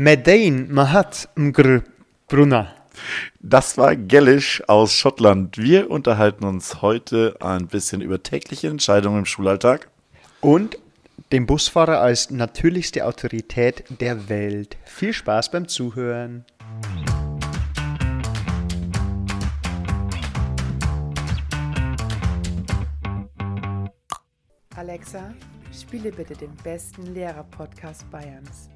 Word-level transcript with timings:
Medain 0.00 0.72
Mahat 0.72 1.28
Mgr 1.34 1.82
Brunner. 2.28 2.72
Das 3.40 3.76
war 3.78 3.96
Gellisch 3.96 4.62
aus 4.68 4.92
Schottland. 4.92 5.58
Wir 5.58 5.90
unterhalten 5.90 6.44
uns 6.44 6.82
heute 6.82 7.34
ein 7.40 7.66
bisschen 7.66 8.00
über 8.00 8.22
tägliche 8.22 8.68
Entscheidungen 8.68 9.18
im 9.18 9.24
Schulalltag. 9.24 9.88
Und 10.40 10.78
den 11.32 11.46
Busfahrer 11.46 12.00
als 12.00 12.30
natürlichste 12.30 13.06
Autorität 13.06 13.86
der 13.98 14.28
Welt. 14.28 14.76
Viel 14.84 15.12
Spaß 15.12 15.50
beim 15.50 15.66
Zuhören. 15.66 16.44
Alexa, 24.76 25.34
spiele 25.72 26.12
bitte 26.12 26.34
den 26.34 26.54
besten 26.62 27.14
Lehrer-Podcast 27.14 28.08
Bayerns. 28.12 28.70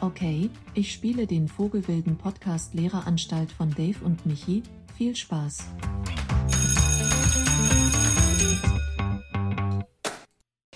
Okay, 0.00 0.48
ich 0.74 0.92
spiele 0.92 1.26
den 1.26 1.48
Vogelwilden 1.48 2.16
Podcast 2.16 2.72
Lehreranstalt 2.72 3.50
von 3.50 3.70
Dave 3.70 3.96
und 4.04 4.26
Michi. 4.26 4.62
Viel 4.96 5.16
Spaß. 5.16 5.64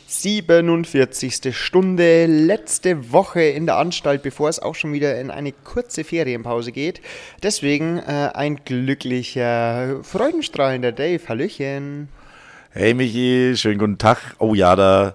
Siebenundvierzigste 0.08 1.52
Stunde, 1.52 2.27
letzte 2.27 3.12
Woche 3.12 3.42
in 3.42 3.66
der 3.66 3.77
Anstalt, 3.77 4.22
bevor 4.22 4.48
es 4.48 4.58
auch 4.58 4.74
schon 4.74 4.92
wieder 4.92 5.20
in 5.20 5.30
eine 5.30 5.52
kurze 5.52 6.02
Ferienpause 6.02 6.72
geht. 6.72 7.00
Deswegen 7.44 7.98
äh, 7.98 8.30
ein 8.34 8.64
glücklicher, 8.64 10.02
freudenstrahlender 10.02 10.91
Dave. 10.91 11.20
Hallöchen. 11.28 12.08
Hey 12.70 12.92
Michi, 12.94 13.52
schönen 13.56 13.78
guten 13.78 13.98
Tag. 13.98 14.34
Oh 14.41 14.54
ja, 14.54 14.74
da 14.74 15.14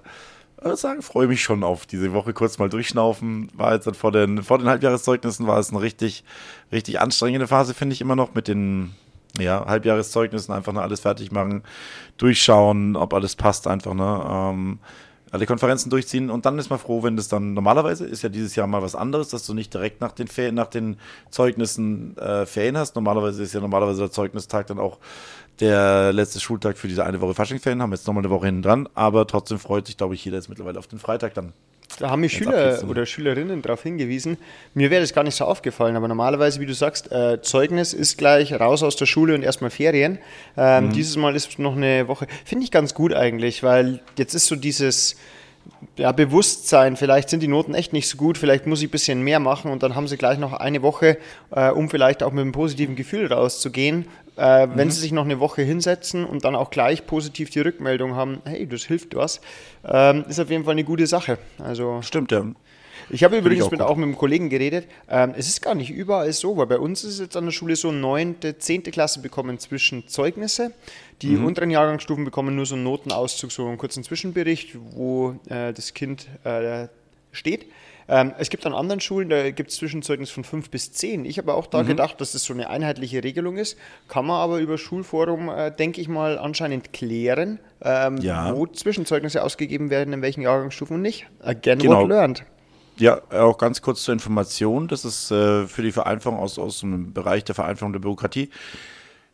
sagen, 0.76 1.02
freue 1.02 1.28
mich 1.28 1.42
schon 1.42 1.64
auf 1.64 1.86
diese 1.86 2.14
Woche 2.14 2.34
kurz 2.34 2.58
mal 2.58 2.70
durchschnaufen. 2.70 3.50
War 3.54 3.74
jetzt 3.74 3.96
vor 3.96 4.12
den, 4.12 4.44
vor 4.44 4.58
den 4.58 4.68
Halbjahreszeugnissen 4.68 5.48
war 5.48 5.60
es 5.60 5.70
eine 5.70 5.82
richtig, 5.82 6.24
richtig 6.72 7.00
anstrengende 7.00 7.48
Phase, 7.48 7.74
finde 7.74 7.94
ich 7.94 8.02
immer 8.02 8.16
noch 8.16 8.34
mit 8.34 8.48
den 8.48 8.96
ja, 9.40 9.66
Halbjahreszeugnissen 9.66 10.54
einfach 10.54 10.74
noch 10.74 10.82
alles 10.82 11.02
fertig 11.02 11.32
machen, 11.32 11.64
durchschauen, 12.18 12.96
ob 12.96 13.14
alles 13.14 13.36
passt 13.36 13.68
einfach, 13.68 13.94
ne? 13.94 14.26
Ähm, 14.28 14.80
alle 15.30 15.46
Konferenzen 15.46 15.90
durchziehen 15.90 16.30
und 16.30 16.46
dann 16.46 16.58
ist 16.58 16.70
man 16.70 16.80
froh, 16.80 17.04
wenn 17.04 17.18
das 17.18 17.28
dann 17.28 17.54
normalerweise 17.54 18.06
ist 18.06 18.22
ja 18.24 18.30
dieses 18.30 18.56
Jahr 18.56 18.66
mal 18.66 18.82
was 18.82 18.96
anderes, 18.96 19.28
dass 19.28 19.46
du 19.46 19.54
nicht 19.54 19.74
direkt 19.74 20.00
nach 20.00 20.14
den 20.14 20.28
Ferien, 20.28 20.56
nach 20.56 20.68
den 20.68 20.98
Zeugnissen 21.32 22.18
äh, 22.18 22.46
Ferien 22.46 22.78
hast. 22.78 22.96
Normalerweise 22.96 23.44
ist 23.44 23.54
ja 23.54 23.60
normalerweise 23.60 24.00
der 24.00 24.12
Zeugnistag 24.12 24.68
dann 24.68 24.80
auch 24.80 25.00
der 25.60 26.14
letzte 26.14 26.40
Schultag 26.40 26.78
für 26.78 26.88
diese 26.88 27.06
eine 27.06 27.22
Woche 27.22 27.34
Faschingsferien, 27.34 27.82
haben 27.82 27.92
jetzt 27.92 28.08
nochmal 28.08 28.24
eine 28.24 28.30
Woche 28.30 28.46
hinten 28.46 28.62
dran, 28.62 28.90
aber 28.94 29.28
trotzdem 29.28 29.60
freut 29.60 29.88
sich, 29.88 29.98
glaube 29.98 30.16
ich, 30.16 30.24
jeder 30.24 30.38
jetzt 30.38 30.50
mittlerweile 30.50 30.80
auf 30.80 30.88
den 30.88 31.00
Freitag 31.00 31.34
dann. 31.34 31.54
Da 32.00 32.12
haben 32.12 32.22
mich 32.22 32.34
Schüler 32.34 32.84
oder 32.88 33.06
Schülerinnen 33.06 33.62
darauf 33.62 33.82
hingewiesen. 33.82 34.38
Mir 34.74 34.92
wäre 34.92 35.02
das 35.02 35.14
gar 35.14 35.24
nicht 35.24 35.36
so 35.36 35.46
aufgefallen, 35.46 35.96
aber 35.96 36.08
normalerweise, 36.08 36.60
wie 36.60 36.66
du 36.66 36.74
sagst, 36.74 37.12
äh, 37.12 37.42
Zeugnis 37.42 37.94
ist 37.94 38.18
gleich 38.18 38.54
raus 38.54 38.84
aus 38.84 38.98
der 38.98 39.06
Schule 39.06 39.34
und 39.34 39.42
erstmal 39.42 39.72
Ferien. 39.72 40.20
Ähm, 40.58 40.88
mhm. 40.88 40.94
Dieses 40.94 41.16
Mal 41.16 41.36
ist 41.36 41.58
noch 41.60 41.76
eine 41.76 42.08
Woche. 42.08 42.28
Finde 42.46 42.66
ich 42.66 42.72
ganz 42.72 42.94
gut 42.94 43.14
eigentlich, 43.14 43.64
weil 43.64 44.02
jetzt 44.18 44.36
ist 44.36 44.48
so 44.48 44.56
dieses 44.56 45.16
ja, 45.98 46.12
Bewusstsein, 46.12 46.96
vielleicht 46.96 47.30
sind 47.30 47.42
die 47.42 47.48
Noten 47.48 47.74
echt 47.74 47.94
nicht 47.94 48.08
so 48.08 48.18
gut, 48.18 48.38
vielleicht 48.38 48.68
muss 48.68 48.82
ich 48.82 48.88
ein 48.88 48.92
bisschen 48.92 49.22
mehr 49.22 49.40
machen 49.40 49.72
und 49.72 49.84
dann 49.84 49.96
haben 49.96 50.08
sie 50.08 50.18
gleich 50.18 50.38
noch 50.38 50.54
eine 50.54 50.82
Woche, 50.82 51.18
äh, 51.52 51.70
um 51.70 51.90
vielleicht 51.90 52.24
auch 52.24 52.32
mit 52.32 52.42
einem 52.42 52.52
positiven 52.52 52.96
Gefühl 52.96 53.32
rauszugehen. 53.32 54.06
Äh, 54.36 54.68
wenn 54.76 54.88
mhm. 54.88 54.92
sie 54.92 55.02
sich 55.02 55.12
noch 55.12 55.26
eine 55.26 55.40
Woche 55.40 55.64
hinsetzen 55.64 56.24
und 56.24 56.46
dann 56.46 56.56
auch 56.56 56.70
gleich 56.70 57.08
positiv 57.08 57.50
die 57.50 57.62
Rückmeldung 57.62 58.16
haben, 58.16 58.40
hey, 58.46 58.68
das 58.68 58.84
hilft 58.84 59.16
was, 59.16 59.42
ähm, 59.84 60.26
ist 60.30 60.40
auf 60.40 60.52
jeden 60.52 60.64
Fall 60.64 60.74
eine 60.74 60.84
gute 60.84 61.08
Sache. 61.08 61.40
Also, 61.58 62.02
Stimmt, 62.04 62.32
ja. 62.32 62.46
Ich 63.10 63.24
habe 63.24 63.38
übrigens 63.38 63.64
auch 63.64 63.72
mit, 63.72 63.82
auch 63.82 63.96
mit 63.96 64.04
einem 64.04 64.18
Kollegen 64.18 64.50
geredet. 64.50 64.88
Ähm, 65.10 65.34
es 65.38 65.48
ist 65.48 65.62
gar 65.62 65.76
nicht 65.76 65.90
überall 65.90 66.32
so, 66.34 66.58
weil 66.58 66.68
bei 66.68 66.78
uns 66.78 67.04
ist 67.04 67.14
es 67.14 67.20
jetzt 67.20 67.38
an 67.38 67.46
der 67.46 67.52
Schule 67.52 67.76
so, 67.76 67.92
neunte, 67.92 68.58
zehnte 68.58 68.92
Klasse 68.92 69.22
bekommen 69.22 69.60
zwischen 69.60 70.08
Zeugnisse. 70.08 70.74
Die 71.22 71.30
mhm. 71.30 71.46
unteren 71.46 71.72
Jahrgangsstufen 71.72 72.26
bekommen 72.26 72.56
nur 72.56 72.66
so 72.66 72.76
einen 72.76 72.84
Notenauszug, 72.84 73.52
so 73.52 73.68
einen 73.68 73.78
kurzen 73.78 74.04
Zwischenbericht, 74.04 74.78
wo 74.92 75.36
äh, 75.50 75.74
das 75.74 75.94
Kind 75.94 76.28
äh, 76.44 76.88
steht. 77.32 77.66
Ähm, 78.10 78.34
es 78.38 78.50
gibt 78.50 78.66
an 78.66 78.74
anderen 78.74 79.02
Schulen, 79.02 79.28
da 79.30 79.52
gibt 79.52 79.70
es 79.70 79.78
Zwischenzeugnis 79.78 80.30
von 80.30 80.44
5 80.44 80.70
bis 80.70 80.94
10. 80.94 81.26
Ich 81.26 81.38
habe 81.38 81.54
auch 81.54 81.68
da 81.68 81.84
mhm. 81.84 81.88
gedacht, 81.88 82.22
dass 82.22 82.32
das 82.32 82.44
so 82.44 82.54
eine 82.54 82.70
einheitliche 82.70 83.24
Regelung 83.24 83.58
ist. 83.58 83.78
Kann 84.08 84.26
man 84.26 84.38
aber 84.38 84.60
über 84.60 84.78
Schulforum, 84.78 85.50
äh, 85.50 85.72
denke 85.72 86.00
ich 86.00 86.08
mal, 86.08 86.38
anscheinend 86.38 86.94
klären, 86.94 87.60
ähm, 87.82 88.18
ja. 88.18 88.56
wo 88.56 88.66
Zwischenzeugnisse 88.66 89.44
ausgegeben 89.44 89.90
werden, 89.90 90.14
in 90.14 90.22
welchen 90.22 90.42
Jahrgangsstufen 90.42 90.96
und 90.96 91.02
nicht. 91.02 91.28
Again, 91.42 91.80
genau. 91.80 92.02
what 92.02 92.10
learned. 92.10 92.44
Ja, 92.98 93.22
auch 93.30 93.58
ganz 93.58 93.82
kurz 93.82 94.04
zur 94.04 94.14
Information. 94.14 94.88
Das 94.88 95.04
ist 95.04 95.30
äh, 95.30 95.68
für 95.68 95.82
die 95.82 95.92
Vereinfachung 95.92 96.40
aus, 96.40 96.58
aus 96.58 96.80
dem 96.80 97.14
Bereich 97.14 97.44
der 97.44 97.56
Vereinfachung 97.56 97.94
der 97.94 98.00
Bürokratie. 98.00 98.50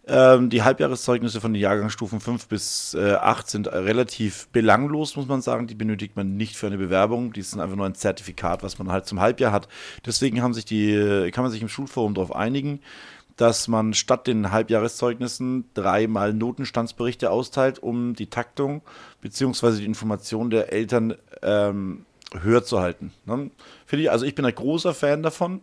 Ähm, 0.06 0.50
die 0.50 0.64
Halbjahreszeugnisse 0.64 1.40
von 1.40 1.54
den 1.54 1.62
Jahrgangsstufen 1.62 2.20
5 2.20 2.48
bis 2.48 2.94
äh, 2.94 3.14
8 3.14 3.50
sind 3.50 3.68
relativ 3.68 4.50
belanglos, 4.50 5.16
muss 5.16 5.28
man 5.28 5.42
sagen. 5.42 5.68
Die 5.68 5.76
benötigt 5.76 6.18
man 6.18 6.36
nicht 6.36 6.58
für 6.58 6.68
eine 6.68 6.78
Bewerbung. 6.78 7.32
Die 7.32 7.42
sind 7.42 7.62
einfach 7.62 7.78
nur 7.78 7.86
ein 7.86 7.96
Zertifikat, 7.96 8.64
was 8.64 8.80
man 8.80 8.92
halt 8.92 9.06
zum 9.06 9.22
Halbjahr 9.22 9.54
hat. 9.54 9.70
Deswegen 10.06 10.42
haben 10.42 10.54
sich 10.54 10.66
die, 10.66 11.30
kann 11.32 11.44
man 11.44 11.52
sich 11.52 11.62
im 11.62 11.70
Schulforum 11.70 12.16
darauf 12.16 12.36
einigen, 12.36 12.82
dass 13.38 13.68
man 13.70 13.94
statt 13.94 14.28
den 14.28 14.52
Halbjahreszeugnissen 14.52 15.70
dreimal 15.74 16.34
Notenstandsberichte 16.34 17.32
austeilt, 17.32 17.80
um 17.80 18.14
die 18.14 18.28
Taktung 18.28 18.82
bzw. 19.22 19.78
die 19.78 19.86
Information 19.86 20.50
der 20.50 20.74
Eltern 20.74 21.16
ähm, 21.42 22.06
höher 22.42 22.64
zu 22.64 22.80
halten. 22.80 23.12
Ne? 23.26 23.52
Ich, 23.92 24.12
also 24.12 24.26
ich 24.26 24.36
bin 24.36 24.46
ein 24.46 24.56
großer 24.56 24.94
Fan 24.94 25.24
davon, 25.24 25.62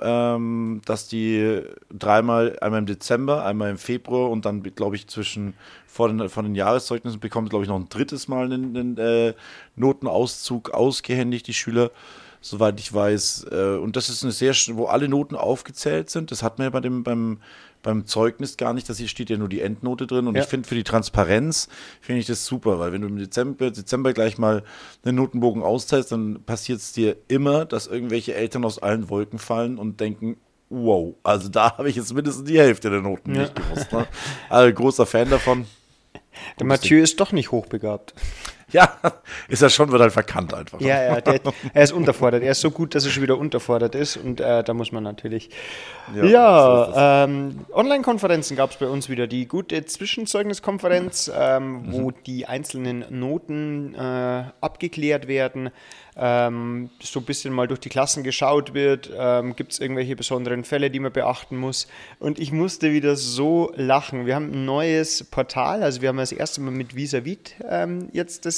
ähm, 0.00 0.80
dass 0.84 1.08
die 1.08 1.62
dreimal, 1.90 2.58
einmal 2.60 2.80
im 2.80 2.86
Dezember, 2.86 3.44
einmal 3.44 3.70
im 3.70 3.78
Februar 3.78 4.30
und 4.30 4.44
dann, 4.44 4.62
glaube 4.62 4.96
ich, 4.96 5.08
zwischen 5.08 5.54
vor 5.86 6.08
den, 6.08 6.28
von 6.28 6.44
den 6.44 6.54
Jahreszeugnissen 6.54 7.20
bekommt, 7.20 7.50
glaube 7.50 7.64
ich, 7.64 7.68
noch 7.68 7.78
ein 7.78 7.88
drittes 7.88 8.28
Mal 8.28 8.44
einen, 8.44 8.76
einen 8.76 8.98
äh, 8.98 9.34
Notenauszug 9.76 10.70
ausgehändigt, 10.70 11.46
die 11.46 11.54
Schüler, 11.54 11.90
soweit 12.40 12.78
ich 12.80 12.92
weiß. 12.92 13.46
Äh, 13.50 13.76
und 13.76 13.96
das 13.96 14.08
ist 14.08 14.22
eine 14.22 14.32
sehr, 14.32 14.54
wo 14.72 14.86
alle 14.86 15.08
Noten 15.08 15.36
aufgezählt 15.36 16.10
sind. 16.10 16.30
Das 16.30 16.42
hat 16.42 16.58
man 16.58 16.66
ja 16.66 16.70
bei 16.70 16.80
dem, 16.80 17.02
beim 17.02 17.38
beim 17.82 18.06
Zeugnis 18.06 18.56
gar 18.56 18.74
nicht, 18.74 18.88
dass 18.88 18.98
hier 18.98 19.08
steht 19.08 19.30
ja 19.30 19.36
nur 19.36 19.48
die 19.48 19.60
Endnote 19.60 20.06
drin. 20.06 20.26
Und 20.26 20.34
ja. 20.34 20.42
ich 20.42 20.48
finde 20.48 20.68
für 20.68 20.74
die 20.74 20.84
Transparenz 20.84 21.68
finde 22.00 22.20
ich 22.20 22.26
das 22.26 22.44
super, 22.44 22.78
weil 22.78 22.92
wenn 22.92 23.02
du 23.02 23.08
im 23.08 23.18
Dezember, 23.18 23.70
Dezember 23.70 24.12
gleich 24.12 24.38
mal 24.38 24.62
einen 25.04 25.16
Notenbogen 25.16 25.62
austeilst, 25.62 26.12
dann 26.12 26.42
passiert 26.44 26.80
es 26.80 26.92
dir 26.92 27.16
immer, 27.28 27.64
dass 27.64 27.86
irgendwelche 27.86 28.34
Eltern 28.34 28.64
aus 28.64 28.78
allen 28.78 29.08
Wolken 29.08 29.38
fallen 29.38 29.78
und 29.78 30.00
denken, 30.00 30.36
wow, 30.68 31.14
also 31.22 31.48
da 31.48 31.76
habe 31.78 31.88
ich 31.88 31.96
jetzt 31.96 32.12
mindestens 32.12 32.44
die 32.44 32.58
Hälfte 32.58 32.90
der 32.90 33.00
Noten 33.00 33.34
ja. 33.34 33.42
nicht 33.42 33.56
gewusst. 33.56 33.92
Ne? 33.92 34.06
Also 34.48 34.74
großer 34.74 35.06
Fan 35.06 35.30
davon. 35.30 35.66
Der 36.58 36.66
Mathieu 36.66 37.02
ist 37.02 37.18
doch 37.20 37.32
nicht 37.32 37.50
hochbegabt. 37.50 38.14
Ja, 38.72 38.98
ist 39.48 39.62
er 39.62 39.70
schon, 39.70 39.90
wird 39.90 40.02
halt 40.02 40.12
verkannt 40.12 40.52
einfach. 40.52 40.78
Ja, 40.80 41.02
ja, 41.02 41.20
der, 41.22 41.40
er 41.72 41.82
ist 41.82 41.92
unterfordert. 41.92 42.42
Er 42.42 42.50
ist 42.50 42.60
so 42.60 42.70
gut, 42.70 42.94
dass 42.94 43.06
er 43.06 43.10
schon 43.10 43.22
wieder 43.22 43.38
unterfordert 43.38 43.94
ist 43.94 44.18
und 44.18 44.40
äh, 44.40 44.62
da 44.62 44.74
muss 44.74 44.92
man 44.92 45.02
natürlich. 45.02 45.48
Ja, 46.14 46.24
ja 46.24 47.24
ähm, 47.24 47.60
Online-Konferenzen 47.72 48.58
gab 48.58 48.72
es 48.72 48.76
bei 48.76 48.86
uns 48.86 49.08
wieder. 49.08 49.26
Die 49.26 49.48
gute 49.48 49.86
Zwischenzeugniskonferenz, 49.86 51.30
ähm, 51.34 51.82
mhm. 51.82 51.92
wo 51.92 52.10
die 52.10 52.46
einzelnen 52.46 53.06
Noten 53.08 53.94
äh, 53.94 54.44
abgeklärt 54.60 55.28
werden 55.28 55.70
ähm, 56.18 56.90
so 57.00 57.20
ein 57.20 57.24
bisschen 57.24 57.54
mal 57.54 57.68
durch 57.68 57.78
die 57.78 57.88
Klassen 57.88 58.24
geschaut 58.24 58.74
wird, 58.74 59.10
ähm, 59.16 59.54
gibt 59.54 59.72
es 59.72 59.78
irgendwelche 59.78 60.16
besonderen 60.16 60.64
Fälle, 60.64 60.90
die 60.90 60.98
man 60.98 61.12
beachten 61.12 61.56
muss. 61.56 61.86
Und 62.18 62.40
ich 62.40 62.50
musste 62.50 62.92
wieder 62.92 63.14
so 63.14 63.72
lachen. 63.76 64.26
Wir 64.26 64.34
haben 64.34 64.50
ein 64.52 64.64
neues 64.64 65.22
Portal, 65.22 65.82
also 65.82 66.02
wir 66.02 66.08
haben 66.08 66.16
das 66.16 66.32
erste 66.32 66.60
Mal 66.60 66.72
mit 66.72 66.96
Visavit 66.96 67.54
ähm, 67.68 68.08
jetzt 68.12 68.46
das 68.46 68.57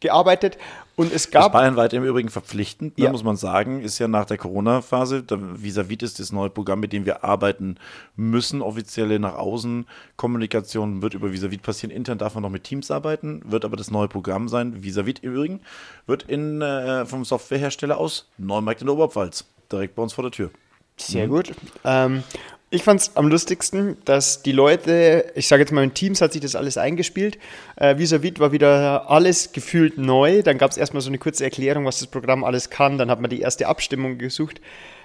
gearbeitet 0.00 0.58
und 0.96 1.12
es 1.12 1.30
gab. 1.30 1.44
Das 1.44 1.52
bayernweit 1.52 1.92
im 1.92 2.04
Übrigen 2.04 2.28
verpflichtend, 2.28 2.98
ne, 2.98 3.04
ja. 3.04 3.10
muss 3.10 3.22
man 3.22 3.36
sagen, 3.36 3.80
ist 3.80 3.98
ja 3.98 4.08
nach 4.08 4.24
der 4.26 4.38
Corona-Phase. 4.38 5.24
Visavit 5.30 6.02
ist 6.02 6.18
das 6.18 6.32
neue 6.32 6.50
Programm, 6.50 6.80
mit 6.80 6.92
dem 6.92 7.06
wir 7.06 7.24
arbeiten 7.24 7.76
müssen. 8.16 8.60
Offizielle 8.60 9.18
nach 9.18 9.34
außen 9.34 9.86
Kommunikation 10.16 11.00
wird 11.00 11.14
über 11.14 11.32
Visavit 11.32 11.62
passieren. 11.62 11.94
Intern 11.94 12.18
darf 12.18 12.34
man 12.34 12.42
noch 12.42 12.50
mit 12.50 12.64
Teams 12.64 12.90
arbeiten, 12.90 13.42
wird 13.44 13.64
aber 13.64 13.76
das 13.76 13.90
neue 13.90 14.08
Programm 14.08 14.48
sein. 14.48 14.82
Visavit 14.82 15.20
im 15.20 15.32
Übrigen 15.32 15.60
wird 16.06 16.24
in, 16.24 16.60
äh, 16.60 17.06
vom 17.06 17.24
Softwarehersteller 17.24 17.96
aus 17.96 18.28
Neumarkt 18.36 18.80
in 18.82 18.86
der 18.86 18.94
Oberpfalz. 18.94 19.44
Direkt 19.70 19.94
bei 19.94 20.02
uns 20.02 20.12
vor 20.12 20.22
der 20.22 20.32
Tür. 20.32 20.50
Sehr 20.96 21.26
mhm. 21.26 21.30
gut. 21.30 21.52
Ähm, 21.84 22.22
ich 22.72 22.84
fand 22.84 23.00
es 23.00 23.16
am 23.16 23.26
lustigsten, 23.26 23.96
dass 24.04 24.42
die 24.42 24.52
Leute, 24.52 25.32
ich 25.34 25.48
sage 25.48 25.62
jetzt 25.62 25.72
mal 25.72 25.82
in 25.82 25.92
Teams 25.92 26.20
hat 26.20 26.32
sich 26.32 26.40
das 26.40 26.54
alles 26.54 26.78
eingespielt. 26.78 27.36
Äh, 27.74 27.98
Visavit 27.98 28.38
war 28.38 28.52
wieder 28.52 29.10
alles 29.10 29.50
gefühlt 29.50 29.98
neu. 29.98 30.42
Dann 30.42 30.56
gab 30.56 30.70
es 30.70 30.76
erstmal 30.76 31.00
so 31.00 31.10
eine 31.10 31.18
kurze 31.18 31.42
Erklärung, 31.42 31.84
was 31.84 31.98
das 31.98 32.06
Programm 32.06 32.44
alles 32.44 32.70
kann. 32.70 32.96
Dann 32.96 33.10
hat 33.10 33.20
man 33.20 33.28
die 33.28 33.40
erste 33.40 33.66
Abstimmung 33.66 34.18
gesucht, 34.18 34.60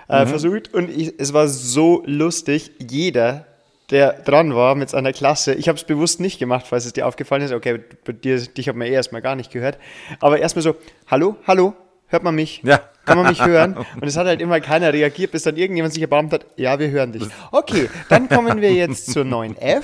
äh, 0.09 0.25
mhm. 0.25 0.29
versucht. 0.29 0.73
Und 0.75 0.91
ich, 0.95 1.15
es 1.17 1.33
war 1.33 1.47
so 1.47 2.03
lustig. 2.05 2.69
Jeder, 2.77 3.47
der 3.89 4.13
dran 4.13 4.53
war 4.53 4.75
mit 4.75 4.91
seiner 4.91 5.11
Klasse, 5.11 5.55
ich 5.55 5.67
habe 5.67 5.77
es 5.77 5.85
bewusst 5.85 6.19
nicht 6.19 6.37
gemacht, 6.37 6.67
falls 6.69 6.85
es 6.85 6.93
dir 6.93 7.07
aufgefallen 7.07 7.41
ist. 7.41 7.51
Okay, 7.51 7.79
bei 8.05 8.13
dir, 8.13 8.39
dich 8.39 8.69
hat 8.69 8.75
man 8.75 8.87
eh 8.87 8.91
erstmal 8.91 9.23
gar 9.23 9.35
nicht 9.35 9.51
gehört. 9.51 9.79
Aber 10.19 10.37
erstmal 10.37 10.61
so, 10.61 10.75
hallo, 11.07 11.35
hallo, 11.47 11.73
hört 12.09 12.21
man 12.21 12.35
mich? 12.35 12.61
Ja. 12.63 12.81
Kann 13.05 13.17
man 13.17 13.27
mich 13.27 13.43
hören? 13.43 13.77
Und 13.95 14.03
es 14.07 14.17
hat 14.17 14.27
halt 14.27 14.41
immer 14.41 14.59
keiner 14.59 14.91
reagiert, 14.93 15.31
bis 15.31 15.43
dann 15.43 15.55
irgendjemand 15.57 15.93
sich 15.93 16.01
erbarmt 16.01 16.33
hat, 16.33 16.45
ja, 16.55 16.79
wir 16.79 16.89
hören 16.89 17.11
dich. 17.11 17.23
Okay, 17.51 17.89
dann 18.09 18.27
kommen 18.29 18.61
wir 18.61 18.73
jetzt 18.73 19.11
zur 19.11 19.23
9F 19.23 19.83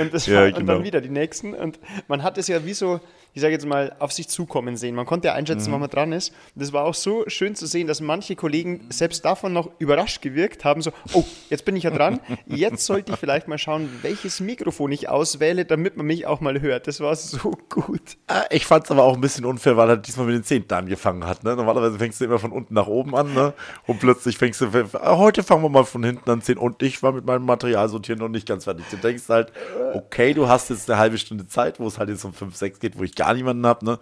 und, 0.00 0.12
das 0.14 0.26
Ja, 0.26 0.40
war, 0.40 0.46
und 0.46 0.54
genau. 0.56 0.74
dann 0.74 0.84
wieder 0.84 1.00
die 1.00 1.08
nächsten. 1.08 1.54
Und 1.54 1.78
man 2.08 2.22
hat 2.22 2.38
es 2.38 2.48
ja 2.48 2.64
wie 2.64 2.74
so, 2.74 3.00
ich 3.34 3.42
sage 3.42 3.52
jetzt 3.52 3.66
mal, 3.66 3.94
auf 3.98 4.12
sich 4.12 4.28
zukommen 4.28 4.76
sehen. 4.76 4.94
Man 4.94 5.06
konnte 5.06 5.28
ja 5.28 5.34
einschätzen, 5.34 5.72
wann 5.72 5.80
man 5.80 5.90
dran 5.90 6.12
ist. 6.12 6.30
Und 6.54 6.62
das 6.62 6.72
war 6.72 6.84
auch 6.84 6.94
so 6.94 7.24
schön 7.26 7.54
zu 7.56 7.66
sehen, 7.66 7.86
dass 7.88 8.00
manche 8.00 8.36
Kollegen 8.36 8.86
selbst 8.90 9.24
davon 9.24 9.52
noch 9.52 9.70
überrascht 9.78 10.22
gewirkt 10.22 10.64
haben, 10.64 10.82
so, 10.82 10.92
oh, 11.12 11.24
jetzt 11.50 11.64
bin 11.64 11.74
ich 11.74 11.82
ja 11.82 11.90
dran, 11.90 12.20
jetzt 12.46 12.86
sollte 12.86 13.12
ich 13.12 13.18
vielleicht 13.18 13.48
mal 13.48 13.58
schauen, 13.58 13.88
welches 14.02 14.40
Mikrofon 14.40 14.92
ich 14.92 15.08
auswähle, 15.08 15.64
damit 15.64 15.96
man 15.96 16.06
mich 16.06 16.26
auch 16.26 16.40
mal 16.40 16.60
hört. 16.60 16.86
Das 16.86 17.00
war 17.00 17.16
so 17.16 17.52
gut. 17.68 18.16
Ah, 18.28 18.44
Ich 18.50 18.66
fand 18.66 18.84
es 18.84 18.90
aber 18.90 19.02
auch 19.02 19.14
ein 19.14 19.20
bisschen 19.20 19.44
unfair, 19.44 19.76
weil 19.76 19.88
er 19.90 19.96
diesmal 19.96 20.26
mit 20.26 20.36
den 20.36 20.44
Zehnten 20.44 20.72
angefangen 20.72 21.26
hat. 21.26 21.42
Ne? 21.42 21.56
Normalerweise 21.56 21.98
fängst 21.98 22.20
du 22.20 22.26
immer 22.26 22.38
von 22.38 22.52
unten 22.52 22.74
nach 22.74 22.86
oben 22.86 23.16
an 23.16 23.34
ne? 23.34 23.52
und 23.86 23.98
plötzlich 23.98 24.38
fängst 24.38 24.60
du, 24.60 24.68
ah, 24.92 25.16
heute 25.18 25.42
fangen 25.42 25.62
wir 25.62 25.68
mal 25.70 25.84
von 25.84 26.04
hinten 26.04 26.30
an 26.30 26.40
zehn 26.40 26.56
und 26.56 26.82
ich 26.82 27.02
war 27.02 27.12
mit 27.12 27.24
meinem 27.24 27.44
Material 27.44 27.88
sortieren 27.88 28.20
noch 28.20 28.28
nicht 28.28 28.46
ganz 28.46 28.64
fertig. 28.64 28.84
Du 28.90 28.96
denkst 28.96 29.24
halt, 29.28 29.52
okay, 29.94 30.34
du 30.34 30.46
hast 30.48 30.70
jetzt 30.70 30.88
eine 30.88 30.98
halbe 31.00 31.18
Stunde 31.18 31.48
Zeit, 31.48 31.80
wo 31.80 31.86
es 31.88 31.98
halt 31.98 32.10
jetzt 32.10 32.24
um 32.24 32.32
5, 32.32 32.54
6 32.54 32.78
geht, 32.78 32.98
wo 32.98 33.02
ich 33.02 33.14
gar 33.14 33.23
niemanden 33.32 33.64
habe. 33.66 33.84
Ne? 33.84 33.98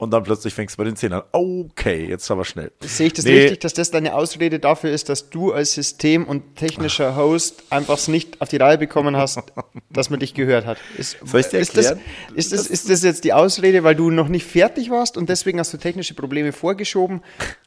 Und 0.00 0.12
dann 0.12 0.22
plötzlich 0.22 0.54
fängst 0.54 0.76
du 0.76 0.78
bei 0.78 0.84
den 0.84 0.96
Zehn 0.96 1.12
an. 1.12 1.22
Okay, 1.30 2.06
jetzt 2.08 2.30
aber 2.30 2.46
schnell. 2.46 2.72
Sehe 2.80 3.08
ich 3.08 3.12
das 3.12 3.26
Nee. 3.26 3.38
richtig, 3.38 3.60
dass 3.60 3.74
das 3.74 3.90
deine 3.90 4.14
Ausrede 4.14 4.58
dafür 4.58 4.90
ist, 4.90 5.10
dass 5.10 5.28
du 5.28 5.52
als 5.52 5.74
System- 5.74 6.24
und 6.24 6.56
technischer 6.56 7.16
Host 7.16 7.64
einfach 7.68 7.98
es 7.98 8.08
nicht 8.08 8.40
auf 8.40 8.48
die 8.48 8.56
Reihe 8.56 8.78
bekommen 8.78 9.14
hast, 9.14 9.38
dass 9.90 10.08
man 10.08 10.18
dich 10.18 10.32
gehört 10.32 10.64
hat? 10.64 10.78
Ist, 10.96 11.18
Soll 11.22 11.40
ich's 11.40 11.50
dir 11.50 11.58
ist, 11.58 11.76
das, 11.76 11.96
ist, 12.34 12.52
das, 12.52 12.66
ist 12.68 12.88
das 12.88 13.02
jetzt 13.02 13.24
die 13.24 13.34
Ausrede, 13.34 13.84
weil 13.84 13.94
du 13.94 14.10
noch 14.10 14.28
nicht 14.28 14.46
fertig 14.46 14.88
warst 14.88 15.18
und 15.18 15.28
deswegen 15.28 15.58
hast 15.58 15.74
du 15.74 15.76
technische 15.76 16.14
Probleme 16.14 16.52
vorgeschoben, 16.52 17.20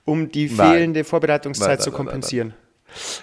um 0.04 0.32
die 0.32 0.50
fehlende 0.50 1.04
Vorbereitungszeit 1.04 1.68
Nein, 1.68 1.80
zu 1.82 1.92
nein, 1.92 1.98
nein, 1.98 2.06
nein, 2.06 2.14
kompensieren? 2.14 2.54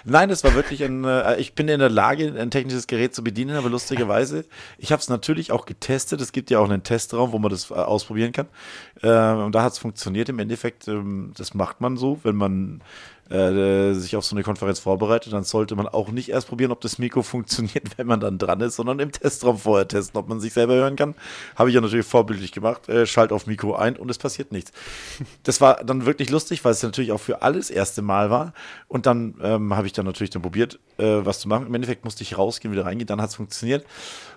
Nein, 0.03 0.29
es 0.29 0.43
war 0.43 0.53
wirklich 0.53 0.83
ein, 0.83 1.03
äh, 1.03 1.37
ich 1.37 1.53
bin 1.53 1.67
in 1.67 1.79
der 1.79 1.89
Lage, 1.89 2.33
ein 2.37 2.51
technisches 2.51 2.87
Gerät 2.87 3.15
zu 3.15 3.23
bedienen, 3.23 3.55
aber 3.55 3.69
lustigerweise, 3.69 4.45
ich 4.77 4.91
habe 4.91 5.01
es 5.01 5.09
natürlich 5.09 5.51
auch 5.51 5.65
getestet. 5.65 6.21
Es 6.21 6.31
gibt 6.31 6.49
ja 6.49 6.59
auch 6.59 6.69
einen 6.69 6.83
Testraum, 6.83 7.31
wo 7.31 7.39
man 7.39 7.51
das 7.51 7.71
äh, 7.71 7.75
ausprobieren 7.75 8.31
kann. 8.31 8.47
Ähm, 9.03 9.45
und 9.45 9.55
da 9.55 9.63
hat 9.63 9.73
es 9.73 9.79
funktioniert. 9.79 10.29
Im 10.29 10.39
Endeffekt, 10.39 10.87
ähm, 10.87 11.33
das 11.37 11.53
macht 11.53 11.81
man 11.81 11.97
so, 11.97 12.19
wenn 12.23 12.35
man 12.35 12.81
äh, 13.31 13.93
sich 13.93 14.15
auf 14.15 14.25
so 14.25 14.35
eine 14.35 14.43
Konferenz 14.43 14.79
vorbereitet, 14.79 15.33
dann 15.33 15.43
sollte 15.43 15.75
man 15.75 15.87
auch 15.87 16.09
nicht 16.09 16.29
erst 16.29 16.47
probieren, 16.47 16.71
ob 16.71 16.81
das 16.81 16.97
Mikro 16.97 17.21
funktioniert, 17.23 17.97
wenn 17.97 18.07
man 18.07 18.19
dann 18.19 18.37
dran 18.37 18.61
ist, 18.61 18.75
sondern 18.75 18.99
im 18.99 19.11
Testraum 19.11 19.57
vorher 19.57 19.87
testen, 19.87 20.19
ob 20.19 20.27
man 20.27 20.39
sich 20.39 20.53
selber 20.53 20.73
hören 20.73 20.95
kann. 20.95 21.15
Habe 21.55 21.69
ich 21.69 21.75
ja 21.75 21.81
natürlich 21.81 22.05
vorbildlich 22.05 22.51
gemacht. 22.51 22.89
Äh, 22.89 23.05
schalt 23.05 23.31
auf 23.31 23.47
Mikro 23.47 23.75
ein 23.75 23.95
und 23.95 24.09
es 24.11 24.17
passiert 24.17 24.51
nichts. 24.51 24.71
Das 25.43 25.61
war 25.61 25.83
dann 25.83 26.05
wirklich 26.05 26.29
lustig, 26.29 26.63
weil 26.65 26.73
es 26.73 26.83
natürlich 26.83 27.11
auch 27.11 27.19
für 27.19 27.41
alles 27.41 27.69
erste 27.69 28.01
Mal 28.01 28.29
war. 28.29 28.53
Und 28.87 29.05
dann 29.05 29.35
ähm, 29.41 29.75
habe 29.75 29.87
ich 29.87 29.93
dann 29.93 30.05
natürlich 30.05 30.31
dann 30.31 30.41
probiert, 30.41 30.79
äh, 30.97 31.25
was 31.25 31.39
zu 31.39 31.47
machen. 31.47 31.67
Im 31.67 31.73
Endeffekt 31.73 32.03
musste 32.03 32.23
ich 32.23 32.37
rausgehen, 32.37 32.73
wieder 32.73 32.85
reingehen, 32.85 33.07
dann 33.07 33.21
hat 33.21 33.29
es 33.29 33.35
funktioniert. 33.35 33.85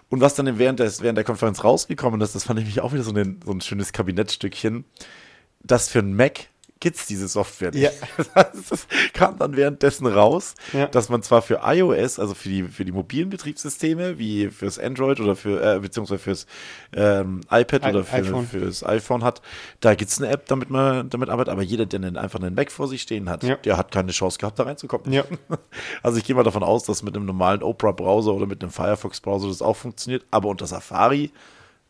Und 0.08 0.20
was 0.20 0.35
dann 0.35 0.58
während, 0.58 0.81
des, 0.81 1.02
während 1.02 1.17
der 1.17 1.25
Konferenz 1.25 1.64
rausgekommen 1.64 2.20
ist, 2.20 2.35
das 2.35 2.44
fand 2.44 2.61
ich 2.61 2.67
mich 2.67 2.81
auch 2.81 2.93
wieder 2.93 3.02
so 3.02 3.12
ein, 3.12 3.40
so 3.44 3.52
ein 3.52 3.61
schönes 3.61 3.93
Kabinettstückchen, 3.93 4.85
dass 5.62 5.88
für 5.88 5.99
einen 6.00 6.14
Mac 6.14 6.49
gibt 6.85 6.99
es 6.99 7.07
diese 7.07 7.27
Software 7.29 7.71
nicht. 7.73 7.83
Ja. 7.83 7.91
Das 8.69 8.87
kam 9.15 9.39
dann 9.39 9.57
währenddessen 9.57 10.07
raus, 10.07 10.55
Ja. 10.75 10.87
dass 10.87 11.09
man 11.09 11.23
zwar 11.23 11.41
für 11.43 11.63
iOS, 11.65 12.19
also 12.19 12.35
für 12.35 12.49
die, 12.51 12.63
für 12.65 12.85
die 12.85 12.93
mobilen 12.93 13.31
Betriebssysteme, 13.31 14.19
wie 14.19 14.49
fürs 14.51 14.79
Android 14.79 15.19
oder 15.19 15.35
für, 15.35 15.61
äh, 15.77 15.81
beziehungsweise 15.81 16.19
fürs 16.19 16.47
ähm, 16.93 17.41
iPad 17.51 17.85
I- 17.85 17.89
oder 17.89 18.05
für, 18.05 18.17
iPhone. 18.17 18.47
fürs 18.47 18.85
iPhone 18.85 19.25
hat, 19.25 19.41
da 19.81 19.95
gibt 19.95 20.11
es 20.11 20.19
eine 20.21 20.31
App, 20.31 20.47
damit 20.47 20.69
man 20.71 21.09
damit 21.09 21.31
arbeitet, 21.31 21.53
aber 21.53 21.63
jeder, 21.63 21.87
der 21.87 22.01
einen, 22.01 22.17
einfach 22.19 22.39
einen 22.41 22.55
Mac 22.55 22.71
vor 22.71 22.87
sich 22.87 23.01
stehen 23.03 23.29
hat, 23.31 23.43
Ja. 23.43 23.57
der 23.57 23.77
hat 23.79 23.91
keine 23.91 24.13
Chance 24.13 24.39
gehabt, 24.39 24.59
da 24.59 24.65
reinzukommen. 24.65 25.11
Ja. 25.13 25.25
Also 26.03 26.19
ich 26.19 26.25
gehe 26.25 26.37
mal 26.37 26.43
davon 26.45 26.63
aus, 26.63 26.85
dass 26.85 27.03
mit 27.03 27.17
einem 27.17 27.25
normalen 27.25 27.63
Opera-Browser 27.63 28.33
oder 28.35 28.47
mit 28.47 28.63
einem 28.63 28.71
Firefox-Browser 28.71 29.49
das 29.49 29.63
auch 29.63 29.77
funktioniert, 29.77 30.25
aber 30.31 30.49
unter 30.51 30.67
Safari, 30.67 31.31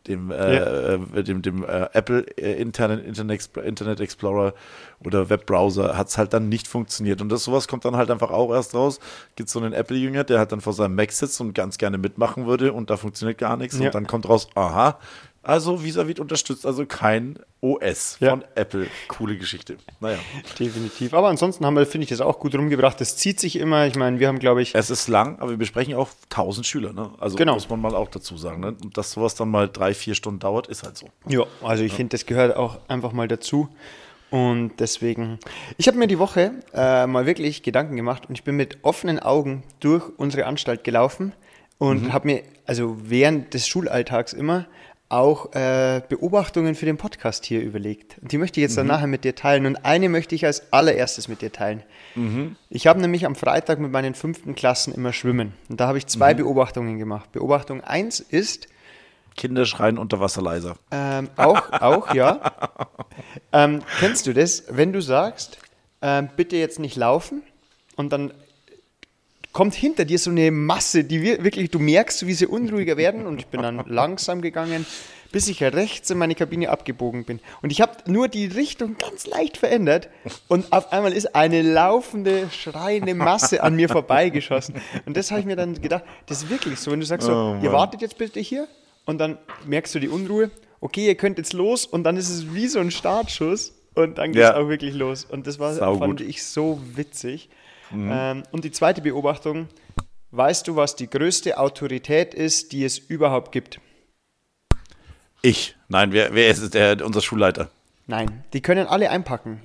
dem, 0.07 0.31
äh, 0.31 0.95
äh, 0.95 1.23
dem, 1.23 1.43
dem 1.43 1.65
äh, 1.65 1.89
Apple 1.93 2.27
äh, 2.37 2.61
internen 2.61 3.03
Internet, 3.05 3.57
Internet 3.57 4.01
Explorer 4.01 4.55
oder 5.03 5.31
Webbrowser 5.31 5.97
hat 5.97 6.09
es 6.09 6.19
halt 6.19 6.33
dann 6.33 6.49
nicht 6.49 6.69
funktioniert. 6.69 7.21
Und 7.21 7.31
das 7.31 7.45
sowas 7.45 7.69
kommt 7.69 7.85
dann 7.85 7.97
halt 7.97 8.11
einfach 8.11 8.31
auch 8.31 8.53
erst 8.53 8.75
raus. 8.75 9.01
Gibt 9.37 9.49
so 9.49 9.61
einen 9.61 9.73
Apple-Jünger, 9.73 10.25
der 10.25 10.39
halt 10.39 10.53
dann 10.53 10.61
vor 10.61 10.73
seinem 10.73 10.95
Mac 10.95 11.13
sitzt 11.13 11.41
und 11.41 11.55
ganz 11.55 11.79
gerne 11.79 11.99
mitmachen 11.99 12.47
würde 12.47 12.73
und 12.73 12.91
da 12.91 12.97
funktioniert 12.97 13.39
gar 13.39 13.57
nichts. 13.57 13.79
Ja. 13.79 13.87
Und 13.87 13.95
dann 13.95 14.07
kommt 14.07 14.29
raus, 14.29 14.49
aha, 14.55 14.99
also 15.47 15.85
Visavit 15.85 16.21
unterstützt 16.21 16.67
also 16.67 16.87
kein 16.87 17.39
OS 17.61 18.19
Ja. 18.21 18.31
von 18.31 18.45
Apple. 18.55 18.87
Coole 19.09 19.37
Geschichte. 19.37 19.77
Naja. 20.01 20.19
Definitiv. 20.59 21.15
Aber 21.15 21.29
ansonsten 21.29 21.65
haben 21.65 21.77
wir, 21.77 21.87
finde 21.87 22.05
ich, 22.05 22.11
das 22.11 22.21
auch 22.21 22.39
gut 22.39 22.55
rumgebracht. 22.55 23.01
Das 23.01 23.17
zieht 23.17 23.41
sich 23.41 23.57
immer. 23.57 23.87
Ich 23.87 23.97
meine, 23.97 24.19
wir 24.21 24.29
haben, 24.29 24.39
glaube 24.39 24.63
ich, 24.63 24.75
Es 24.75 24.91
ist 24.91 25.09
lang, 25.09 25.39
aber 25.41 25.51
wir 25.51 25.57
besprechen 25.57 25.95
auch 25.95 26.09
1000 26.31 26.67
Schüler, 26.67 26.93
ne? 26.93 27.11
Also 27.19 27.37
Genau. 27.37 27.55
muss 27.55 27.69
man 27.69 27.81
mal 27.81 27.95
auch 27.95 28.09
dazu 28.09 28.37
sagen, 28.37 28.61
ne? 28.61 28.75
Und 28.83 28.97
dass 28.99 29.13
sowas 29.13 29.35
dann 29.35 29.51
mal 29.51 29.69
drei, 29.69 29.95
vier 29.95 30.15
Stunden 30.15 30.41
dauert, 30.41 30.67
ist 30.67 30.83
halt 30.83 30.97
so. 30.99 31.09
Ja, 31.29 31.45
also 31.63 31.85
ich 31.85 31.93
finde, 31.93 32.11
das 32.17 32.27
gehört 32.27 32.57
auch 32.57 32.79
einfach 32.89 33.13
mal 33.13 33.29
dazu. 33.29 33.69
Und 34.31 34.73
deswegen, 34.81 35.39
ich 35.77 35.87
habe 35.87 35.97
mir 35.97 36.09
die 36.09 36.19
Woche 36.19 36.53
äh, 36.73 37.07
mal 37.07 37.25
wirklich 37.25 37.63
Gedanken 37.63 37.95
gemacht 37.97 38.25
und 38.29 38.35
ich 38.35 38.43
bin 38.43 38.57
mit 38.57 38.79
offenen 38.83 39.21
Augen 39.21 39.63
durch 39.81 40.03
unsere 40.17 40.47
Anstalt 40.47 40.83
gelaufen 40.83 41.33
und 41.79 42.13
habe 42.13 42.27
mir, 42.27 42.43
also 42.67 42.97
während 43.01 43.55
des 43.55 43.69
Schulalltags 43.69 44.33
immer, 44.33 44.67
auch 45.09 45.53
äh, 45.55 46.03
Beobachtungen 46.09 46.75
für 46.75 46.87
den 46.87 46.97
Podcast 46.97 47.45
hier 47.45 47.61
überlegt. 47.61 48.19
Und 48.21 48.33
die 48.33 48.39
möchte 48.39 48.61
ich 48.61 48.63
jetzt 48.63 48.77
dann 48.77 48.87
nachher 48.87 49.07
mit 49.07 49.25
dir 49.25 49.35
teilen. 49.35 49.67
Und 49.67 49.85
eine 49.85 50.09
möchte 50.09 50.35
ich 50.35 50.45
als 50.47 50.73
allererstes 50.73 51.29
mit 51.29 51.43
dir 51.43 51.53
teilen. 51.53 51.83
Ich 52.71 52.87
habe 52.87 53.01
nämlich 53.01 53.27
am 53.27 53.35
Freitag 53.35 53.81
mit 53.81 53.91
meinen 53.91 54.15
fünften 54.15 54.55
Klassen 54.55 54.95
immer 54.95 55.13
schwimmen. 55.13 55.53
Und 55.69 55.81
da 55.81 55.89
habe 55.89 55.99
ich 55.99 56.07
zwei 56.07 56.33
Beobachtungen 56.35 56.99
gemacht. 56.99 57.33
Beobachtung 57.33 57.81
1 57.83 58.21
ist, 58.21 58.69
Kinder 59.37 59.67
schreien 59.67 59.99
unter 59.99 60.21
Wasser 60.21 60.41
leiser. 60.41 60.77
ähm, 60.93 61.29
auch, 61.37 61.73
auch, 61.73 62.15
ja. 62.15 62.53
Ähm, 63.53 63.83
kennst 64.01 64.27
du 64.27 64.33
das, 64.33 64.65
wenn 64.69 64.93
du 64.93 65.01
sagst, 65.01 65.59
ähm, 66.03 66.29
bitte 66.37 66.57
jetzt 66.57 66.79
nicht 66.81 66.97
laufen 66.97 67.43
und 67.97 68.13
dann 68.13 68.33
kommt 69.55 69.75
hinter 69.75 70.05
dir 70.05 70.19
so 70.19 70.29
eine 70.31 70.51
Masse, 70.51 71.05
die 71.05 71.23
wir- 71.23 71.43
wirklich, 71.43 71.71
du 71.71 71.79
merkst, 71.79 72.27
wie 72.27 72.35
sie 72.35 72.47
unruhiger 72.47 72.99
werden 72.99 73.27
und 73.27 73.39
ich 73.41 73.47
bin 73.47 73.63
dann 73.63 73.83
langsam 73.87 74.43
gegangen, 74.43 74.85
bis 75.33 75.49
ich 75.49 75.63
rechts 75.63 76.11
in 76.11 76.19
meine 76.19 76.35
Kabine 76.35 76.69
abgebogen 76.69 77.25
bin. 77.25 77.41
Und 77.63 77.73
ich 77.73 77.81
habe 77.81 77.93
nur 78.07 78.29
die 78.29 78.47
Richtung 78.47 78.97
ganz 78.99 79.27
leicht 79.27 79.57
verändert 79.57 80.09
und 80.49 80.71
auf 80.73 80.93
einmal 80.93 81.13
ist 81.13 81.35
eine 81.35 81.63
laufende, 81.63 82.49
schreiende 82.51 83.15
Masse 83.15 83.63
an 83.63 83.75
mir 83.75 83.89
vorbeigeschossen. 83.89 84.75
Und 85.07 85.17
das 85.17 85.31
habe 85.31 85.41
ich 85.41 85.47
mir 85.47 85.57
dann 85.57 85.81
gedacht, 85.81 86.05
das 86.27 86.43
ist 86.45 86.51
wirklich 86.51 86.79
so, 86.79 86.91
wenn 86.93 87.01
du 87.01 87.07
sagst 87.07 87.27
so, 87.27 87.33
Oh, 87.33 87.57
ihr 87.65 87.73
wartet 87.73 88.01
jetzt 88.03 88.19
bitte 88.19 88.39
hier 88.41 88.69
und 89.07 89.19
dann 89.19 89.39
merkst 89.67 89.95
du 89.95 89.99
die 90.01 90.09
Unruhe, 90.09 90.51
okay, 90.81 91.07
ihr 91.07 91.15
könnt 91.17 91.39
jetzt 91.39 91.53
los 91.53 91.87
und 91.87 92.05
dann 92.05 92.17
ist 92.17 92.29
es 92.29 92.53
wie 92.55 92.69
so 92.69 92.79
ein 92.79 92.91
Startschuss 92.91 93.73
und 93.95 94.19
dann 94.19 94.33
geht 94.33 94.43
es 94.43 94.49
Ja. 94.51 94.57
auch 94.57 94.69
wirklich 94.69 94.95
los. 94.95 95.25
Und 95.25 95.47
das 95.47 95.59
war, 95.59 95.75
Sau 95.75 95.99
fand 95.99 96.19
gut. 96.19 96.29
Ich 96.29 96.45
so 96.45 96.81
witzig. 96.95 97.49
Ähm, 97.93 98.43
und 98.51 98.65
die 98.65 98.71
zweite 98.71 99.01
Beobachtung, 99.01 99.69
weißt 100.31 100.67
du, 100.69 100.77
was 100.77 100.97
die 100.97 101.09
größte 101.09 101.59
Autorität 101.59 102.35
ist, 102.35 102.73
die 102.73 102.85
es 102.85 102.99
überhaupt 102.99 103.53
gibt? 103.53 103.81
Ich. 105.43 105.77
Nein, 105.89 106.13
wer, 106.13 106.35
wer 106.35 106.49
ist 106.49 106.61
es? 106.61 106.71
Der, 106.71 107.05
unser 107.05 107.21
Schulleiter. 107.21 107.71
Nein, 108.07 108.45
die 108.53 108.63
können 108.63 108.87
alle 108.87 109.11
einpacken. 109.11 109.61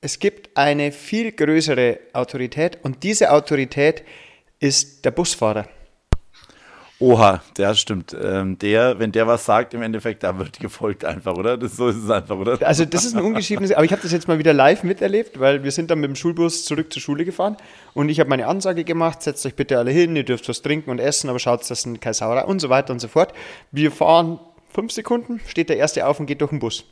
Es 0.00 0.18
gibt 0.18 0.56
eine 0.56 0.92
viel 0.92 1.32
größere 1.32 1.98
Autorität 2.12 2.78
und 2.82 3.02
diese 3.02 3.32
Autorität 3.32 4.04
ist 4.58 5.04
der 5.04 5.12
Busfahrer. 5.12 5.66
Oha, 7.00 7.42
der 7.56 7.74
stimmt. 7.74 8.16
Ähm, 8.20 8.56
der, 8.58 9.00
wenn 9.00 9.10
der 9.10 9.26
was 9.26 9.44
sagt, 9.44 9.74
im 9.74 9.82
Endeffekt, 9.82 10.22
da 10.22 10.38
wird 10.38 10.60
gefolgt 10.60 11.04
einfach, 11.04 11.36
oder? 11.36 11.58
Das, 11.58 11.76
so 11.76 11.88
ist 11.88 11.96
es 11.96 12.08
einfach, 12.08 12.36
oder? 12.36 12.64
Also 12.64 12.84
das 12.84 13.04
ist 13.04 13.16
ein 13.16 13.24
ungeschriebenes, 13.24 13.72
aber 13.72 13.84
ich 13.84 13.90
habe 13.90 14.00
das 14.00 14.12
jetzt 14.12 14.28
mal 14.28 14.38
wieder 14.38 14.52
live 14.52 14.84
miterlebt, 14.84 15.40
weil 15.40 15.64
wir 15.64 15.72
sind 15.72 15.90
dann 15.90 15.98
mit 15.98 16.08
dem 16.08 16.14
Schulbus 16.14 16.64
zurück 16.64 16.92
zur 16.92 17.02
Schule 17.02 17.24
gefahren 17.24 17.56
und 17.94 18.08
ich 18.10 18.20
habe 18.20 18.30
meine 18.30 18.46
Ansage 18.46 18.84
gemacht, 18.84 19.22
setzt 19.22 19.44
euch 19.44 19.56
bitte 19.56 19.76
alle 19.76 19.90
hin, 19.90 20.14
ihr 20.14 20.24
dürft 20.24 20.48
was 20.48 20.62
trinken 20.62 20.90
und 20.90 21.00
essen, 21.00 21.28
aber 21.28 21.40
schaut, 21.40 21.68
dass 21.68 21.84
es 21.84 22.00
keine 22.00 22.14
Sauerei 22.14 22.44
und 22.44 22.60
so 22.60 22.68
weiter 22.68 22.92
und 22.92 23.00
so 23.00 23.08
fort. 23.08 23.34
Wir 23.72 23.90
fahren 23.90 24.38
fünf 24.72 24.92
Sekunden, 24.92 25.40
steht 25.48 25.70
der 25.70 25.78
Erste 25.78 26.06
auf 26.06 26.20
und 26.20 26.26
geht 26.26 26.40
durch 26.42 26.50
den 26.50 26.60
Bus. 26.60 26.84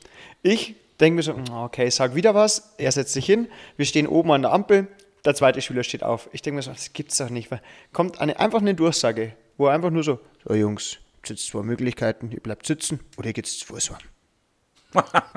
Ich 0.42 0.75
denke 0.99 1.16
mir 1.16 1.23
so, 1.23 1.35
okay, 1.54 1.88
sag 1.90 2.16
wieder 2.16 2.35
was, 2.35 2.75
er 2.76 2.90
setzt 2.90 3.12
sich 3.12 3.25
hin, 3.25 3.47
wir 3.76 3.87
stehen 3.87 4.09
oben 4.09 4.32
an 4.32 4.42
der 4.42 4.52
Ampel, 4.52 4.88
der 5.25 5.37
zweite 5.37 5.61
Schüler 5.61 5.85
steht 5.85 6.02
auf. 6.02 6.28
Ich 6.32 6.42
denke 6.42 6.56
mir 6.56 6.62
so, 6.62 6.73
das 6.73 6.92
gibt's 6.92 7.18
doch 7.18 7.30
nicht. 7.30 7.49
Kommt 7.92 8.21
eine, 8.21 8.40
einfach 8.40 8.61
eine 8.61 8.75
Durchsage, 8.75 9.35
wo 9.56 9.66
er 9.66 9.75
einfach 9.75 9.90
nur 9.90 10.02
so, 10.02 10.21
so 10.47 10.54
Jungs, 10.54 10.99
es 11.23 11.28
gibt 11.28 11.40
zwei 11.40 11.62
Möglichkeiten, 11.62 12.30
ihr 12.30 12.40
bleibt 12.40 12.66
sitzen 12.66 13.00
oder 13.16 13.28
ihr 13.28 13.32
geht's 13.32 13.52
ins 13.54 13.62
Fußball. 13.62 13.99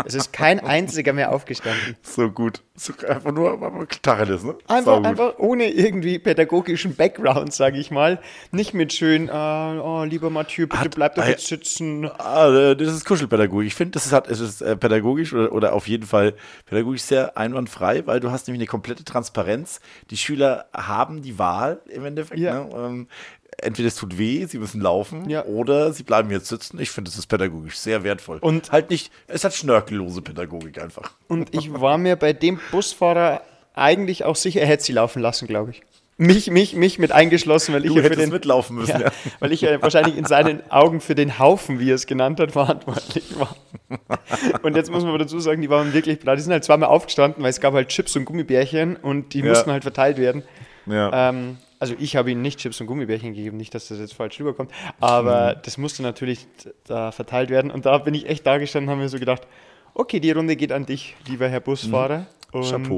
Es 0.06 0.14
ist 0.14 0.34
kein 0.34 0.60
einziger 0.60 1.14
mehr 1.14 1.32
aufgestanden. 1.32 1.96
So 2.16 2.30
gut. 2.30 2.62
So 2.76 2.94
einfach 3.08 3.32
nur 3.32 3.88
Tacheles, 4.02 4.44
ne? 4.44 4.56
Einfach, 4.68 5.04
einfach 5.04 5.38
ohne 5.38 5.70
irgendwie 5.70 6.20
pädagogischen 6.20 6.96
Background, 6.96 7.54
sage 7.54 7.78
ich 7.78 7.92
mal. 7.92 8.22
Nicht 8.52 8.74
mit 8.74 8.94
schön, 8.94 9.28
äh, 9.28 9.32
oh, 9.32 10.04
lieber 10.04 10.30
Mathieu, 10.30 10.68
bitte 10.68 10.80
Hat, 10.80 10.96
bleib 10.96 11.16
doch 11.16 11.26
jetzt 11.26 11.48
sitzen. 11.48 12.10
Ah, 12.18 12.50
äh, 12.50 12.76
das 12.76 12.94
ist 12.94 13.06
Kuschelpädagogik. 13.06 13.68
Ich 13.68 13.76
finde, 13.76 13.92
das 13.92 14.06
ist, 14.06 14.12
hat, 14.12 14.28
es 14.30 14.40
ist 14.40 14.62
äh, 14.62 14.78
pädagogisch 14.78 15.34
oder, 15.34 15.52
oder 15.52 15.74
auf 15.74 15.88
jeden 15.88 16.06
Fall 16.06 16.36
pädagogisch 16.66 17.02
sehr 17.02 17.38
einwandfrei, 17.38 18.06
weil 18.08 18.20
du 18.20 18.32
hast 18.32 18.48
nämlich 18.48 18.62
eine 18.62 18.68
komplette 18.68 19.04
Transparenz. 19.04 19.80
Die 20.10 20.18
Schüler 20.18 20.66
haben 20.74 21.22
die 21.22 21.38
Wahl 21.40 21.82
im 21.90 22.06
Endeffekt. 22.06 22.40
Ja. 22.40 22.64
Ne? 22.64 22.70
Ähm, 22.76 23.08
entweder 23.62 23.88
es 23.88 23.96
tut 23.96 24.18
weh, 24.18 24.46
sie 24.46 24.58
müssen 24.58 24.82
laufen, 24.82 25.30
ja. 25.30 25.46
oder 25.46 25.94
sie 25.94 26.04
bleiben 26.04 26.30
jetzt 26.32 26.48
sitzen. 26.48 26.80
Ich 26.80 26.92
finde, 26.92 27.10
es 27.10 27.18
ist 27.18 27.28
pädagogisch 27.28 27.78
sehr 27.78 28.04
wertvoll. 28.04 28.40
Und 28.40 28.72
halt 28.72 28.90
nicht, 28.90 29.12
es 29.28 29.44
hat 29.44 29.54
schnörkellose 29.54 30.22
Pädagogik 30.22 30.82
einfach. 30.82 31.12
Und 31.28 31.54
ich 31.54 31.72
war 31.80 31.98
mir 31.98 32.16
bei 32.16 32.34
dem 32.34 32.60
Busfahrer 32.72 33.42
eigentlich 33.74 34.24
auch 34.24 34.36
sicher, 34.36 34.62
er 34.62 34.68
hätte 34.68 34.84
sie 34.84 34.94
laufen 34.94 35.22
lassen, 35.22 35.48
glaube 35.48 35.72
ich. 35.72 35.82
Mich, 36.18 36.50
mich, 36.50 36.78
mich 36.78 36.98
mit 36.98 37.12
eingeschlossen, 37.12 37.74
weil 37.74 37.84
ich 37.84 37.92
du 37.92 37.98
ja 37.98 38.04
für 38.04 38.16
den 38.16 38.30
mitlaufen 38.30 38.78
müssen, 38.78 38.92
ja, 39.02 39.08
ja. 39.08 39.12
weil 39.40 39.52
ich 39.52 39.60
ja 39.60 39.82
wahrscheinlich 39.82 40.16
in 40.16 40.24
seinen 40.24 40.62
Augen 40.72 41.02
für 41.02 41.14
den 41.14 41.40
Haufen, 41.40 41.78
wie 41.78 41.92
er 41.92 41.96
es 41.96 42.08
genannt 42.08 42.40
hat, 42.40 42.54
verantwortlich 42.54 43.38
war. 43.38 43.54
Und 44.62 44.78
jetzt 44.78 44.90
muss 44.90 45.04
man 45.04 45.20
dazu 45.20 45.40
sagen, 45.42 45.62
die 45.62 45.70
waren 45.70 45.94
wirklich 45.94 46.20
blau. 46.20 46.36
Die 46.36 46.42
sind 46.42 46.54
halt 46.54 46.64
zweimal 46.64 46.88
aufgestanden, 46.88 47.44
weil 47.44 47.50
es 47.50 47.60
gab 47.60 47.74
halt 47.74 47.90
Chips 47.90 48.16
und 48.16 48.24
Gummibärchen 48.24 48.96
und 48.96 49.34
die 49.34 49.44
mussten 49.44 49.72
halt 49.72 49.84
verteilt 49.84 50.18
werden. 50.18 50.44
Ja. 50.86 51.30
Ähm, 51.30 51.58
also 51.80 51.96
ich 52.00 52.16
habe 52.16 52.32
ihnen 52.32 52.42
nicht 52.42 52.60
Chips 52.60 52.80
und 52.82 52.88
Gummibärchen 52.88 53.34
gegeben, 53.34 53.58
nicht, 53.58 53.74
dass 53.74 53.88
das 53.88 54.00
jetzt 54.00 54.14
falsch 54.14 54.40
rüberkommt, 54.40 54.72
aber 55.00 55.56
mhm. 55.56 55.60
das 55.64 55.78
musste 55.78 56.04
natürlich 56.04 56.48
da 56.86 57.12
verteilt 57.12 57.50
werden 57.50 57.72
und 57.72 57.86
da 57.86 57.98
bin 57.98 58.14
ich 58.14 58.28
echt 58.28 58.46
da 58.46 58.58
gestanden 58.58 58.90
und 58.90 58.94
habe 58.94 59.02
mir 59.04 59.10
so 59.10 59.20
gedacht, 59.20 59.48
okay, 59.94 60.20
die 60.20 60.32
Runde 60.32 60.56
geht 60.56 60.72
an 60.72 60.86
dich, 60.86 61.16
lieber 61.28 61.48
Herr 61.50 61.62
Busfahrer. 61.62 62.20
Mhm. 62.20 62.26
Und 62.52 62.70
Chapeau. 62.70 62.98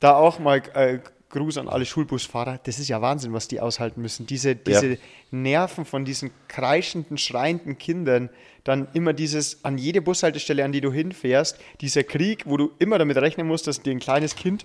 da 0.00 0.14
auch 0.14 0.38
mal 0.38 0.62
äh, 0.74 0.98
Gruß 1.30 1.58
an 1.58 1.68
alle 1.68 1.84
Schulbusfahrer. 1.84 2.58
Das 2.64 2.78
ist 2.78 2.88
ja 2.88 3.02
Wahnsinn, 3.02 3.32
was 3.32 3.48
die 3.48 3.60
aushalten 3.60 4.00
müssen. 4.00 4.26
Diese, 4.26 4.56
diese 4.56 4.92
ja. 4.92 4.96
Nerven 5.30 5.84
von 5.84 6.04
diesen 6.04 6.30
kreischenden, 6.48 7.18
schreienden 7.18 7.76
Kindern. 7.76 8.30
Dann 8.64 8.88
immer 8.94 9.12
dieses 9.12 9.64
an 9.64 9.76
jede 9.76 10.00
Bushaltestelle, 10.00 10.64
an 10.64 10.72
die 10.72 10.80
du 10.80 10.90
hinfährst, 10.90 11.58
dieser 11.80 12.02
Krieg, 12.02 12.44
wo 12.46 12.56
du 12.56 12.70
immer 12.78 12.98
damit 12.98 13.18
rechnen 13.18 13.46
musst, 13.46 13.66
dass 13.66 13.82
dir 13.82 13.90
ein 13.90 13.98
kleines 13.98 14.36
Kind 14.36 14.64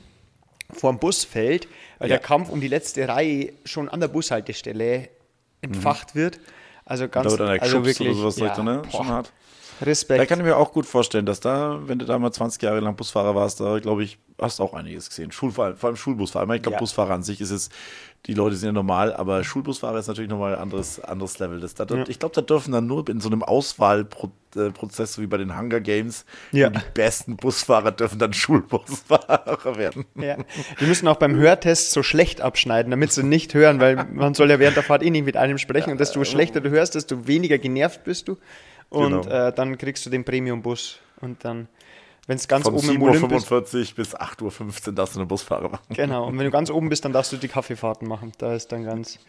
vorm 0.74 1.00
Bus 1.00 1.24
fällt, 1.24 1.68
weil 2.00 2.10
ja. 2.10 2.18
der 2.18 2.20
Kampf 2.20 2.50
um 2.50 2.62
die 2.62 2.68
letzte 2.68 3.08
Reihe 3.08 3.54
schon 3.66 3.90
an 3.90 4.00
der 4.00 4.08
Bushaltestelle 4.08 5.10
entfacht 5.62 6.16
mhm. 6.16 6.20
wird. 6.20 6.40
Also 6.86 7.08
ganz, 7.08 7.36
da 7.36 7.40
wird 7.40 7.62
also 7.62 7.86
wirklich, 7.86 8.10
oder 8.10 8.32
sowas 8.32 8.58
ja, 8.58 8.64
ne? 8.64 8.82
schon 8.92 9.08
hart. 9.08 9.32
Respekt. 9.86 10.20
Da 10.20 10.26
kann 10.26 10.40
ich 10.40 10.46
mir 10.46 10.58
auch 10.58 10.72
gut 10.72 10.86
vorstellen, 10.86 11.26
dass 11.26 11.40
da, 11.40 11.80
wenn 11.86 12.00
du 12.00 12.06
da 12.06 12.18
mal 12.20 12.32
20 12.32 12.62
Jahre 12.62 12.80
lang 12.80 12.96
Busfahrer 12.96 13.36
warst, 13.36 13.60
da 13.60 13.80
glaube 13.80 14.04
ich, 14.04 14.18
hast 14.40 14.60
du 14.60 14.64
auch 14.64 14.74
einiges 14.74 15.10
gesehen. 15.10 15.32
Schulfahrer, 15.32 15.76
vor 15.76 15.88
allem 15.88 15.96
Schulbusfahrer. 15.96 16.54
Ich 16.56 16.62
glaube, 16.62 16.76
ja. 16.76 16.80
Busfahrer 16.80 17.14
an 17.14 17.24
sich 17.24 17.42
ist 17.42 17.52
es, 17.52 17.70
die 18.26 18.34
Leute 18.34 18.56
sind 18.56 18.68
ja 18.68 18.74
normal, 18.74 19.14
aber 19.14 19.44
Schulbusfahrer 19.44 20.00
ist 20.00 20.08
natürlich 20.08 20.30
nochmal 20.30 20.56
ein 20.56 20.62
anderes, 20.62 21.00
anderes 21.00 21.40
Level. 21.40 21.60
Das, 21.60 21.76
da, 21.76 21.86
ja. 21.86 22.06
Ich 22.08 22.20
glaube, 22.20 22.34
da 22.34 22.42
dürfen 22.42 22.72
dann 22.72 22.88
nur 22.88 23.08
in 23.10 23.20
so 23.20 23.28
einem 23.28 23.44
Auswahlprozess, 23.44 25.14
so 25.14 25.22
wie 25.22 25.28
bei 25.28 25.38
den 25.38 25.58
Hunger 25.58 25.82
Games, 25.82 26.26
ja. 26.52 26.70
die 26.70 26.80
besten 26.94 27.36
Busfahrer 27.36 27.92
dürfen 27.92 28.20
dann 28.20 28.32
Schulbusfahrer 28.32 29.76
werden. 29.78 30.06
Die 30.16 30.86
müssen 30.86 31.08
auch 31.08 31.18
beim 31.18 31.36
Hörtest 31.36 31.92
so 31.92 32.02
schlecht 32.02 32.40
abschneiden, 32.40 32.92
damit 32.92 33.12
sie 33.12 33.24
nicht 33.24 33.54
hören, 33.54 33.80
weil 33.82 34.06
man 34.14 34.34
soll 34.34 34.50
ja 34.50 34.60
während 34.60 34.78
der 34.78 34.84
Fahrt 34.84 35.04
eh 35.04 35.10
nicht 35.10 35.26
mit 35.26 35.36
einem 35.36 35.58
sprechen 35.58 35.92
und 35.92 36.00
desto 36.00 36.24
schlechter 36.24 36.62
du 36.62 36.70
hörst, 36.70 36.96
desto 36.96 37.28
weniger 37.28 37.58
genervt 37.58 38.04
bist 38.06 38.30
du. 38.30 38.38
Und 38.94 39.24
genau. 39.24 39.48
äh, 39.48 39.54
dann 39.54 39.78
kriegst 39.78 40.06
du 40.06 40.10
den 40.10 40.24
Premium-Bus 40.24 41.00
und 41.22 41.44
dann 41.44 41.68
wenn 42.26 42.38
es 42.38 42.48
ganz 42.48 42.64
Von 42.64 42.76
oben 42.76 42.90
im 42.90 43.02
Olymp 43.02 43.24
Uhr 43.24 43.42
45 43.42 43.96
bis 43.96 44.16
8.15 44.16 44.88
Uhr 44.88 44.94
darfst 44.94 45.16
du 45.16 45.20
eine 45.20 45.26
Busfahrer 45.26 45.68
machen. 45.68 45.84
Genau, 45.90 46.28
und 46.28 46.38
wenn 46.38 46.46
du 46.46 46.52
ganz 46.52 46.70
oben 46.70 46.88
bist, 46.88 47.04
dann 47.04 47.12
darfst 47.12 47.34
du 47.34 47.38
die 47.38 47.50
Kaffeefahrten 47.50 48.08
machen. 48.08 48.32
Da 48.38 48.56
ist 48.56 48.72
dann 48.72 48.86
ganz, 48.86 49.20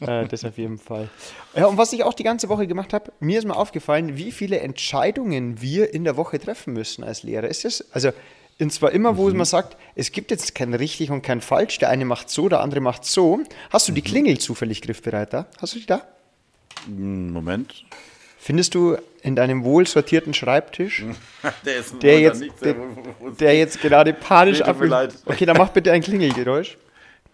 äh, 0.00 0.26
das 0.28 0.44
auf 0.44 0.56
jeden 0.56 0.78
Fall. 0.78 1.08
Ja, 1.56 1.66
und 1.66 1.76
was 1.76 1.92
ich 1.92 2.04
auch 2.04 2.14
die 2.14 2.22
ganze 2.22 2.48
Woche 2.48 2.68
gemacht 2.68 2.92
habe, 2.92 3.10
mir 3.18 3.40
ist 3.40 3.46
mal 3.46 3.54
aufgefallen, 3.54 4.16
wie 4.16 4.30
viele 4.30 4.60
Entscheidungen 4.60 5.60
wir 5.60 5.92
in 5.92 6.04
der 6.04 6.16
Woche 6.16 6.38
treffen 6.38 6.72
müssen 6.72 7.02
als 7.02 7.24
Lehrer. 7.24 7.48
Ist 7.48 7.64
das, 7.64 7.84
also, 7.92 8.12
und 8.60 8.72
zwar 8.72 8.92
immer, 8.92 9.16
wo 9.16 9.28
mhm. 9.28 9.38
man 9.38 9.46
sagt, 9.46 9.76
es 9.96 10.12
gibt 10.12 10.30
jetzt 10.30 10.54
kein 10.54 10.72
richtig 10.72 11.10
und 11.10 11.22
kein 11.22 11.40
falsch, 11.40 11.78
der 11.78 11.88
eine 11.88 12.04
macht 12.04 12.30
so, 12.30 12.48
der 12.48 12.60
andere 12.60 12.80
macht 12.80 13.04
so. 13.04 13.40
Hast 13.70 13.88
du 13.88 13.92
die 13.92 14.02
mhm. 14.02 14.06
Klingel 14.06 14.38
zufällig 14.38 14.82
griffbereit 14.82 15.32
da? 15.32 15.46
Hast 15.60 15.74
du 15.74 15.80
die 15.80 15.86
da? 15.86 16.02
Moment. 16.86 17.84
Findest 18.46 18.76
du 18.76 18.96
in 19.22 19.34
deinem 19.34 19.64
wohl 19.64 19.88
sortierten 19.88 20.32
Schreibtisch, 20.32 21.02
der, 21.64 21.82
der 22.00 22.20
jetzt, 22.20 22.44
der, 22.60 22.76
der, 23.40 23.56
jetzt 23.56 23.80
gerade 23.80 24.12
panisch 24.12 24.62
ab. 24.62 24.76
Okay, 25.24 25.46
dann 25.46 25.56
mach 25.56 25.70
bitte 25.70 25.90
ein 25.90 26.00
Klingelgeräusch. 26.00 26.78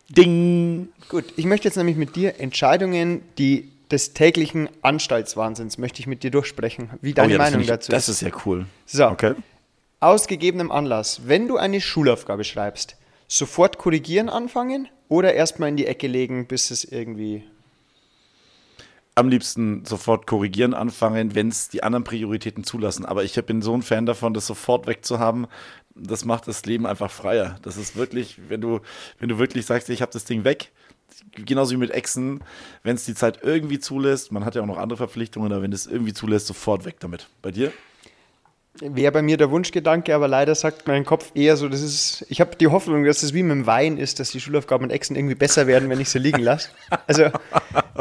Ding! 0.09 0.89
Gut, 1.11 1.27
ich 1.37 1.45
möchte 1.45 1.69
jetzt 1.69 1.77
nämlich 1.77 1.99
mit 1.99 2.17
dir 2.17 2.41
Entscheidungen, 2.41 3.21
die 3.37 3.71
des 3.91 4.15
täglichen 4.15 4.71
Anstaltswahnsinns, 4.81 5.77
möchte 5.77 6.01
ich 6.01 6.07
mit 6.07 6.23
dir 6.23 6.31
durchsprechen. 6.31 6.89
Wie 7.03 7.13
deine 7.13 7.29
oh 7.29 7.33
ja, 7.33 7.39
Meinung 7.39 7.61
ich, 7.61 7.67
dazu 7.67 7.93
ist. 7.93 7.95
Das 7.95 8.09
ist 8.09 8.23
ja 8.23 8.31
cool. 8.47 8.65
So, 8.87 9.05
okay. 9.09 9.35
aus 10.01 10.29
gegebenem 10.29 10.73
Anlass, 10.73 11.21
wenn 11.27 11.47
du 11.47 11.59
eine 11.59 11.83
Schulaufgabe 11.83 12.45
schreibst, 12.45 12.97
sofort 13.29 13.77
korrigieren 13.77 14.31
anfangen 14.31 14.89
oder 15.11 15.35
erstmal 15.35 15.69
in 15.69 15.77
die 15.77 15.87
Ecke 15.87 16.07
legen, 16.07 16.47
bis 16.47 16.71
es 16.71 16.85
irgendwie 16.85 17.45
am 19.15 19.29
liebsten 19.29 19.85
sofort 19.85 20.27
korrigieren 20.27 20.75
anfangen, 20.75 21.35
wenn 21.35 21.49
es 21.49 21.69
die 21.69 21.83
anderen 21.83 22.05
Prioritäten 22.05 22.65
zulassen. 22.65 23.05
Aber 23.05 23.25
ich 23.25 23.35
bin 23.45 23.61
so 23.61 23.75
ein 23.75 23.83
Fan 23.83 24.07
davon, 24.07 24.33
das 24.33 24.47
sofort 24.47 24.87
wegzuhaben. 24.87 25.47
Das 25.95 26.25
macht 26.25 26.49
das 26.49 26.65
Leben 26.65 26.87
einfach 26.87 27.11
freier. 27.11 27.57
Das 27.63 27.77
ist 27.77 27.97
wirklich, 27.97 28.41
wenn 28.49 28.63
du, 28.63 28.81
wenn 29.19 29.29
du 29.29 29.39
wirklich 29.39 29.67
sagst, 29.67 29.91
ich 29.91 30.01
habe 30.01 30.13
das 30.13 30.25
Ding 30.25 30.45
weg, 30.45 30.73
genauso 31.35 31.73
wie 31.73 31.79
mit 31.79 31.91
Exen, 31.91 32.43
wenn 32.83 32.97
es 32.97 33.05
die 33.05 33.15
Zeit 33.15 33.41
irgendwie 33.43 33.79
zulässt, 33.79 34.33
man 34.33 34.47
hat 34.47 34.55
ja 34.55 34.63
auch 34.63 34.67
noch 34.67 34.79
andere 34.79 34.97
Verpflichtungen, 34.97 35.53
aber 35.53 35.63
wenn 35.63 35.73
es 35.73 35.87
irgendwie 35.87 36.15
zulässt, 36.15 36.47
sofort 36.47 36.87
weg 36.87 36.97
damit. 37.01 37.29
Bei 37.43 37.51
dir? 37.51 37.73
Wäre 38.81 39.13
bei 39.13 39.21
mir 39.21 39.37
der 39.37 39.51
Wunschgedanke, 39.51 40.15
aber 40.15 40.29
leider 40.29 40.55
sagt 40.55 40.89
mein 40.89 41.05
Kopf 41.05 41.33
eher 41.35 41.57
so, 41.57 41.69
das 41.69 41.83
ist, 41.83 42.25
ich 42.31 42.41
habe 42.41 42.57
die 42.57 42.69
Hoffnung, 42.69 43.05
dass 43.05 43.23
es 43.23 43.35
wie 43.35 43.43
mit 43.43 43.53
dem 43.53 43.67
Wein 43.67 43.99
ist, 43.99 44.19
dass 44.19 44.31
die 44.31 44.41
Schulaufgaben 44.41 44.85
und 44.85 44.91
Exen 44.91 45.15
irgendwie 45.15 45.35
besser 45.35 45.67
werden, 45.67 45.91
wenn 45.91 46.01
ich 46.01 46.09
sie 46.09 46.19
liegen 46.19 46.41
lasse. 46.41 46.71
Also, 47.07 47.27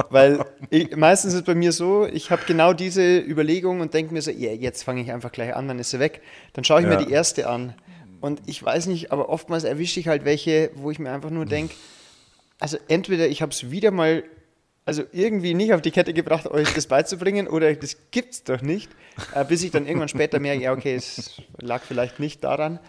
weil 0.09 0.45
ich, 0.69 0.95
meistens 0.95 1.33
ist 1.33 1.41
es 1.41 1.45
bei 1.45 1.55
mir 1.55 1.73
so, 1.73 2.05
ich 2.05 2.31
habe 2.31 2.43
genau 2.47 2.71
diese 2.71 3.19
Überlegung 3.19 3.81
und 3.81 3.93
denke 3.93 4.13
mir 4.13 4.21
so, 4.21 4.31
yeah, 4.31 4.53
jetzt 4.53 4.83
fange 4.83 5.01
ich 5.01 5.11
einfach 5.11 5.33
gleich 5.33 5.53
an, 5.53 5.67
dann 5.67 5.77
ist 5.77 5.91
sie 5.91 5.99
weg. 5.99 6.21
Dann 6.53 6.63
schaue 6.63 6.79
ich 6.79 6.87
ja. 6.87 6.97
mir 6.97 7.05
die 7.05 7.11
erste 7.11 7.49
an 7.49 7.73
und 8.21 8.41
ich 8.45 8.63
weiß 8.63 8.85
nicht, 8.85 9.11
aber 9.11 9.29
oftmals 9.29 9.65
erwische 9.65 9.99
ich 9.99 10.07
halt 10.07 10.23
welche, 10.23 10.71
wo 10.75 10.89
ich 10.89 10.99
mir 10.99 11.11
einfach 11.11 11.31
nur 11.31 11.45
denke, 11.45 11.75
also 12.59 12.77
entweder 12.87 13.27
ich 13.27 13.41
habe 13.41 13.51
es 13.51 13.71
wieder 13.71 13.91
mal 13.91 14.23
also 14.85 15.03
irgendwie 15.11 15.53
nicht 15.53 15.73
auf 15.73 15.81
die 15.81 15.91
Kette 15.91 16.13
gebracht, 16.13 16.47
euch 16.47 16.73
das 16.73 16.87
beizubringen 16.87 17.47
oder 17.47 17.73
das 17.75 17.97
gibt's 18.11 18.43
doch 18.43 18.61
nicht, 18.61 18.89
äh, 19.33 19.45
bis 19.45 19.63
ich 19.63 19.71
dann 19.71 19.85
irgendwann 19.85 20.09
später 20.09 20.39
merke, 20.39 20.63
ja, 20.63 20.73
okay, 20.73 20.95
es 20.95 21.41
lag 21.59 21.83
vielleicht 21.83 22.19
nicht 22.19 22.43
daran. 22.43 22.79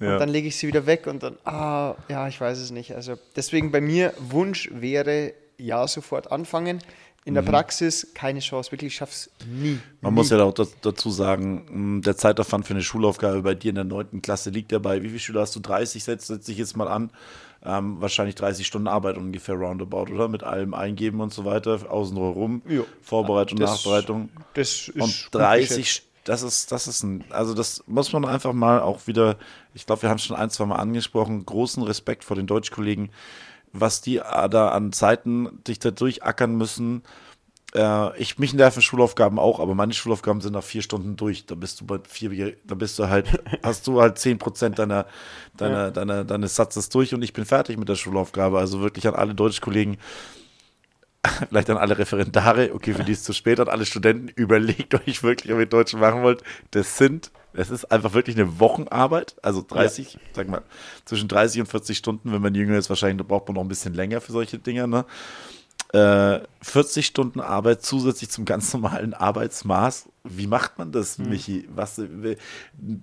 Ja. 0.00 0.14
Und 0.14 0.20
dann 0.20 0.28
lege 0.30 0.48
ich 0.48 0.56
sie 0.56 0.66
wieder 0.66 0.86
weg 0.86 1.06
und 1.06 1.22
dann, 1.22 1.36
ah, 1.44 1.94
ja, 2.08 2.26
ich 2.26 2.40
weiß 2.40 2.58
es 2.58 2.70
nicht. 2.70 2.94
Also 2.94 3.16
deswegen 3.36 3.70
bei 3.70 3.80
mir 3.80 4.14
Wunsch 4.18 4.68
wäre, 4.72 5.32
ja, 5.58 5.86
sofort 5.86 6.32
anfangen. 6.32 6.82
In 7.24 7.34
der 7.34 7.44
mhm. 7.44 7.48
Praxis 7.48 8.08
keine 8.14 8.40
Chance, 8.40 8.72
wirklich, 8.72 8.88
ich 8.88 8.96
schaff's 8.96 9.30
nie. 9.46 9.78
Man 10.00 10.12
nie. 10.12 10.16
muss 10.16 10.30
ja 10.30 10.42
auch 10.42 10.52
dazu 10.54 11.10
sagen, 11.10 12.02
der 12.04 12.16
Zeitaufwand 12.16 12.66
für 12.66 12.74
eine 12.74 12.82
Schulaufgabe 12.82 13.42
bei 13.42 13.54
dir 13.54 13.68
in 13.68 13.76
der 13.76 13.84
9. 13.84 14.22
Klasse 14.22 14.50
liegt 14.50 14.72
dabei. 14.72 15.02
Wie 15.02 15.08
viele 15.08 15.20
Schüler 15.20 15.42
hast 15.42 15.54
du? 15.54 15.60
30, 15.60 16.02
setze 16.02 16.34
setz 16.34 16.48
ich 16.48 16.58
jetzt 16.58 16.76
mal 16.76 16.88
an 16.88 17.12
ähm, 17.64 18.00
wahrscheinlich 18.00 18.34
30 18.34 18.66
Stunden 18.66 18.88
Arbeit 18.88 19.16
ungefähr 19.16 19.54
roundabout, 19.54 20.12
oder? 20.12 20.28
Mit 20.28 20.42
allem 20.42 20.74
Eingeben 20.74 21.20
und 21.20 21.32
so 21.32 21.44
weiter, 21.44 21.90
außen 21.90 22.16
rum, 22.16 22.62
jo. 22.68 22.84
Vorbereitung, 23.02 23.58
das, 23.58 23.70
Nachbereitung. 23.70 24.30
Das 24.54 24.88
ist 24.88 25.00
und 25.00 25.28
30, 25.32 26.02
das 26.24 26.42
ist, 26.42 26.72
das 26.72 26.86
ist 26.86 27.02
ein, 27.02 27.24
also 27.30 27.54
das 27.54 27.84
muss 27.86 28.12
man 28.12 28.24
einfach 28.24 28.52
mal 28.52 28.80
auch 28.80 29.06
wieder, 29.06 29.36
ich 29.74 29.86
glaube, 29.86 30.02
wir 30.02 30.08
haben 30.08 30.16
es 30.16 30.24
schon 30.24 30.36
ein, 30.36 30.50
zwei 30.50 30.66
Mal 30.66 30.76
angesprochen, 30.76 31.44
großen 31.44 31.82
Respekt 31.82 32.24
vor 32.24 32.36
den 32.36 32.46
Deutschkollegen, 32.46 33.10
was 33.72 34.00
die 34.00 34.16
da 34.16 34.68
an 34.68 34.92
Zeiten 34.92 35.62
dich 35.66 35.78
da 35.78 35.90
durchackern 35.90 36.54
müssen, 36.56 37.02
äh, 37.74 38.18
ich 38.18 38.38
mich 38.38 38.54
nerven 38.54 38.82
Schulaufgaben 38.82 39.38
auch, 39.38 39.60
aber 39.60 39.74
meine 39.74 39.92
Schulaufgaben 39.92 40.40
sind 40.40 40.52
nach 40.52 40.62
vier 40.62 40.82
Stunden 40.82 41.16
durch. 41.16 41.46
Da 41.46 41.54
bist 41.54 41.80
du 41.80 41.86
bei 41.86 41.98
vier, 42.06 42.56
da 42.64 42.74
bist 42.74 42.98
du 42.98 43.08
halt, 43.08 43.42
hast 43.62 43.86
du 43.86 44.00
halt 44.00 44.18
zehn 44.18 44.38
Prozent 44.38 44.78
deiner, 44.78 45.06
deiner, 45.56 45.84
ja. 45.84 45.90
deiner, 45.90 46.24
deines 46.24 46.54
Satzes 46.54 46.88
durch 46.88 47.14
und 47.14 47.22
ich 47.22 47.32
bin 47.32 47.44
fertig 47.44 47.78
mit 47.78 47.88
der 47.88 47.96
Schulaufgabe. 47.96 48.58
Also 48.58 48.80
wirklich 48.80 49.06
an 49.08 49.14
alle 49.14 49.34
Deutschkollegen, 49.34 49.96
vielleicht 51.48 51.70
an 51.70 51.78
alle 51.78 51.98
Referendare, 51.98 52.74
okay, 52.74 52.94
für 52.94 53.04
die 53.04 53.12
ist 53.12 53.24
zu 53.24 53.32
spät, 53.32 53.60
an 53.60 53.68
alle 53.68 53.86
Studenten, 53.86 54.28
überlegt 54.34 54.94
euch 54.94 55.22
wirklich, 55.22 55.52
ob 55.52 55.58
ihr 55.58 55.66
Deutsch 55.66 55.94
machen 55.94 56.22
wollt. 56.22 56.42
Das 56.72 56.98
sind, 56.98 57.30
es 57.54 57.70
ist 57.70 57.90
einfach 57.90 58.12
wirklich 58.12 58.36
eine 58.36 58.60
Wochenarbeit, 58.60 59.36
also 59.42 59.64
30, 59.66 60.14
ja. 60.14 60.20
sag 60.32 60.48
mal, 60.48 60.62
zwischen 61.04 61.28
30 61.28 61.62
und 61.62 61.66
40 61.66 61.96
Stunden, 61.96 62.32
wenn 62.32 62.42
man 62.42 62.54
jünger 62.54 62.76
ist, 62.76 62.88
wahrscheinlich 62.90 63.26
braucht 63.26 63.48
man 63.48 63.54
noch 63.54 63.62
ein 63.62 63.68
bisschen 63.68 63.94
länger 63.94 64.20
für 64.20 64.32
solche 64.32 64.58
Dinge, 64.58 64.88
ne? 64.88 65.04
Äh, 65.92 66.40
40 66.62 67.06
Stunden 67.06 67.40
Arbeit 67.40 67.82
zusätzlich 67.82 68.30
zum 68.30 68.44
ganz 68.44 68.72
normalen 68.72 69.12
Arbeitsmaß 69.12 70.08
Wie 70.24 70.46
macht 70.46 70.78
man 70.78 70.90
das, 70.90 71.18
hm. 71.18 71.28
Michi? 71.28 71.68
Was 71.74 72.00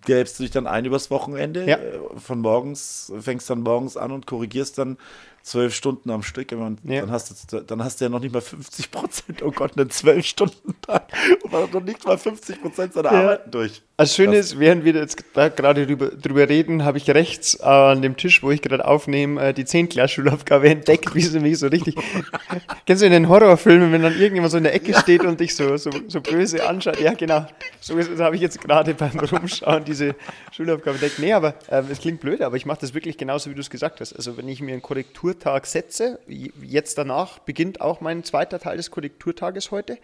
gräbst 0.06 0.40
du 0.40 0.44
dich 0.44 0.52
dann 0.52 0.66
ein 0.66 0.86
übers 0.86 1.12
Wochenende? 1.12 1.68
Ja. 1.68 1.78
Äh, 1.78 2.00
von 2.18 2.40
morgens, 2.40 3.14
fängst 3.20 3.50
dann 3.50 3.62
morgens 3.62 3.96
an 3.96 4.12
und 4.12 4.26
korrigierst 4.26 4.78
dann 4.78 4.98
zwölf 5.44 5.76
Stunden 5.76 6.10
am 6.10 6.24
Stück. 6.24 6.52
Und 6.52 6.80
ja. 6.84 7.02
dann, 7.02 7.12
hast 7.12 7.54
du, 7.54 7.62
dann 7.62 7.84
hast 7.84 8.02
du 8.02 8.06
ja 8.06 8.10
noch 8.10 8.20
nicht 8.20 8.34
mal 8.34 8.42
50 8.42 8.92
Prozent, 8.92 9.44
oh 9.44 9.52
Gott, 9.52 9.78
einen 9.78 9.90
zwölf 9.90 10.26
Stunden 10.26 10.76
Tag 10.82 11.12
und 11.44 11.74
noch 11.74 11.84
nicht 11.84 12.06
mal 12.06 12.18
50 12.18 12.62
Prozent 12.62 12.94
seiner 12.94 13.12
ja. 13.12 13.22
Arbeiten 13.22 13.52
durch. 13.52 13.84
Das 14.00 14.16
Schöne 14.16 14.38
ist, 14.38 14.58
während 14.58 14.86
wir 14.86 14.94
jetzt 14.94 15.26
gerade 15.36 15.86
drüber, 15.86 16.08
drüber 16.08 16.48
reden, 16.48 16.86
habe 16.86 16.98
ich 16.98 17.10
rechts 17.10 17.60
an 17.60 18.02
dem 18.02 18.16
Tisch, 18.16 18.42
wo 18.42 18.50
ich 18.50 18.62
gerade 18.62 18.86
aufnehme, 18.86 19.50
äh, 19.50 19.54
die 19.54 19.66
10 19.66 19.90
Schulaufgabe 20.08 20.70
entdeckt, 20.70 21.14
wie 21.16 21.22
sie 21.22 21.42
mich 21.42 21.60
so 21.60 21.68
richtig. 21.68 21.96
Kennst 22.86 23.02
du 23.02 23.06
in 23.06 23.12
den 23.12 23.28
Horrorfilmen, 23.28 23.92
wenn 23.92 24.02
dann 24.02 24.14
irgendjemand 24.14 24.52
so 24.52 24.58
in 24.58 24.64
der 24.64 24.74
Ecke 24.74 24.94
steht 24.94 25.26
und 25.26 25.42
dich 25.42 25.54
so, 25.54 25.76
so, 25.76 25.90
so 26.08 26.22
böse 26.22 26.66
anschaut? 26.66 27.02
Ja, 27.02 27.14
genau. 27.14 27.46
So, 27.82 28.02
so 28.02 28.24
habe 28.24 28.38
ich 28.38 28.42
jetzt 28.42 28.62
gerade 28.62 28.94
beim 28.94 29.20
Rumschauen 29.20 29.84
diese 29.84 30.16
Schulaufgabe 30.54 30.96
entdeckt. 30.96 31.20
Nee, 31.20 31.34
aber 31.34 31.56
äh, 31.70 31.84
es 31.92 32.00
klingt 32.00 32.22
blöd, 32.22 32.42
aber 32.42 32.56
ich 32.56 32.66
mache 32.66 32.80
das 32.80 32.94
wirklich 32.94 33.18
genauso, 33.18 33.50
wie 33.50 33.56
du 33.56 33.60
es 33.60 33.70
gesagt 33.70 34.00
hast. 34.00 34.14
Also, 34.14 34.38
wenn 34.38 34.48
ich 34.48 34.62
mir 34.62 34.72
einen 34.72 34.82
Korrekturtag 34.82 35.66
setze, 35.66 36.20
jetzt 36.26 36.98
danach 36.98 37.40
beginnt 37.40 37.82
auch 37.82 38.00
mein 38.00 38.24
zweiter 38.24 38.60
Teil 38.60 38.78
des 38.78 38.92
Korrekturtages 38.92 39.72
heute. 39.72 39.98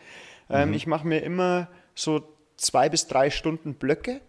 Ähm, 0.50 0.68
mhm. 0.68 0.76
Ich 0.76 0.86
mache 0.86 1.08
mir 1.08 1.24
immer 1.24 1.70
so 1.96 2.35
zwei 2.58 2.90
bis 2.90 3.08
drei 3.08 3.30
Stunden 3.30 3.76
Blöcke 3.76 4.22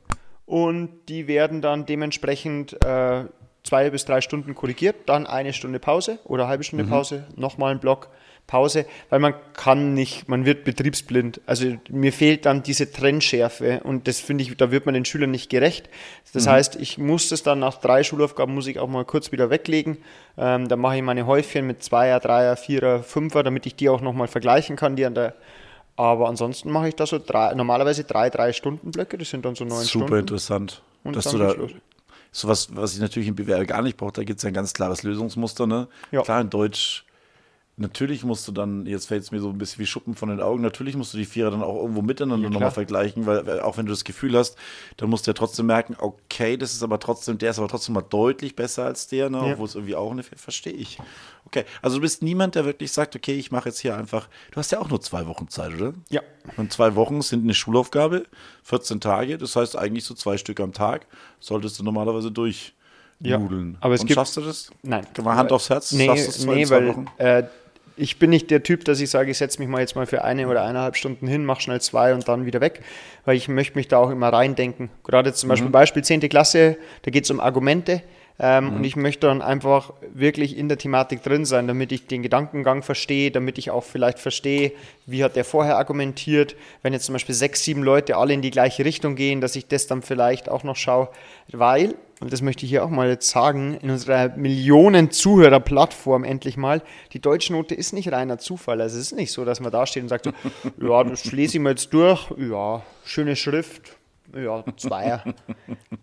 und 0.47 0.91
die 1.09 1.27
werden 1.27 1.61
dann 1.61 1.87
dementsprechend 1.87 2.73
äh, 2.85 3.25
zwei 3.63 3.91
bis 3.91 4.05
drei 4.05 4.21
Stunden 4.21 4.55
korrigiert, 4.55 4.97
dann 5.07 5.27
eine 5.27 5.53
Stunde 5.53 5.79
Pause 5.79 6.19
oder 6.25 6.45
eine 6.45 6.51
halbe 6.51 6.65
Stunde 6.65 6.85
mhm. 6.85 6.91
Pause, 6.91 7.27
nochmal 7.37 7.73
ein 7.73 7.81
Block, 7.81 8.09
Pause, 8.47 8.87
weil 9.11 9.19
man 9.19 9.35
kann 9.55 9.95
nicht, 9.95 10.29
man 10.29 10.45
wird 10.45 10.63
betriebsblind. 10.65 11.41
Also 11.47 11.77
mir 11.91 12.13
fehlt 12.13 12.47
dann 12.47 12.63
diese 12.63 12.93
Trennschärfe 12.93 13.81
und 13.83 14.07
das 14.07 14.21
finde 14.21 14.45
ich, 14.45 14.57
da 14.57 14.71
wird 14.71 14.87
man 14.87 14.95
den 14.95 15.05
Schülern 15.05 15.33
nicht 15.33 15.51
gerecht. 15.51 15.89
Das 16.33 16.47
mhm. 16.47 16.51
heißt, 16.51 16.77
ich 16.77 16.97
muss 16.97 17.29
das 17.29 17.43
dann 17.43 17.59
nach 17.59 17.81
drei 17.81 18.05
Schulaufgaben, 18.05 18.55
muss 18.55 18.69
ich 18.69 18.79
auch 18.79 18.89
mal 18.89 19.05
kurz 19.05 19.33
wieder 19.33 19.51
weglegen. 19.51 19.99
Ähm, 20.39 20.69
dann 20.69 20.79
mache 20.79 20.97
ich 20.97 21.03
meine 21.03 21.27
Häufchen 21.27 21.67
mit 21.67 21.83
Zweier, 21.83 22.21
Dreier, 22.21 22.57
Vierer, 22.57 23.03
Fünfer, 23.03 23.43
damit 23.43 23.67
ich 23.67 23.75
die 23.75 23.89
auch 23.89 24.01
nochmal 24.01 24.29
vergleichen 24.29 24.77
kann, 24.77 24.95
die 24.95 25.07
an 25.07 25.15
der 25.15 25.35
aber 25.97 26.29
ansonsten 26.29 26.71
mache 26.71 26.89
ich 26.89 26.95
da 26.95 27.07
so 27.07 27.19
drei, 27.19 27.55
normalerweise 27.55 28.05
drei, 28.05 28.31
drei 28.31 28.53
Stunden 28.53 28.91
Blöcke, 28.91 29.17
das 29.19 29.31
sind 29.31 29.45
dann 29.45 29.55
so 29.55 29.65
neun 29.65 29.79
Super 29.79 29.89
Stunden. 29.89 30.07
Super 30.09 30.19
interessant. 30.19 30.83
Und 31.05 31.17
dass 31.17 31.25
du 31.31 31.39
da, 31.39 31.55
so 32.33 32.49
was, 32.49 32.75
was 32.77 32.95
ich 32.95 33.01
natürlich 33.01 33.29
im 33.29 33.35
BWL 33.35 33.65
gar 33.65 33.81
nicht 33.81 33.97
brauche, 33.97 34.13
da 34.13 34.25
gibt 34.25 34.39
es 34.39 34.43
ja 34.43 34.49
ein 34.49 34.55
ganz 34.55 34.75
klares 34.75 35.03
Lösungsmuster, 35.03 35.67
ne? 35.67 35.89
Ja. 36.11 36.23
Klar, 36.23 36.43
in 36.43 36.51
Deutsch 36.51 37.06
Natürlich 37.79 38.25
musst 38.25 38.49
du 38.49 38.53
dann, 38.53 38.87
jetzt 38.87 39.07
fällt 39.07 39.23
es 39.23 39.31
mir 39.33 39.39
so 39.39 39.51
ein 39.51 39.59
bisschen 39.59 39.81
wie 39.81 39.87
Schuppen 39.87 40.15
von 40.15 40.31
den 40.31 40.41
Augen, 40.41 40.63
natürlich 40.63 40.97
musst 40.97 41.13
du 41.13 41.19
die 41.19 41.27
Vierer 41.27 41.51
dann 41.51 41.63
auch 41.63 41.77
irgendwo 41.77 42.01
miteinander 42.01 42.49
ja, 42.49 42.51
nochmal 42.51 42.71
vergleichen, 42.71 43.27
weil 43.27 43.61
auch 43.61 43.77
wenn 43.77 43.85
du 43.85 43.93
das 43.93 44.05
Gefühl 44.05 44.35
hast, 44.35 44.57
dann 44.97 45.11
musst 45.11 45.27
du 45.27 45.31
ja 45.31 45.35
trotzdem 45.35 45.67
merken, 45.67 45.95
okay, 45.99 46.57
das 46.57 46.73
ist 46.73 46.83
aber 46.83 46.99
trotzdem, 46.99 47.37
der 47.37 47.51
ist 47.51 47.59
aber 47.59 47.69
trotzdem 47.69 47.95
mal 47.95 48.01
deutlich 48.01 48.57
besser 48.57 48.87
als 48.87 49.09
der, 49.09 49.29
ne? 49.29 49.37
Ja. 49.39 49.53
obwohl 49.53 49.67
es 49.67 49.75
irgendwie 49.75 49.95
auch 49.95 50.11
eine, 50.11 50.23
verstehe 50.23 50.73
ich. 50.73 50.99
Okay, 51.45 51.65
also 51.83 51.97
du 51.97 52.01
bist 52.01 52.23
niemand, 52.23 52.55
der 52.55 52.65
wirklich 52.65 52.93
sagt, 52.93 53.15
okay, 53.15 53.35
ich 53.35 53.53
mache 53.53 53.69
jetzt 53.69 53.81
hier 53.81 53.95
einfach, 53.95 54.31
du 54.53 54.57
hast 54.57 54.73
ja 54.73 54.81
auch 54.81 54.89
nur 54.89 55.03
zwei 55.03 55.27
Wochen 55.27 55.49
Zeit, 55.49 55.75
oder? 55.75 55.93
Ja. 56.09 56.23
Und 56.57 56.73
zwei 56.73 56.95
Wochen 56.95 57.21
sind 57.21 57.45
eine 57.45 57.53
Schulaufgabe, 57.53 58.25
14 58.63 59.03
Tage, 59.03 59.37
das 59.37 59.55
heißt 59.55 59.77
eigentlich 59.77 60.05
so 60.05 60.15
zwei 60.15 60.39
Stück 60.39 60.61
am 60.61 60.73
Tag, 60.73 61.07
solltest 61.41 61.79
du 61.79 61.85
normalerweise 61.85 62.31
durch. 62.31 62.73
Ja, 63.21 63.39
nudeln. 63.39 63.79
aber 63.81 63.95
es 63.95 64.03
Und 64.03 64.09
gibt, 64.09 64.17
schaffst 64.17 64.37
du 64.37 64.43
das? 64.43 64.71
Nein. 64.83 65.07
Hand 65.25 65.51
aufs 65.51 65.71
Herz? 65.71 65.93
Nee, 65.93 66.07
nee 66.45 66.69
weil 66.69 67.07
äh, 67.17 67.45
ich 67.97 68.19
bin 68.19 68.31
nicht 68.31 68.51
der 68.51 68.63
Typ, 68.63 68.85
dass 68.85 69.01
ich 69.01 69.11
sage, 69.11 69.31
ich 69.31 69.39
setze 69.39 69.59
mich 69.59 69.69
mal 69.69 69.81
jetzt 69.81 69.97
mal 69.97 70.07
für 70.07 70.23
eine 70.23 70.49
oder 70.49 70.63
eineinhalb 70.63 70.97
Stunden 70.97 71.27
hin, 71.27 71.45
mache 71.45 71.63
schnell 71.63 71.81
zwei 71.81 72.15
und 72.15 72.29
dann 72.29 72.47
wieder 72.47 72.61
weg, 72.61 72.83
weil 73.25 73.37
ich 73.37 73.49
möchte 73.49 73.77
mich 73.77 73.89
da 73.89 73.99
auch 73.99 74.11
immer 74.11 74.29
reindenken. 74.29 74.91
Gerade 75.05 75.33
zum 75.33 75.49
Beispiel 75.49 75.69
mhm. 75.69 75.73
Beispiel 75.73 76.05
10. 76.05 76.21
Klasse, 76.29 76.77
da 77.03 77.11
geht 77.11 77.25
es 77.25 77.31
um 77.31 77.41
Argumente. 77.41 78.03
Ähm, 78.39 78.67
mhm. 78.67 78.77
Und 78.77 78.85
ich 78.85 78.97
möchte 78.97 79.27
dann 79.27 79.43
einfach 79.43 79.93
wirklich 80.15 80.57
in 80.57 80.69
der 80.69 80.79
Thematik 80.79 81.23
drin 81.23 81.45
sein, 81.45 81.67
damit 81.67 81.93
ich 81.93 82.07
den 82.07 82.23
Gedankengang 82.23 82.83
verstehe, 82.83 83.31
damit 83.31 83.59
ich 83.59 83.71
auch 83.71 83.85
vielleicht 83.85 84.19
verstehe, 84.19 84.73
wie 85.07 85.25
hat 85.25 85.37
der 85.37 85.45
vorher 85.45 85.79
argumentiert. 85.79 86.57
Wenn 86.83 86.93
jetzt 86.93 87.07
zum 87.07 87.15
Beispiel 87.15 87.35
sechs, 87.35 87.65
sieben 87.65 87.83
Leute 87.83 88.17
alle 88.17 88.35
in 88.35 88.43
die 88.43 88.51
gleiche 88.51 88.85
Richtung 88.85 89.17
gehen, 89.17 89.41
dass 89.41 89.57
ich 89.57 89.69
das 89.69 89.87
dann 89.87 90.03
vielleicht 90.03 90.49
auch 90.49 90.65
noch 90.65 90.77
schaue, 90.77 91.09
weil 91.51 91.95
und 92.21 92.33
das 92.33 92.41
möchte 92.41 92.65
ich 92.65 92.71
hier 92.71 92.83
auch 92.83 92.89
mal 92.89 93.11
jetzt 93.11 93.29
sagen, 93.29 93.77
in 93.83 93.91
unserer 93.91 94.35
Millionen 94.37 95.11
Zuhörer-Plattform 95.11 96.25
endlich 96.25 96.57
mal, 96.57 96.83
die 97.13 97.21
Deutschnote 97.21 97.75
ist 97.75 97.93
nicht 97.93 98.11
reiner 98.11 98.39
Zufall. 98.39 98.81
Also 98.81 98.97
es 98.97 99.13
ist 99.13 99.19
nicht 99.19 99.33
so, 99.33 99.45
dass 99.45 99.61
man 99.61 99.71
da 99.71 99.87
steht 99.87 100.03
und 100.03 100.09
sagt, 100.09 100.25
so, 100.25 100.33
ja, 100.81 101.05
das 101.05 101.31
lese 101.33 101.59
ich 101.59 101.63
mal 101.63 101.71
jetzt 101.71 101.93
durch, 101.93 102.33
ja, 102.39 102.83
schöne 103.05 103.37
Schrift, 103.37 103.99
ja, 104.35 104.65
Zweier. 104.77 105.23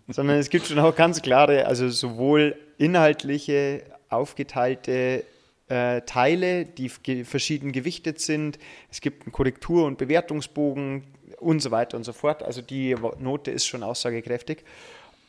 Sondern 0.07 0.37
es 0.37 0.49
gibt 0.49 0.67
schon 0.67 0.79
auch 0.79 0.95
ganz 0.95 1.21
klare, 1.21 1.65
also 1.65 1.89
sowohl 1.89 2.55
inhaltliche, 2.77 3.83
aufgeteilte 4.09 5.23
äh, 5.69 6.01
Teile, 6.01 6.65
die 6.65 6.91
ge 7.01 7.23
verschieden 7.23 7.71
gewichtet 7.71 8.19
sind. 8.19 8.59
Es 8.91 9.01
gibt 9.01 9.23
einen 9.23 9.31
Korrektur- 9.31 9.85
und 9.85 9.97
Bewertungsbogen 9.97 11.03
und 11.39 11.61
so 11.61 11.71
weiter 11.71 11.97
und 11.97 12.03
so 12.03 12.13
fort. 12.13 12.43
Also 12.43 12.61
die 12.61 12.95
Note 13.19 13.51
ist 13.51 13.65
schon 13.65 13.83
aussagekräftig. 13.83 14.63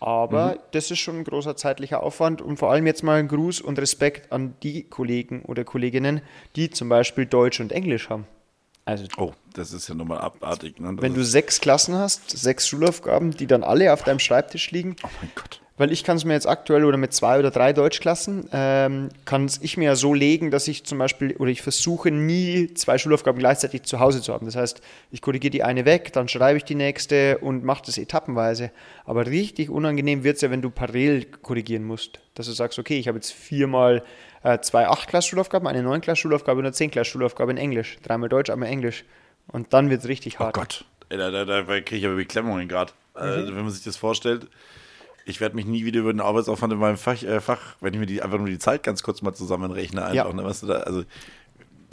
Aber 0.01 0.55
mhm. 0.55 0.59
das 0.73 0.91
ist 0.91 0.99
schon 0.99 1.19
ein 1.19 1.25
großer 1.25 1.57
zeitlicher 1.57 2.03
Aufwand 2.03 2.43
und 2.43 2.59
vor 2.59 2.71
allem 2.71 2.87
jetzt 2.87 3.03
mal 3.03 3.19
ein 3.19 3.29
Gruß 3.29 3.61
und 3.61 3.79
Respekt 3.79 4.33
an 4.33 4.55
die 4.63 4.83
Kollegen 4.83 5.43
oder 5.43 5.65
Kolleginnen, 5.65 6.21
die 6.57 6.69
zum 6.69 6.89
Beispiel 6.89 7.27
Deutsch 7.27 7.61
und 7.61 7.73
Englisch 7.73 8.11
haben. 8.11 8.27
Also, 8.85 9.07
oh, 9.17 9.33
das 9.55 9.73
ist 9.73 9.89
ja 9.89 9.95
nochmal 9.95 10.19
abartig. 10.19 10.79
Ne? 10.79 10.95
Wenn 11.01 11.15
du 11.15 11.25
sechs 11.25 11.61
Klassen 11.61 11.95
hast, 11.95 12.31
sechs 12.31 12.69
Schulaufgaben, 12.69 13.31
die 13.31 13.47
dann 13.47 13.65
alle 13.65 13.93
auf 13.93 14.03
deinem 14.03 14.19
Schreibtisch 14.19 14.71
liegen. 14.71 14.97
Oh 15.03 15.09
mein 15.21 15.31
Gott 15.35 15.61
weil 15.77 15.91
ich 15.91 16.05
kann 16.05 16.17
es 16.17 16.25
mir 16.25 16.35
jetzt 16.35 16.47
aktuell 16.47 16.85
oder 16.85 16.97
mit 16.97 17.13
zwei 17.13 17.39
oder 17.39 17.51
drei 17.51 17.73
Deutschklassen, 17.73 18.49
ähm, 18.53 19.09
kann 19.25 19.47
es 19.47 19.61
ich 19.61 19.77
mir 19.77 19.87
ja 19.87 19.97
so 19.97 20.15
legen, 20.15 20.51
dass 20.51 20.69
ich 20.69 20.85
zum 20.85 20.99
Beispiel, 20.99 21.35
oder 21.37 21.51
ich 21.51 21.63
versuche 21.63 22.11
nie 22.11 22.73
zwei 22.75 22.97
Schulaufgaben 22.97 23.39
gleichzeitig 23.39 23.83
zu 23.83 23.99
Hause 23.99 24.23
zu 24.23 24.33
haben. 24.33 24.47
Das 24.47 24.55
heißt, 24.55 24.81
ich 25.11 25.21
korrigiere 25.21 25.51
die 25.51 25.65
eine 25.65 25.85
weg, 25.85 26.13
dann 26.13 26.29
schreibe 26.29 26.59
ich 26.59 26.65
die 26.65 26.77
nächste 26.77 27.39
und 27.39 27.65
mache 27.65 27.83
das 27.87 27.99
etappenweise. 27.99 28.71
Aber 29.05 29.27
richtig 29.27 29.69
unangenehm 29.69 30.23
wird 30.23 30.37
es 30.37 30.43
ja, 30.43 30.51
wenn 30.51 30.63
du 30.63 30.71
parallel 30.71 31.25
korrigieren 31.25 31.85
musst. 31.85 32.21
Dass 32.35 32.47
du 32.47 32.53
sagst, 32.53 32.79
okay, 32.79 32.99
ich 32.99 33.09
habe 33.09 33.19
jetzt 33.19 33.33
viermal 33.33 34.05
äh, 34.45 34.61
zwei 34.61 34.87
Acht-Klass-Schulaufgaben, 34.87 35.67
eine 35.67 35.83
Neun-Klass-Schulaufgabe 35.83 36.61
und 36.61 36.67
eine 36.67 36.73
Zehn-Klass-Schulaufgabe 36.73 37.51
in 37.51 37.59
Englisch. 37.59 37.99
Dreimal 38.03 38.29
Deutsch, 38.29 38.51
einmal 38.51 38.69
Englisch. 38.69 39.05
Und 39.47 39.73
dann 39.73 39.91
wird 39.91 40.03
es 40.03 40.09
richtig 40.09 40.37
oh 40.37 40.45
hart. 40.45 40.57
Oh 40.57 40.61
Gott, 40.61 40.85
da, 41.09 41.31
da, 41.31 41.45
da 41.45 41.63
kriege 41.63 41.97
ich 41.97 42.07
aber 42.07 42.17
Beklemmungen 42.17 42.69
gerade. 42.69 42.93
Mhm. 43.15 43.21
Also, 43.21 43.55
wenn 43.55 43.63
man 43.63 43.71
sich 43.71 43.85
das 43.85 43.97
vorstellt, 43.97 44.49
ich 45.27 45.41
werde 45.41 45.57
mich 45.57 45.65
nie 45.65 45.85
wieder 45.85 46.01
über 46.01 46.13
den 46.13 46.21
Arbeitsaufwand 46.21 46.73
in 46.73 46.79
meinem 46.79 46.97
Fach, 46.97 47.23
äh, 47.23 47.41
Fach, 47.41 47.77
wenn 47.81 47.95
ich 47.95 48.01
mir 48.01 48.07
die 48.07 48.23
einfach 48.23 48.39
nur 48.39 48.49
die 48.49 48.59
Zeit 48.59 48.83
ganz 48.83 49.03
kurz 49.03 49.23
mal 49.23 49.35
zusammenrechne, 49.35 50.03
einfach, 50.03 50.15
ja. 50.15 50.33
ne, 50.33 50.45
was 50.45 50.61
du 50.61 50.67
da, 50.67 50.81
also 50.81 51.05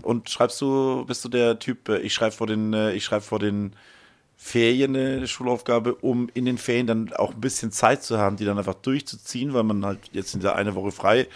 und 0.03 0.29
schreibst 0.29 0.59
du, 0.61 1.05
bist 1.05 1.23
du 1.23 1.29
der 1.29 1.59
Typ, 1.59 1.89
äh, 1.89 1.99
ich 1.99 2.13
schreibe 2.13 2.35
vor 2.35 2.47
den, 2.47 2.73
äh, 2.73 2.93
ich 2.93 3.05
schreibe 3.05 3.21
vor 3.21 3.39
den 3.39 3.73
Ferien 4.35 4.95
eine 4.95 5.27
Schulaufgabe, 5.27 5.95
um 5.95 6.27
in 6.33 6.45
den 6.45 6.57
Ferien 6.57 6.87
dann 6.87 7.13
auch 7.13 7.33
ein 7.33 7.41
bisschen 7.41 7.71
Zeit 7.71 8.03
zu 8.03 8.17
haben, 8.17 8.37
die 8.37 8.45
dann 8.45 8.57
einfach 8.57 8.73
durchzuziehen, 8.73 9.53
weil 9.53 9.63
man 9.63 9.85
halt 9.85 9.99
jetzt 10.13 10.33
in 10.33 10.41
der 10.41 10.55
eine 10.55 10.73
Woche 10.73 10.91
frei, 10.91 11.27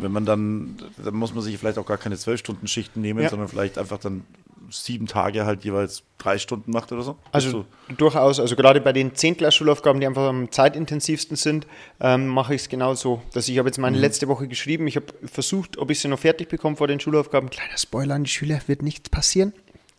wenn 0.00 0.12
man 0.12 0.26
dann, 0.26 0.76
dann 1.02 1.14
muss 1.14 1.34
man 1.34 1.42
sich 1.42 1.58
vielleicht 1.58 1.78
auch 1.78 1.86
gar 1.86 1.98
keine 1.98 2.16
zwölf 2.16 2.40
Stunden 2.40 2.66
Schichten 2.66 3.00
nehmen, 3.00 3.20
ja. 3.20 3.28
sondern 3.28 3.48
vielleicht 3.48 3.78
einfach 3.78 3.98
dann 3.98 4.24
sieben 4.70 5.06
Tage 5.06 5.44
halt 5.44 5.64
jeweils 5.64 6.02
drei 6.18 6.38
Stunden 6.38 6.70
macht 6.72 6.92
oder 6.92 7.02
so? 7.02 7.16
Also 7.30 7.64
durchaus, 7.96 8.40
also 8.40 8.56
gerade 8.56 8.80
bei 8.80 8.92
den 8.92 9.14
Zehntler-Schulaufgaben, 9.14 10.00
die 10.00 10.06
einfach 10.06 10.28
am 10.28 10.50
zeitintensivsten 10.50 11.36
sind, 11.36 11.66
ähm, 12.00 12.28
mache 12.28 12.54
ich 12.54 12.62
es 12.62 12.68
genauso. 12.68 13.22
Dass 13.32 13.48
ich 13.48 13.58
habe 13.58 13.68
jetzt 13.68 13.78
meine 13.78 13.96
mhm. 13.96 14.02
letzte 14.02 14.28
Woche 14.28 14.48
geschrieben, 14.48 14.86
ich 14.86 14.96
habe 14.96 15.06
versucht, 15.24 15.78
ob 15.78 15.90
ich 15.90 16.00
sie 16.00 16.08
noch 16.08 16.18
fertig 16.18 16.48
bekomme 16.48 16.76
vor 16.76 16.88
den 16.88 17.00
Schulaufgaben. 17.00 17.50
Kleiner 17.50 17.76
Spoiler 17.76 18.14
an 18.14 18.24
die 18.24 18.30
Schüler, 18.30 18.60
wird 18.66 18.82
nichts 18.82 19.10
passieren. 19.10 19.52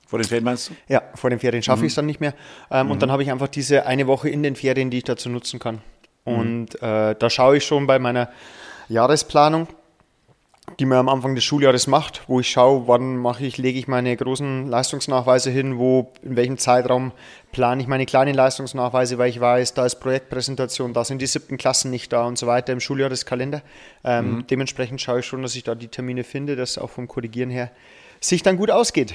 Vor 0.07 0.19
den 0.19 0.27
Ferien 0.27 0.43
meinst 0.43 0.69
du? 0.69 0.73
Ja, 0.87 1.01
vor 1.15 1.29
den 1.29 1.39
Ferien 1.39 1.63
schaffe 1.63 1.81
mhm. 1.81 1.85
ich 1.85 1.91
es 1.91 1.95
dann 1.95 2.05
nicht 2.05 2.19
mehr. 2.19 2.33
Ähm, 2.69 2.87
mhm. 2.87 2.91
Und 2.91 3.01
dann 3.01 3.11
habe 3.11 3.23
ich 3.23 3.31
einfach 3.31 3.47
diese 3.47 3.85
eine 3.85 4.07
Woche 4.07 4.29
in 4.29 4.43
den 4.43 4.55
Ferien, 4.55 4.89
die 4.89 4.97
ich 4.97 5.03
dazu 5.03 5.29
nutzen 5.29 5.59
kann. 5.59 5.81
Mhm. 6.25 6.33
Und 6.33 6.81
äh, 6.81 7.15
da 7.17 7.29
schaue 7.29 7.57
ich 7.57 7.65
schon 7.65 7.87
bei 7.87 7.99
meiner 7.99 8.29
Jahresplanung, 8.89 9.67
die 10.79 10.85
man 10.85 10.97
am 10.97 11.09
Anfang 11.09 11.35
des 11.35 11.43
Schuljahres 11.43 11.87
macht, 11.87 12.23
wo 12.27 12.39
ich 12.39 12.49
schaue, 12.49 12.87
wann 12.87 13.17
mache 13.17 13.45
ich, 13.45 13.57
lege 13.57 13.77
ich 13.77 13.87
meine 13.87 14.15
großen 14.15 14.67
Leistungsnachweise 14.67 15.51
hin, 15.51 15.77
wo, 15.77 16.11
in 16.21 16.35
welchem 16.35 16.57
Zeitraum 16.57 17.11
plane 17.51 17.81
ich 17.81 17.87
meine 17.87 18.05
kleinen 18.05 18.33
Leistungsnachweise, 18.33 19.17
weil 19.17 19.29
ich 19.29 19.39
weiß, 19.39 19.73
da 19.73 19.85
ist 19.85 19.95
Projektpräsentation, 19.95 20.93
da 20.93 21.03
sind 21.03 21.21
die 21.21 21.27
siebten 21.27 21.57
Klassen 21.57 21.91
nicht 21.91 22.13
da 22.13 22.25
und 22.25 22.37
so 22.37 22.47
weiter 22.47 22.71
im 22.71 22.79
Schuljahreskalender. 22.79 23.61
Ähm, 24.03 24.35
mhm. 24.35 24.47
Dementsprechend 24.47 25.01
schaue 25.01 25.19
ich 25.19 25.25
schon, 25.25 25.41
dass 25.41 25.55
ich 25.55 25.63
da 25.63 25.75
die 25.75 25.89
Termine 25.89 26.23
finde, 26.23 26.55
dass 26.55 26.77
auch 26.77 26.89
vom 26.89 27.07
Korrigieren 27.07 27.49
her 27.49 27.69
sich 28.21 28.41
dann 28.41 28.57
gut 28.57 28.71
ausgeht. 28.71 29.13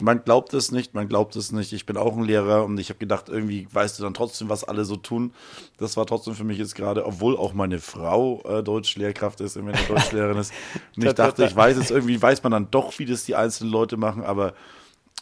Man 0.00 0.24
glaubt 0.24 0.54
es 0.54 0.72
nicht, 0.72 0.94
man 0.94 1.08
glaubt 1.08 1.36
es 1.36 1.52
nicht. 1.52 1.72
Ich 1.72 1.86
bin 1.86 1.96
auch 1.96 2.16
ein 2.16 2.24
Lehrer 2.24 2.64
und 2.64 2.78
ich 2.78 2.88
habe 2.88 2.98
gedacht, 2.98 3.28
irgendwie 3.28 3.68
weißt 3.72 3.98
du 3.98 4.02
dann 4.02 4.14
trotzdem, 4.14 4.48
was 4.48 4.64
alle 4.64 4.84
so 4.84 4.96
tun. 4.96 5.32
Das 5.78 5.96
war 5.96 6.06
trotzdem 6.06 6.34
für 6.34 6.44
mich 6.44 6.58
jetzt 6.58 6.74
gerade, 6.74 7.04
obwohl 7.06 7.36
auch 7.36 7.52
meine 7.52 7.78
Frau 7.78 8.42
äh, 8.44 8.62
Deutschlehrkraft 8.62 9.40
ist, 9.40 9.56
immer 9.56 9.72
eine 9.72 9.86
Deutschlehrerin 9.86 10.38
ist. 10.38 10.52
Und 10.96 11.04
ich 11.04 11.12
dachte, 11.14 11.44
ich 11.44 11.54
weiß 11.54 11.76
jetzt 11.76 11.90
irgendwie, 11.90 12.20
weiß 12.20 12.42
man 12.42 12.52
dann 12.52 12.70
doch, 12.70 12.98
wie 12.98 13.06
das 13.06 13.24
die 13.24 13.36
einzelnen 13.36 13.70
Leute 13.70 13.96
machen, 13.96 14.24
aber 14.24 14.54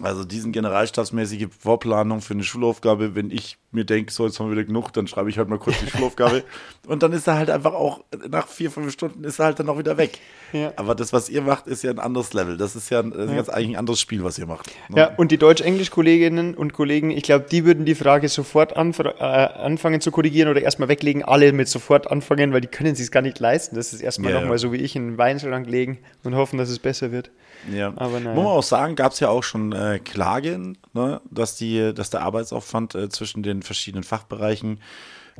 Also 0.00 0.24
diesen 0.24 0.52
generalstabsmäßige 0.52 1.48
Vorplanung 1.58 2.20
für 2.20 2.34
eine 2.34 2.44
Schulaufgabe, 2.44 3.16
wenn 3.16 3.32
ich 3.32 3.58
mir 3.70 3.84
denke, 3.84 4.10
so 4.12 4.24
jetzt 4.26 4.40
haben 4.40 4.46
wir 4.46 4.52
wieder 4.52 4.64
genug, 4.64 4.92
dann 4.92 5.06
schreibe 5.06 5.28
ich 5.28 5.36
halt 5.36 5.48
mal 5.48 5.58
kurz 5.58 5.78
die 5.80 5.90
Schulaufgabe. 5.90 6.42
und 6.86 7.02
dann 7.02 7.12
ist 7.12 7.26
er 7.26 7.36
halt 7.36 7.50
einfach 7.50 7.74
auch, 7.74 8.00
nach 8.30 8.48
vier, 8.48 8.70
fünf 8.70 8.90
Stunden 8.92 9.24
ist 9.24 9.38
er 9.38 9.46
halt 9.46 9.60
dann 9.60 9.68
auch 9.68 9.78
wieder 9.78 9.98
weg. 9.98 10.18
Ja. 10.52 10.72
Aber 10.76 10.94
das, 10.94 11.12
was 11.12 11.28
ihr 11.28 11.42
macht, 11.42 11.66
ist 11.66 11.82
ja 11.82 11.90
ein 11.90 11.98
anderes 11.98 12.32
Level. 12.32 12.56
Das 12.56 12.74
ist 12.74 12.88
ja, 12.88 13.00
ein, 13.00 13.10
das 13.10 13.24
ist 13.24 13.30
ja. 13.30 13.36
ganz 13.36 13.48
eigentlich 13.50 13.70
ein 13.70 13.76
anderes 13.76 14.00
Spiel, 14.00 14.24
was 14.24 14.38
ihr 14.38 14.46
macht. 14.46 14.70
Ne? 14.88 14.96
Ja, 14.96 15.14
und 15.16 15.30
die 15.30 15.36
Deutsch-Englisch-Kolleginnen 15.36 16.54
und 16.54 16.72
Kollegen, 16.72 17.10
ich 17.10 17.24
glaube, 17.24 17.46
die 17.50 17.66
würden 17.66 17.84
die 17.84 17.94
Frage 17.94 18.28
sofort 18.28 18.72
äh, 18.72 19.22
anfangen 19.22 20.00
zu 20.00 20.10
korrigieren 20.10 20.48
oder 20.48 20.62
erstmal 20.62 20.88
weglegen, 20.88 21.22
alle 21.22 21.52
mit 21.52 21.68
sofort 21.68 22.10
anfangen, 22.10 22.54
weil 22.54 22.62
die 22.62 22.68
können 22.68 22.94
sich 22.94 23.10
gar 23.10 23.22
nicht 23.22 23.38
leisten. 23.38 23.76
Das 23.76 23.92
ist 23.92 24.00
erstmal 24.00 24.32
ja, 24.32 24.40
nochmal 24.40 24.56
so 24.56 24.72
wie 24.72 24.78
ich 24.78 24.96
in 24.96 25.10
den 25.10 25.18
Weinschrank 25.18 25.68
legen 25.68 25.98
und 26.24 26.34
hoffen, 26.34 26.58
dass 26.58 26.70
es 26.70 26.78
besser 26.78 27.12
wird. 27.12 27.30
Ja. 27.70 27.92
Aber 27.96 28.20
naja. 28.20 28.34
Muss 28.34 28.44
man 28.44 28.52
auch 28.52 28.62
sagen, 28.62 28.94
gab 28.94 29.12
es 29.12 29.20
ja 29.20 29.28
auch 29.28 29.42
schon 29.42 29.72
äh, 29.72 29.98
Klagen, 30.02 30.78
ne, 30.94 31.20
dass, 31.30 31.56
die, 31.56 31.92
dass 31.94 32.10
der 32.10 32.22
Arbeitsaufwand 32.22 32.94
äh, 32.94 33.08
zwischen 33.08 33.42
den 33.42 33.57
verschiedenen 33.62 34.04
Fachbereichen 34.04 34.80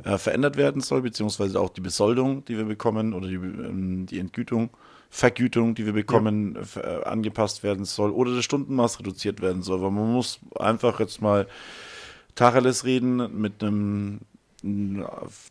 äh, 0.03 0.17
verändert 0.17 0.57
werden 0.57 0.81
soll, 0.81 1.01
beziehungsweise 1.01 1.59
auch 1.59 1.69
die 1.69 1.81
Besoldung, 1.81 2.45
die 2.45 2.57
wir 2.57 2.65
bekommen 2.65 3.13
oder 3.13 3.27
die, 3.27 3.35
ähm, 3.35 4.05
die 4.05 4.19
Entgütung, 4.19 4.69
Vergütung, 5.09 5.75
die 5.75 5.85
wir 5.85 5.93
bekommen, 5.93 6.57
ja. 6.75 6.81
Äh, 6.81 7.03
angepasst 7.05 7.63
werden 7.63 7.85
soll 7.85 8.11
oder 8.11 8.35
das 8.35 8.45
Stundenmaß 8.45 8.99
reduziert 8.99 9.41
werden 9.41 9.63
soll. 9.63 9.81
Weil 9.81 9.91
man 9.91 10.11
muss 10.13 10.39
einfach 10.55 10.99
jetzt 10.99 11.21
mal 11.21 11.47
Tacheles 12.35 12.85
reden 12.85 13.41
mit 13.41 13.63
einem 13.63 14.19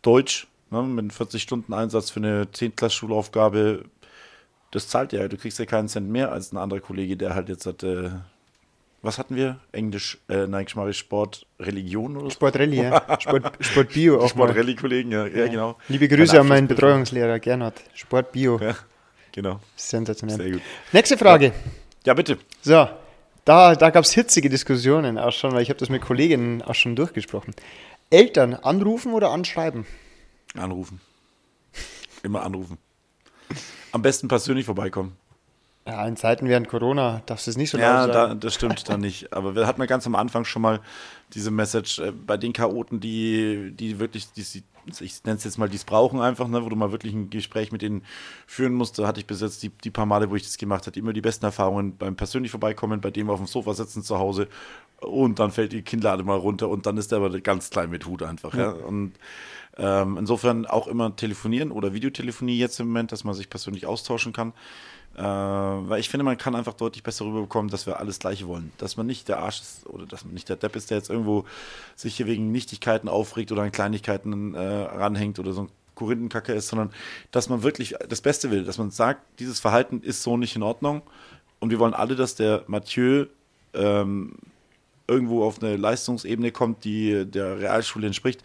Deutsch, 0.03 0.47
ne, 0.71 0.83
mit 0.83 0.99
einem 0.99 1.11
40-Stunden-Einsatz 1.11 2.11
für 2.11 2.21
eine 2.21 2.45
10-Klass-Schulaufgabe 2.45 3.85
das 4.71 4.89
zahlt 4.89 5.13
ja, 5.13 5.27
du 5.29 5.37
kriegst 5.37 5.59
ja 5.59 5.65
keinen 5.65 5.89
Cent 5.89 6.09
mehr 6.11 6.33
als 6.33 6.53
ein 6.53 6.59
anderer 6.59 6.81
Kollege, 6.81 7.17
der 7.17 7.35
halt 7.35 7.49
jetzt 7.49 7.67
hat, 7.67 7.83
äh, 7.83 8.11
was 9.03 9.19
hatten 9.19 9.37
wir? 9.37 9.61
Englisch, 9.73 10.19
äh, 10.29 10.47
nein, 10.47 10.65
ich 10.67 10.75
mache 10.75 10.93
Sport, 10.93 11.47
Religion 11.61 12.17
oder 12.17 12.27
so? 12.27 12.31
Sport 12.31 12.59
Rallye, 12.59 12.83
ja. 12.83 13.17
Sport, 13.21 13.53
Sport 13.61 13.93
Bio 13.93 14.21
auch 14.21 14.29
Sport 14.29 14.57
Rallye 14.57 14.75
Kollegen, 14.75 15.13
ja, 15.13 15.27
ja, 15.27 15.39
ja, 15.39 15.47
genau. 15.47 15.79
Liebe 15.89 16.09
Grüße 16.09 16.41
an 16.41 16.49
meinen 16.49 16.67
Betreuungslehrer 16.67 17.39
Gernot. 17.39 17.75
Sport 17.95 18.33
Bio. 18.33 18.59
Ja, 18.59 18.75
genau. 19.33 19.61
Sensationell. 19.77 20.37
Sehr 20.37 20.51
gut. 20.51 20.63
Nächste 20.93 21.17
Frage. 21.17 21.47
Ja, 21.47 21.53
ja 22.07 22.15
bitte. 22.15 22.39
So, 22.61 22.89
da, 23.45 23.75
da 23.75 23.91
gab 23.91 24.05
es 24.05 24.13
hitzige 24.13 24.49
Diskussionen 24.49 25.17
auch 25.17 25.33
schon, 25.33 25.53
weil 25.53 25.63
ich 25.63 25.71
habe 25.71 25.79
das 25.79 25.89
mit 25.89 26.03
Kolleginnen 26.03 26.63
auch 26.63 26.75
schon 26.75 26.97
durchgesprochen. 26.97 27.55
Eltern 28.11 28.55
anrufen 28.55 29.13
oder 29.13 29.31
anschreiben? 29.31 29.87
Anrufen. 30.55 31.01
Immer 32.23 32.43
anrufen. 32.43 32.79
Am 33.93 34.03
besten 34.03 34.29
persönlich 34.29 34.67
vorbeikommen. 34.67 35.17
Ja, 35.89 36.07
in 36.07 36.17
Zeiten 36.17 36.47
während 36.49 36.69
Corona 36.69 37.23
darfst 37.25 37.47
du 37.47 37.51
es 37.51 37.57
nicht 37.57 37.71
so 37.71 37.79
ja, 37.79 38.05
laut 38.05 38.13
sagen. 38.13 38.33
Ja, 38.33 38.35
das 38.35 38.55
stimmt 38.55 38.87
dann 38.91 39.01
nicht. 39.01 39.33
Aber 39.33 39.55
wir 39.55 39.67
hatten 39.67 39.81
ja 39.81 39.87
ganz 39.87 40.07
am 40.07 40.17
Anfang 40.17 40.45
schon 40.45 40.61
mal 40.61 40.81
diese 41.33 41.51
Message 41.51 41.99
äh, 42.01 42.13
bei 42.13 42.37
den 42.37 42.53
Chaoten, 42.53 43.01
die, 43.01 43.73
die 43.73 43.99
wirklich, 43.99 44.31
die, 44.33 44.43
ich 45.01 45.25
nenne 45.25 45.39
es 45.39 45.45
jetzt 45.45 45.57
mal, 45.57 45.71
die 45.71 45.77
es 45.77 45.85
brauchen 45.85 46.21
einfach, 46.21 46.47
ne, 46.47 46.63
wo 46.63 46.69
du 46.69 46.77
mal 46.77 46.93
wirklich 46.93 47.15
ein 47.15 47.31
Gespräch 47.31 47.73
mit 47.73 47.81
denen 47.81 48.03
führen 48.47 48.75
musst. 48.75 48.99
Da 48.99 49.07
hatte 49.07 49.21
ich 49.21 49.27
bis 49.27 49.41
jetzt 49.41 49.63
die, 49.63 49.71
die 49.71 49.91
paar 49.91 50.05
Male, 50.05 50.29
wo 50.29 50.37
ich 50.37 50.43
das 50.43 50.59
gemacht 50.59 50.87
habe, 50.87 50.99
immer 50.99 51.15
die 51.15 51.23
besten 51.23 51.47
Erfahrungen 51.47 51.97
beim 51.97 52.17
persönlich 52.17 52.51
vorbeikommen, 52.51 53.01
bei 53.01 53.11
dem 53.11 53.31
auf 53.31 53.39
dem 53.39 53.47
Sofa 53.47 53.73
sitzen 53.73 54.03
zu 54.03 54.19
Hause 54.19 54.49
und 55.01 55.39
dann 55.39 55.53
fällt 55.53 55.73
die 55.73 55.83
Kinnlade 55.83 56.23
mal 56.23 56.37
runter 56.37 56.69
und 56.69 56.85
dann 56.85 56.99
ist 56.99 57.13
der 57.13 57.19
aber 57.19 57.31
ganz 57.41 57.71
klein 57.71 57.89
mit 57.89 58.05
Hut 58.05 58.23
einfach. 58.23 58.53
Ja. 58.53 58.77
ja. 58.77 58.85
Und 58.85 59.15
ähm, 59.79 60.17
insofern 60.19 60.67
auch 60.67 60.87
immer 60.89 61.15
telefonieren 61.15 61.71
oder 61.71 61.93
Videotelefonie 61.93 62.59
jetzt 62.59 62.81
im 62.81 62.89
Moment, 62.89 63.13
dass 63.13 63.25
man 63.25 63.35
sich 63.35 63.49
persönlich 63.49 63.87
austauschen 63.87 64.33
kann. 64.33 64.53
Äh, 65.17 65.23
weil 65.23 66.01
ich 66.01 66.09
finde, 66.09 66.25
man 66.25 66.39
kann 66.39 66.55
einfach 66.55 66.75
deutlich 66.75 67.03
besser 67.03 67.25
rüberbekommen, 67.25 67.71
dass 67.71 67.87
wir 67.87 67.99
alles 67.99 68.19
Gleiche 68.19 68.47
wollen. 68.47 68.73
Dass 68.79 68.97
man 68.97 69.07
nicht 69.07 69.29
der 69.29 69.39
Arsch 69.39 69.61
ist 69.61 69.87
oder 69.87 70.07
dass 70.07 70.25
man 70.25 70.35
nicht 70.35 70.49
der 70.49 70.57
Depp 70.57 70.77
ist, 70.77 70.91
der 70.91 70.99
jetzt 70.99 71.11
irgendwo 71.11 71.45
sich 71.97 72.17
hier 72.17 72.27
wegen 72.27 72.53
Nichtigkeiten 72.53 73.09
aufregt 73.09 73.51
oder 73.53 73.63
an 73.63 73.73
Kleinigkeiten 73.73 74.55
äh, 74.55 74.59
ranhängt 74.61 75.39
oder 75.39 75.53
so 75.53 75.63
ein 75.63 75.69
Korinthenkacke 75.95 76.53
ist, 76.53 76.69
sondern 76.69 76.91
dass 77.33 77.49
man 77.49 77.65
wirklich 77.65 77.97
das 78.09 78.21
Beste 78.21 78.51
will, 78.53 78.65
dass 78.65 78.79
man 78.79 78.91
sagt, 78.91 79.21
dieses 79.41 79.59
Verhalten 79.59 80.01
ist 80.03 80.23
so 80.23 80.37
nicht 80.37 80.55
in 80.55 80.63
Ordnung 80.63 81.03
und 81.59 81.71
wir 81.71 81.81
wollen 81.81 81.95
alle, 81.95 82.15
dass 82.15 82.37
der 82.37 82.63
Mathieu 82.69 83.27
ähm, 83.75 84.37
irgendwo 85.09 85.43
auf 85.43 85.61
eine 85.61 85.77
Leistungsebene 85.77 86.53
kommt, 86.53 86.85
die 86.85 87.25
der 87.25 87.59
Realschule 87.59 88.07
entspricht. 88.07 88.43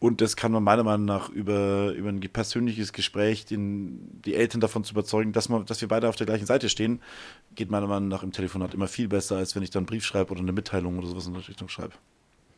Und 0.00 0.20
das 0.20 0.36
kann 0.36 0.52
man 0.52 0.62
meiner 0.62 0.84
Meinung 0.84 1.06
nach 1.06 1.28
über, 1.28 1.92
über 1.92 2.08
ein 2.08 2.20
persönliches 2.20 2.92
Gespräch, 2.92 3.46
den, 3.46 4.20
die 4.24 4.34
Eltern 4.34 4.60
davon 4.60 4.84
zu 4.84 4.92
überzeugen, 4.92 5.32
dass, 5.32 5.48
man, 5.48 5.66
dass 5.66 5.80
wir 5.80 5.88
beide 5.88 6.08
auf 6.08 6.14
der 6.14 6.26
gleichen 6.26 6.46
Seite 6.46 6.68
stehen, 6.68 7.00
geht 7.56 7.70
meiner 7.70 7.88
Meinung 7.88 8.08
nach 8.08 8.22
im 8.22 8.30
Telefonat 8.30 8.74
immer 8.74 8.86
viel 8.86 9.08
besser, 9.08 9.36
als 9.36 9.56
wenn 9.56 9.64
ich 9.64 9.70
dann 9.70 9.80
einen 9.80 9.86
Brief 9.86 10.04
schreibe 10.04 10.30
oder 10.30 10.40
eine 10.40 10.52
Mitteilung 10.52 10.98
oder 10.98 11.08
sowas 11.08 11.26
in 11.26 11.32
der 11.34 11.48
Richtung 11.48 11.68
schreibe. 11.68 11.94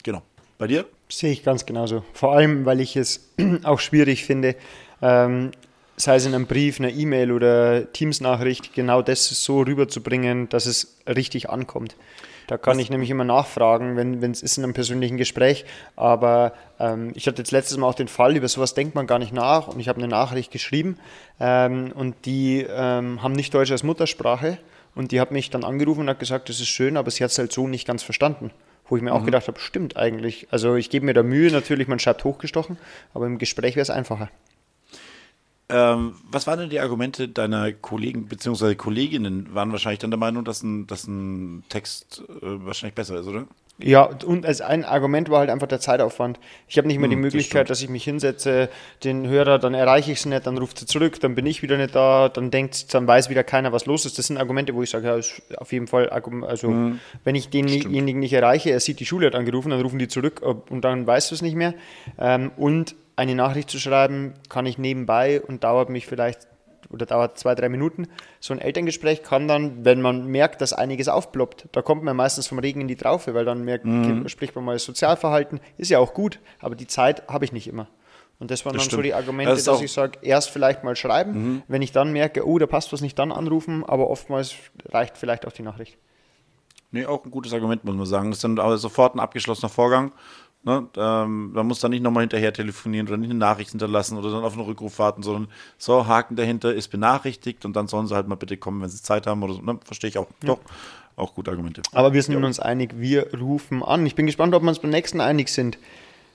Genau. 0.03 0.23
Bei 0.59 0.67
dir? 0.67 0.85
Sehe 1.09 1.33
ich 1.33 1.43
ganz 1.43 1.65
genauso. 1.65 2.05
Vor 2.13 2.35
allem, 2.35 2.67
weil 2.67 2.81
ich 2.81 2.95
es 2.97 3.31
auch 3.63 3.81
schwierig 3.81 4.27
finde, 4.27 4.57
ähm, 5.01 5.53
sei 5.97 6.17
es 6.17 6.27
in 6.27 6.35
einem 6.35 6.47
Brief, 6.47 6.79
einer 6.79 6.91
E-Mail 6.91 7.33
oder 7.33 7.91
Teams-Nachricht, 7.91 8.75
genau 8.75 9.01
das 9.01 9.29
so 9.29 9.63
rüberzubringen, 9.63 10.51
dass 10.51 10.67
es 10.67 10.99
richtig 11.07 11.49
ankommt. 11.49 11.97
Da 12.51 12.59
kann 12.59 12.79
Was? 12.79 12.83
ich 12.83 12.91
nämlich 12.91 13.11
immer 13.11 13.23
nachfragen, 13.23 13.97
wenn 13.97 14.33
es 14.33 14.43
ist 14.43 14.59
in 14.59 14.65
einem 14.65 14.75
persönlichen 14.75 15.17
Gespräch. 15.17 15.65
Aber 15.95 16.53
ähm, 16.81 17.13
ich 17.15 17.29
hatte 17.29 17.39
jetzt 17.39 17.53
letztes 17.53 17.77
Mal 17.79 17.87
auch 17.87 17.95
den 17.95 18.09
Fall, 18.09 18.37
über 18.37 18.49
sowas 18.49 18.75
denkt 18.75 18.97
man 18.97 19.07
gar 19.07 19.21
nicht 19.21 19.33
nach. 19.33 19.69
Und 19.69 19.79
ich 19.79 19.87
habe 19.87 19.99
eine 19.99 20.09
Nachricht 20.09 20.51
geschrieben 20.51 20.99
ähm, 21.39 21.93
und 21.95 22.27
die 22.27 22.67
ähm, 22.69 23.23
haben 23.23 23.35
nicht 23.35 23.55
Deutsch 23.55 23.71
als 23.71 23.85
Muttersprache. 23.85 24.59
Und 24.97 25.13
die 25.13 25.21
hat 25.21 25.31
mich 25.31 25.51
dann 25.51 25.63
angerufen 25.63 26.01
und 26.01 26.09
hat 26.09 26.19
gesagt, 26.19 26.49
das 26.49 26.59
ist 26.59 26.67
schön, 26.67 26.97
aber 26.97 27.13
sie 27.13 27.23
hat 27.23 27.31
es 27.31 27.39
halt 27.39 27.53
so 27.53 27.69
nicht 27.69 27.87
ganz 27.87 28.03
verstanden. 28.03 28.51
Wo 28.89 28.97
ich 28.97 29.03
mir 29.05 29.11
mhm. 29.11 29.17
auch 29.19 29.25
gedacht 29.25 29.47
habe, 29.47 29.61
stimmt 29.61 29.97
eigentlich. 29.97 30.49
Also 30.51 30.75
ich 30.75 30.91
gebe 30.91 31.07
mir 31.07 31.15
da 31.15 31.23
Mühe, 31.23 31.53
natürlich, 31.53 31.87
man 31.87 32.01
schreibt 32.01 32.25
hochgestochen, 32.25 32.79
aber 33.15 33.27
im 33.27 33.39
Gespräch 33.39 33.77
wäre 33.77 33.83
es 33.83 33.91
einfacher. 33.91 34.29
Ähm, 35.71 36.15
was 36.31 36.47
waren 36.47 36.59
denn 36.59 36.71
die 36.71 36.81
Argumente 36.81 37.29
deiner 37.29 37.73
Kollegen 37.73 38.27
bzw. 38.27 38.75
Kolleginnen? 38.75 39.49
Waren 39.55 39.73
wahrscheinlich 39.73 40.01
dann 40.01 40.11
der 40.11 40.19
Meinung, 40.19 40.45
dass 40.45 40.63
ein, 40.63 40.87
dass 40.87 41.07
ein 41.07 41.65
Text 41.69 42.23
äh, 42.29 42.65
wahrscheinlich 42.65 42.95
besser 42.95 43.19
ist, 43.21 43.27
oder? 43.27 43.47
Ja, 43.83 44.11
und 44.27 44.45
als 44.45 44.61
ein 44.61 44.85
Argument 44.85 45.31
war 45.31 45.41
halt 45.41 45.51
einfach 45.51 45.67
der 45.67 45.81
Zeitaufwand. 45.81 46.39
Ich 46.69 46.77
habe 46.77 46.87
nicht 46.87 46.99
mehr 46.99 47.07
hm, 47.07 47.17
die 47.17 47.23
Möglichkeit, 47.23 47.71
das 47.71 47.79
dass 47.79 47.83
ich 47.83 47.89
mich 47.89 48.05
hinsetze, 48.05 48.69
den 49.05 49.27
Hörer, 49.27 49.59
dann 49.59 49.75
erreiche 49.75 50.13
ich 50.13 50.19
es 50.19 50.27
nicht, 50.27 50.47
dann 50.47 50.59
ruft 50.59 50.79
sie 50.79 50.87
zurück, 50.87 51.21
dann 51.21 51.35
bin 51.35 51.47
ich 51.47 51.63
wieder 51.63 51.77
nicht 51.77 51.95
da, 51.95 52.29
dann 52.29 52.51
denkt, 52.51 52.93
dann 52.93 53.07
weiß 53.07 53.31
wieder 53.31 53.45
keiner, 53.45 53.73
was 53.73 53.87
los 53.87 54.05
ist. 54.05 54.19
Das 54.19 54.27
sind 54.27 54.37
Argumente, 54.37 54.75
wo 54.75 54.83
ich 54.83 54.91
sage, 54.91 55.07
ja, 55.07 55.17
ist 55.17 55.43
auf 55.57 55.73
jeden 55.73 55.87
Fall, 55.87 56.11
also 56.11 56.69
hm, 56.69 57.01
wenn 57.25 57.35
ich 57.35 57.49
denjenigen 57.49 58.21
nicht 58.21 58.33
erreiche, 58.33 58.71
er 58.71 58.81
sieht, 58.81 59.01
die 59.01 59.07
Schule 59.07 59.27
hat 59.27 59.35
angerufen, 59.35 59.71
dann 59.71 59.81
rufen 59.81 59.99
die 59.99 60.09
zurück 60.09 60.43
und 60.43 60.85
dann 60.85 61.07
weißt 61.07 61.31
du 61.31 61.35
es 61.35 61.43
nicht 61.43 61.57
mehr. 61.57 61.75
Ähm, 62.19 62.51
und 62.57 62.95
eine 63.21 63.35
Nachricht 63.35 63.69
zu 63.69 63.79
schreiben, 63.79 64.33
kann 64.49 64.65
ich 64.65 64.79
nebenbei 64.79 65.43
und 65.43 65.63
dauert 65.63 65.91
mich 65.91 66.07
vielleicht 66.07 66.49
oder 66.89 67.05
dauert 67.05 67.39
zwei, 67.39 67.55
drei 67.55 67.69
Minuten. 67.69 68.09
So 68.41 68.55
ein 68.55 68.61
Elterngespräch 68.61 69.23
kann 69.23 69.47
dann, 69.47 69.85
wenn 69.85 70.01
man 70.01 70.27
merkt, 70.27 70.63
dass 70.63 70.73
einiges 70.73 71.09
aufploppt, 71.09 71.69
da 71.73 71.83
kommt 71.83 72.03
man 72.03 72.17
meistens 72.17 72.47
vom 72.47 72.59
Regen 72.59 72.81
in 72.81 72.89
die 72.89 72.97
Traufe, 72.97 73.35
weil 73.35 73.45
dann 73.45 73.63
merkt, 73.63 73.85
mhm. 73.85 74.27
spricht 74.29 74.57
man 74.57 74.65
mal 74.65 74.73
das 74.73 74.85
Sozialverhalten, 74.85 75.61
ist 75.77 75.91
ja 75.91 75.99
auch 75.99 76.15
gut, 76.15 76.41
aber 76.61 76.75
die 76.75 76.87
Zeit 76.87 77.29
habe 77.29 77.45
ich 77.45 77.53
nicht 77.53 77.69
immer. 77.69 77.89
Und 78.39 78.51
das 78.51 78.65
waren 78.65 78.73
das 78.73 78.85
dann 78.85 78.89
stimmt. 78.89 78.99
so 79.01 79.03
die 79.03 79.13
Argumente, 79.13 79.53
das 79.53 79.65
dass 79.65 79.83
ich 79.83 79.93
sage, 79.93 80.19
erst 80.23 80.49
vielleicht 80.49 80.83
mal 80.83 80.97
schreiben, 80.97 81.33
mhm. 81.33 81.63
wenn 81.69 81.83
ich 81.83 81.93
dann 81.93 82.13
merke, 82.13 82.49
oh, 82.49 82.59
da 82.59 82.67
passt 82.67 82.91
was 82.95 83.03
nicht, 83.03 83.19
dann 83.19 83.33
anrufen, 83.33 83.85
aber 83.85 84.09
oftmals 84.09 84.55
reicht 84.89 85.19
vielleicht 85.19 85.47
auch 85.47 85.53
die 85.53 85.63
Nachricht. 85.63 85.99
Nee, 86.91 87.05
auch 87.05 87.23
ein 87.23 87.31
gutes 87.31 87.53
Argument, 87.53 87.85
muss 87.85 87.95
man 87.95 88.07
sagen. 88.07 88.31
Das 88.31 88.39
ist 88.39 88.45
dann 88.45 88.59
aber 88.59 88.79
sofort 88.79 89.15
ein 89.15 89.21
abgeschlossener 89.21 89.69
Vorgang 89.69 90.13
Ne? 90.63 90.87
Ähm, 90.97 91.53
man 91.53 91.67
muss 91.67 91.81
dann 91.81 91.91
nicht 91.91 92.03
nochmal 92.03 92.23
hinterher 92.23 92.53
telefonieren 92.53 93.09
oder 93.09 93.17
nicht 93.17 93.31
eine 93.31 93.39
Nachricht 93.39 93.71
hinterlassen 93.71 94.19
oder 94.19 94.31
dann 94.31 94.45
auf 94.45 94.53
einen 94.53 94.63
Rückruf 94.63 94.99
warten, 94.99 95.23
sondern 95.23 95.49
so, 95.79 96.07
Haken 96.07 96.37
dahinter 96.37 96.75
ist 96.75 96.89
benachrichtigt 96.89 97.65
und 97.65 97.75
dann 97.75 97.89
sollen 97.89 98.07
sie 98.07 98.15
halt 98.15 98.29
mal 98.29 98.35
bitte 98.35 98.59
kommen, 98.59 98.83
wenn 98.83 98.91
sie 98.91 99.03
Zeit 99.03 99.27
haben 99.27 99.43
oder 99.43 99.55
so. 99.55 99.63
Ne? 99.63 99.79
Verstehe 99.85 100.11
ich 100.11 100.19
auch. 100.19 100.29
Ja. 100.43 100.49
Doch, 100.49 100.61
auch 101.17 101.35
gute 101.35 101.51
Argumente. 101.51 101.83
Aber 101.93 102.13
wir 102.13 102.23
sind 102.23 102.39
ja. 102.39 102.45
uns 102.45 102.61
einig, 102.61 102.93
wir 102.97 103.33
rufen 103.35 103.83
an. 103.83 104.05
Ich 104.05 104.15
bin 104.15 104.27
gespannt, 104.27 104.55
ob 104.55 104.63
wir 104.63 104.69
uns 104.69 104.81
beim 104.81 104.91
nächsten 104.91 105.21
einig 105.21 105.49
sind. 105.49 105.79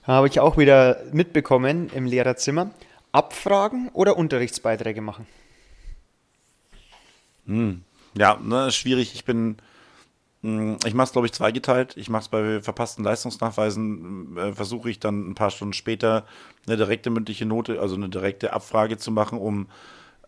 Habe 0.04 0.28
ich 0.28 0.40
auch 0.40 0.58
wieder 0.58 1.04
mitbekommen 1.12 1.90
im 1.94 2.06
Lehrerzimmer. 2.06 2.72
Abfragen 3.12 3.90
oder 3.94 4.18
Unterrichtsbeiträge 4.18 5.02
machen? 5.02 5.28
Hm. 7.46 7.82
Ja, 8.18 8.38
ne, 8.42 8.72
schwierig. 8.72 9.14
Ich 9.14 9.26
bin 9.26 9.58
ich 10.86 10.94
mache 10.94 11.06
es, 11.06 11.12
glaube 11.12 11.28
ich, 11.28 11.34
zweigeteilt. 11.34 11.98
Ich 11.98 12.10
mache 12.10 12.24
es 12.24 12.30
bei 12.30 12.62
verpassten 12.62 13.04
Leistungsnachweisen, 13.04 14.38
äh, 14.38 14.54
versuche 14.54 14.90
ich 14.90 15.00
dann 15.00 15.30
ein 15.30 15.36
paar 15.36 15.50
Stunden 15.50 15.74
später 15.74 16.26
eine 16.68 16.78
direkte 16.78 17.10
mündliche 17.10 17.46
Note, 17.46 17.80
also 17.80 17.96
eine 17.96 18.10
direkte 18.10 18.54
Abfrage 18.54 18.98
zu 18.98 19.12
machen, 19.12 19.40
um 19.40 19.68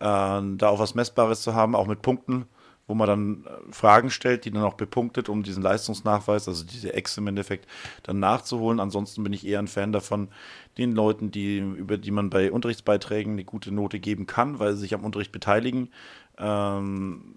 da 0.00 0.68
auch 0.68 0.78
was 0.78 0.94
Messbares 0.94 1.42
zu 1.42 1.54
haben, 1.54 1.76
auch 1.76 1.86
mit 1.86 2.02
Punkten, 2.02 2.46
wo 2.88 2.94
man 2.94 3.06
dann 3.06 3.44
äh, 3.44 3.72
Fragen 3.72 4.10
stellt, 4.10 4.44
die 4.44 4.50
dann 4.50 4.64
auch 4.64 4.74
bepunktet, 4.74 5.28
um 5.28 5.44
diesen 5.44 5.62
Leistungsnachweis, 5.62 6.48
also 6.48 6.64
diese 6.64 6.94
Ex 6.94 7.16
im 7.16 7.28
Endeffekt, 7.28 7.68
dann 8.02 8.18
nachzuholen. 8.18 8.80
Ansonsten 8.80 9.22
bin 9.22 9.32
ich 9.32 9.46
eher 9.46 9.60
ein 9.60 9.68
Fan 9.68 9.92
davon, 9.92 10.28
den 10.78 10.92
Leuten, 10.92 11.30
die, 11.30 11.58
über 11.58 11.96
die 11.96 12.10
man 12.10 12.30
bei 12.30 12.50
Unterrichtsbeiträgen 12.50 13.34
eine 13.34 13.44
gute 13.44 13.72
Note 13.72 14.00
geben 14.00 14.26
kann, 14.26 14.58
weil 14.58 14.74
sie 14.74 14.80
sich 14.80 14.94
am 14.94 15.04
Unterricht 15.04 15.32
beteiligen, 15.32 15.90
ähm, 16.38 17.36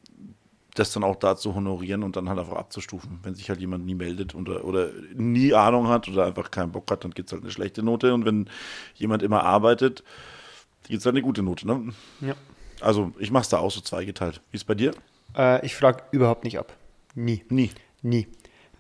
das 0.76 0.94
dann 0.94 1.04
auch 1.04 1.16
da 1.16 1.36
zu 1.36 1.54
honorieren 1.54 2.04
und 2.04 2.16
dann 2.16 2.30
halt 2.30 2.40
einfach 2.40 2.56
abzustufen. 2.56 3.20
Wenn 3.24 3.36
sich 3.36 3.50
halt 3.50 3.60
jemand 3.60 3.86
nie 3.86 3.96
meldet 3.96 4.36
oder, 4.36 4.64
oder 4.64 4.90
nie 5.14 5.54
Ahnung 5.54 5.88
hat 5.88 6.08
oder 6.08 6.26
einfach 6.26 6.50
keinen 6.52 6.72
Bock 6.72 6.90
hat, 6.90 7.04
dann 7.04 7.12
gibt 7.12 7.30
es 7.30 7.34
halt 7.34 7.44
eine 7.44 7.52
schlechte 7.52 7.84
Note. 7.84 8.14
Und 8.14 8.26
wenn 8.26 8.50
jemand 8.96 9.24
immer 9.24 9.44
arbeitet, 9.44 10.04
gibt 10.88 11.00
es 11.00 11.06
halt 11.06 11.16
eine 11.16 11.24
gute 11.24 11.44
Note. 11.44 11.68
Ne? 11.68 11.94
Ja. 12.22 12.36
Also 12.80 13.12
ich 13.20 13.32
mache 13.32 13.44
es 13.44 13.50
da 13.50 13.60
auch 13.60 13.72
so 13.72 13.82
zweigeteilt. 13.82 14.42
Wie 14.52 14.58
ist 14.58 14.64
bei 14.64 14.76
dir? 14.76 14.94
Äh, 15.36 15.66
ich 15.66 15.76
frage 15.76 16.04
überhaupt 16.12 16.44
nicht 16.44 16.58
ab. 16.58 16.74
Nie. 17.16 17.44
Nie. 17.50 17.72
Nie. 18.02 18.28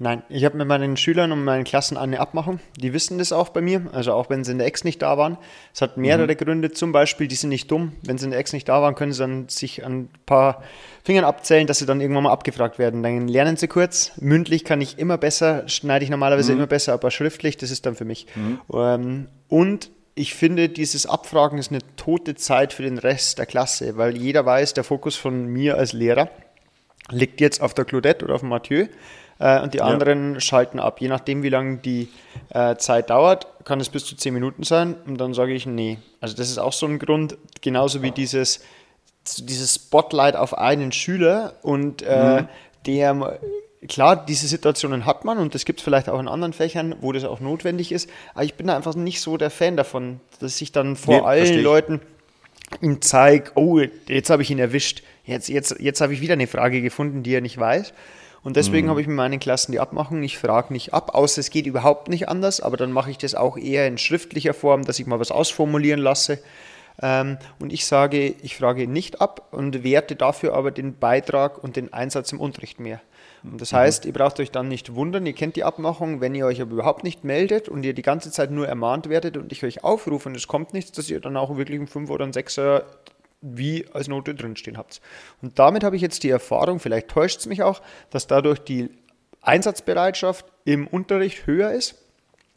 Nein, 0.01 0.23
ich 0.29 0.45
habe 0.45 0.57
mit 0.57 0.67
meinen 0.67 0.97
Schülern 0.97 1.31
und 1.31 1.43
meinen 1.43 1.63
Klassen 1.63 1.95
eine 1.95 2.19
Abmachung. 2.19 2.59
Die 2.75 2.91
wissen 2.91 3.19
das 3.19 3.31
auch 3.31 3.49
bei 3.49 3.61
mir, 3.61 3.83
also 3.91 4.13
auch 4.13 4.31
wenn 4.31 4.43
sie 4.43 4.51
in 4.51 4.57
der 4.57 4.65
Ex 4.65 4.83
nicht 4.83 4.99
da 5.03 5.15
waren. 5.15 5.37
Es 5.75 5.81
hat 5.83 5.97
mehrere 5.97 6.25
mhm. 6.25 6.37
Gründe. 6.37 6.71
Zum 6.71 6.91
Beispiel, 6.91 7.27
die 7.27 7.35
sind 7.35 7.49
nicht 7.51 7.69
dumm. 7.69 7.91
Wenn 8.01 8.17
sie 8.17 8.25
in 8.25 8.31
der 8.31 8.39
Ex 8.39 8.51
nicht 8.51 8.67
da 8.67 8.81
waren, 8.81 8.95
können 8.95 9.13
sie 9.13 9.19
dann 9.19 9.47
sich 9.47 9.85
an 9.85 9.93
ein 9.93 10.09
paar 10.25 10.63
Fingern 11.03 11.23
abzählen, 11.23 11.67
dass 11.67 11.77
sie 11.77 11.85
dann 11.85 12.01
irgendwann 12.01 12.23
mal 12.23 12.31
abgefragt 12.31 12.79
werden. 12.79 13.03
Dann 13.03 13.27
lernen 13.27 13.57
sie 13.57 13.67
kurz. 13.67 14.13
Mündlich 14.19 14.63
kann 14.63 14.81
ich 14.81 14.97
immer 14.97 15.19
besser, 15.19 15.69
schneide 15.69 16.03
ich 16.03 16.09
normalerweise 16.09 16.53
mhm. 16.53 16.57
immer 16.57 16.67
besser, 16.67 16.93
aber 16.93 17.11
schriftlich, 17.11 17.57
das 17.57 17.69
ist 17.69 17.85
dann 17.85 17.93
für 17.93 18.05
mich. 18.05 18.25
Mhm. 18.33 18.59
Ähm, 18.73 19.27
und 19.49 19.91
ich 20.15 20.33
finde, 20.33 20.67
dieses 20.69 21.05
Abfragen 21.05 21.59
ist 21.59 21.69
eine 21.69 21.81
tote 21.95 22.33
Zeit 22.33 22.73
für 22.73 22.81
den 22.81 22.97
Rest 22.97 23.37
der 23.37 23.45
Klasse, 23.45 23.97
weil 23.97 24.17
jeder 24.17 24.47
weiß, 24.47 24.73
der 24.73 24.83
Fokus 24.83 25.15
von 25.15 25.45
mir 25.45 25.77
als 25.77 25.93
Lehrer 25.93 26.31
liegt 27.11 27.39
jetzt 27.39 27.61
auf 27.61 27.75
der 27.75 27.85
Claudette 27.85 28.25
oder 28.25 28.33
auf 28.33 28.41
Mathieu 28.41 28.87
äh, 29.41 29.61
und 29.61 29.73
die 29.73 29.81
anderen 29.81 30.35
ja. 30.35 30.39
schalten 30.39 30.79
ab. 30.79 31.01
Je 31.01 31.07
nachdem, 31.07 31.43
wie 31.43 31.49
lange 31.49 31.77
die 31.77 32.09
äh, 32.49 32.75
Zeit 32.75 33.09
dauert, 33.09 33.47
kann 33.65 33.79
es 33.79 33.89
bis 33.89 34.05
zu 34.05 34.15
zehn 34.15 34.33
Minuten 34.33 34.63
sein 34.63 34.95
und 35.07 35.19
dann 35.19 35.33
sage 35.33 35.53
ich 35.53 35.65
nee. 35.65 35.97
Also 36.19 36.35
das 36.35 36.49
ist 36.49 36.59
auch 36.59 36.73
so 36.73 36.85
ein 36.85 36.99
Grund, 36.99 37.37
genauso 37.61 38.01
wie 38.01 38.11
dieses, 38.11 38.63
dieses 39.37 39.75
Spotlight 39.75 40.35
auf 40.35 40.57
einen 40.57 40.91
Schüler 40.91 41.55
und 41.63 42.03
äh, 42.03 42.41
mhm. 42.41 42.47
der 42.85 43.39
klar, 43.87 44.25
diese 44.25 44.47
Situationen 44.47 45.07
hat 45.07 45.25
man 45.25 45.39
und 45.39 45.55
das 45.55 45.65
gibt 45.65 45.79
es 45.79 45.83
vielleicht 45.83 46.07
auch 46.07 46.19
in 46.19 46.27
anderen 46.27 46.53
Fächern, 46.53 46.95
wo 47.01 47.11
das 47.11 47.23
auch 47.23 47.39
notwendig 47.39 47.91
ist, 47.91 48.09
aber 48.35 48.43
ich 48.43 48.53
bin 48.53 48.67
da 48.67 48.75
einfach 48.75 48.93
nicht 48.93 49.21
so 49.21 49.37
der 49.37 49.49
Fan 49.49 49.75
davon, 49.75 50.19
dass 50.39 50.61
ich 50.61 50.71
dann 50.71 50.95
vor 50.95 51.15
nee, 51.15 51.21
allen 51.21 51.63
Leuten 51.63 51.99
ihm 52.79 53.01
zeige, 53.01 53.51
oh, 53.55 53.79
jetzt 54.07 54.29
habe 54.29 54.43
ich 54.43 54.51
ihn 54.51 54.59
erwischt, 54.59 55.01
jetzt, 55.25 55.49
jetzt, 55.49 55.79
jetzt 55.79 55.99
habe 55.99 56.13
ich 56.13 56.21
wieder 56.21 56.33
eine 56.33 56.47
Frage 56.47 56.81
gefunden, 56.81 57.23
die 57.23 57.33
er 57.33 57.41
nicht 57.41 57.57
weiß. 57.57 57.93
Und 58.43 58.55
deswegen 58.57 58.87
mhm. 58.87 58.91
habe 58.91 59.01
ich 59.01 59.07
mit 59.07 59.15
meinen 59.15 59.39
Klassen 59.39 59.71
die 59.71 59.79
Abmachung, 59.79 60.23
ich 60.23 60.37
frage 60.37 60.73
nicht 60.73 60.93
ab, 60.93 61.13
außer 61.13 61.39
es 61.39 61.51
geht 61.51 61.67
überhaupt 61.67 62.09
nicht 62.09 62.27
anders, 62.27 62.59
aber 62.59 62.75
dann 62.75 62.91
mache 62.91 63.11
ich 63.11 63.19
das 63.19 63.35
auch 63.35 63.57
eher 63.57 63.87
in 63.87 63.97
schriftlicher 63.97 64.53
Form, 64.53 64.83
dass 64.83 64.99
ich 64.99 65.05
mal 65.05 65.19
was 65.19 65.31
ausformulieren 65.31 65.99
lasse. 65.99 66.39
Ähm, 67.01 67.37
und 67.59 67.71
ich 67.71 67.85
sage, 67.85 68.35
ich 68.41 68.57
frage 68.57 68.87
nicht 68.87 69.21
ab 69.21 69.47
und 69.51 69.83
werte 69.83 70.15
dafür 70.15 70.53
aber 70.53 70.71
den 70.71 70.97
Beitrag 70.97 71.63
und 71.63 71.75
den 71.75 71.93
Einsatz 71.93 72.31
im 72.31 72.39
Unterricht 72.39 72.79
mehr. 72.79 72.99
Und 73.43 73.61
das 73.61 73.71
mhm. 73.71 73.77
heißt, 73.77 74.05
ihr 74.05 74.13
braucht 74.13 74.39
euch 74.39 74.51
dann 74.51 74.67
nicht 74.67 74.95
wundern, 74.95 75.25
ihr 75.25 75.33
kennt 75.33 75.55
die 75.55 75.63
Abmachung, 75.63 76.19
wenn 76.19 76.35
ihr 76.35 76.45
euch 76.45 76.61
aber 76.61 76.71
überhaupt 76.71 77.03
nicht 77.03 77.23
meldet 77.23 77.69
und 77.69 77.83
ihr 77.83 77.93
die 77.93 78.01
ganze 78.01 78.31
Zeit 78.31 78.51
nur 78.51 78.67
ermahnt 78.67 79.09
werdet 79.09 79.37
und 79.37 79.51
ich 79.51 79.63
euch 79.63 79.83
aufrufe 79.83 80.29
und 80.29 80.35
es 80.35 80.47
kommt 80.47 80.73
nichts, 80.73 80.91
dass 80.91 81.09
ihr 81.09 81.19
dann 81.19 81.37
auch 81.37 81.57
wirklich 81.57 81.77
einen 81.79 81.87
5 81.87 82.09
oder 82.09 82.23
einen 82.23 82.33
6er 82.33 82.83
wie 83.41 83.85
als 83.93 84.07
Note 84.07 84.35
drinstehen 84.35 84.77
habt. 84.77 85.01
Und 85.41 85.57
damit 85.59 85.83
habe 85.83 85.95
ich 85.95 86.01
jetzt 86.01 86.23
die 86.23 86.29
Erfahrung, 86.29 86.79
vielleicht 86.79 87.09
täuscht 87.09 87.39
es 87.39 87.45
mich 87.47 87.63
auch, 87.63 87.81
dass 88.09 88.27
dadurch 88.27 88.59
die 88.59 88.89
Einsatzbereitschaft 89.41 90.45
im 90.65 90.87
Unterricht 90.87 91.47
höher 91.47 91.71
ist. 91.71 91.95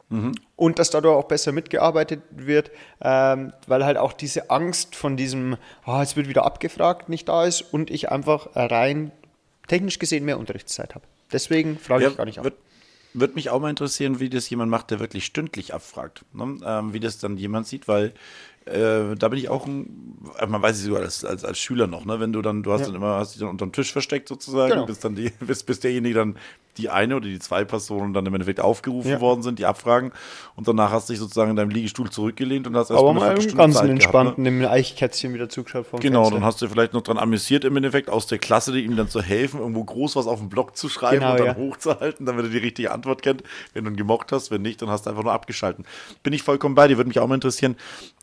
Mhm. 0.09 0.35
Und 0.55 0.77
dass 0.77 0.91
dadurch 0.91 1.15
auch 1.15 1.27
besser 1.27 1.51
mitgearbeitet 1.51 2.21
wird, 2.29 2.69
ähm, 3.01 3.53
weil 3.65 3.83
halt 3.83 3.97
auch 3.97 4.13
diese 4.13 4.51
Angst 4.51 4.95
von 4.95 5.17
diesem, 5.17 5.57
oh, 5.87 5.99
jetzt 5.99 6.15
wird 6.15 6.29
wieder 6.29 6.45
abgefragt, 6.45 7.09
nicht 7.09 7.27
da 7.27 7.45
ist 7.45 7.61
und 7.61 7.89
ich 7.89 8.11
einfach 8.11 8.49
rein 8.53 9.11
technisch 9.67 9.97
gesehen 9.97 10.23
mehr 10.25 10.37
Unterrichtszeit 10.37 10.93
habe. 10.93 11.05
Deswegen 11.31 11.79
frage 11.79 12.03
ja, 12.03 12.09
ich 12.11 12.17
gar 12.17 12.25
nicht 12.25 12.39
ab. 12.39 12.51
Würde 13.13 13.33
mich 13.33 13.49
auch 13.49 13.59
mal 13.59 13.69
interessieren, 13.69 14.19
wie 14.19 14.29
das 14.29 14.49
jemand 14.49 14.69
macht, 14.69 14.91
der 14.91 14.99
wirklich 14.99 15.25
stündlich 15.25 15.73
abfragt. 15.73 16.23
Ne? 16.33 16.59
Ähm, 16.63 16.93
wie 16.93 16.99
das 16.99 17.17
dann 17.17 17.37
jemand 17.37 17.65
sieht, 17.65 17.87
weil 17.87 18.13
äh, 18.65 19.15
da 19.15 19.27
bin 19.27 19.39
ich 19.39 19.49
auch 19.49 19.65
ein, 19.67 20.17
äh, 20.39 20.47
man 20.47 20.61
weiß 20.61 20.77
es 20.77 20.83
sogar 20.83 21.01
als, 21.01 21.23
als, 21.23 21.45
als 21.45 21.59
Schüler 21.59 21.87
noch, 21.87 22.05
ne? 22.05 22.19
Wenn 22.19 22.33
du 22.33 22.41
dann, 22.41 22.63
du 22.63 22.71
hast 22.71 22.81
ja. 22.81 22.87
dann 22.87 22.95
immer, 22.95 23.17
hast 23.17 23.33
dich 23.33 23.39
dann 23.39 23.49
unterm 23.49 23.71
Tisch 23.71 23.91
versteckt 23.91 24.27
sozusagen, 24.27 24.71
genau. 24.71 24.85
bis 24.85 24.99
dann 24.99 25.15
die, 25.15 25.29
bis, 25.39 25.63
bis 25.63 25.79
derjenige 25.79 26.15
dann 26.15 26.37
die 26.77 26.89
eine 26.89 27.15
oder 27.15 27.27
die 27.27 27.39
zwei 27.39 27.63
Personen 27.63 28.13
dann 28.13 28.25
im 28.25 28.33
Endeffekt 28.33 28.59
aufgerufen 28.59 29.11
ja. 29.11 29.21
worden 29.21 29.43
sind, 29.43 29.59
die 29.59 29.65
abfragen. 29.65 30.11
Und 30.55 30.67
danach 30.67 30.91
hast 30.91 31.09
du 31.09 31.13
dich 31.13 31.19
sozusagen 31.19 31.51
in 31.51 31.55
deinem 31.55 31.69
Liegestuhl 31.69 32.09
zurückgelehnt 32.09 32.67
und 32.67 32.75
hast 32.75 32.89
erst 32.89 33.01
Aber 33.01 33.13
mal 33.13 33.29
einen 33.29 33.55
ganz 33.55 33.79
entspannten 33.79 34.43
gehabt, 34.43 34.59
ne? 34.59 34.65
im 34.65 34.65
Eichkätzchen 34.65 35.33
wieder 35.33 35.49
zugeschaut. 35.49 35.87
Vom 35.87 35.99
genau, 35.99 36.23
Fenster. 36.23 36.35
dann 36.35 36.45
hast 36.45 36.61
du 36.61 36.67
vielleicht 36.67 36.93
noch 36.93 37.01
dran 37.01 37.17
amüsiert 37.17 37.63
im 37.63 37.75
Endeffekt 37.77 38.09
aus 38.09 38.27
der 38.27 38.39
Klasse, 38.39 38.77
ihm 38.77 38.95
dann 38.95 39.09
zu 39.09 39.21
helfen, 39.21 39.59
irgendwo 39.59 39.83
groß 39.83 40.15
was 40.15 40.27
auf 40.27 40.39
dem 40.39 40.49
Block 40.49 40.75
zu 40.75 40.89
schreiben 40.89 41.19
genau, 41.19 41.31
und 41.31 41.39
dann 41.39 41.47
ja. 41.47 41.55
hochzuhalten, 41.55 42.25
damit 42.25 42.45
er 42.45 42.51
die 42.51 42.57
richtige 42.57 42.91
Antwort 42.91 43.21
kennt. 43.21 43.43
Wenn 43.73 43.85
du 43.85 43.91
ihn 43.91 43.97
gemocht 43.97 44.31
hast, 44.31 44.51
wenn 44.51 44.61
nicht, 44.61 44.81
dann 44.81 44.89
hast 44.89 45.05
du 45.05 45.09
einfach 45.09 45.23
nur 45.23 45.33
abgeschalten. 45.33 45.85
Bin 46.23 46.33
ich 46.33 46.43
vollkommen 46.43 46.75
bei 46.75 46.87
dir, 46.87 46.97
würde 46.97 47.07
mich 47.07 47.19
auch 47.19 47.27
mal 47.27 47.35
interessieren, 47.35 47.75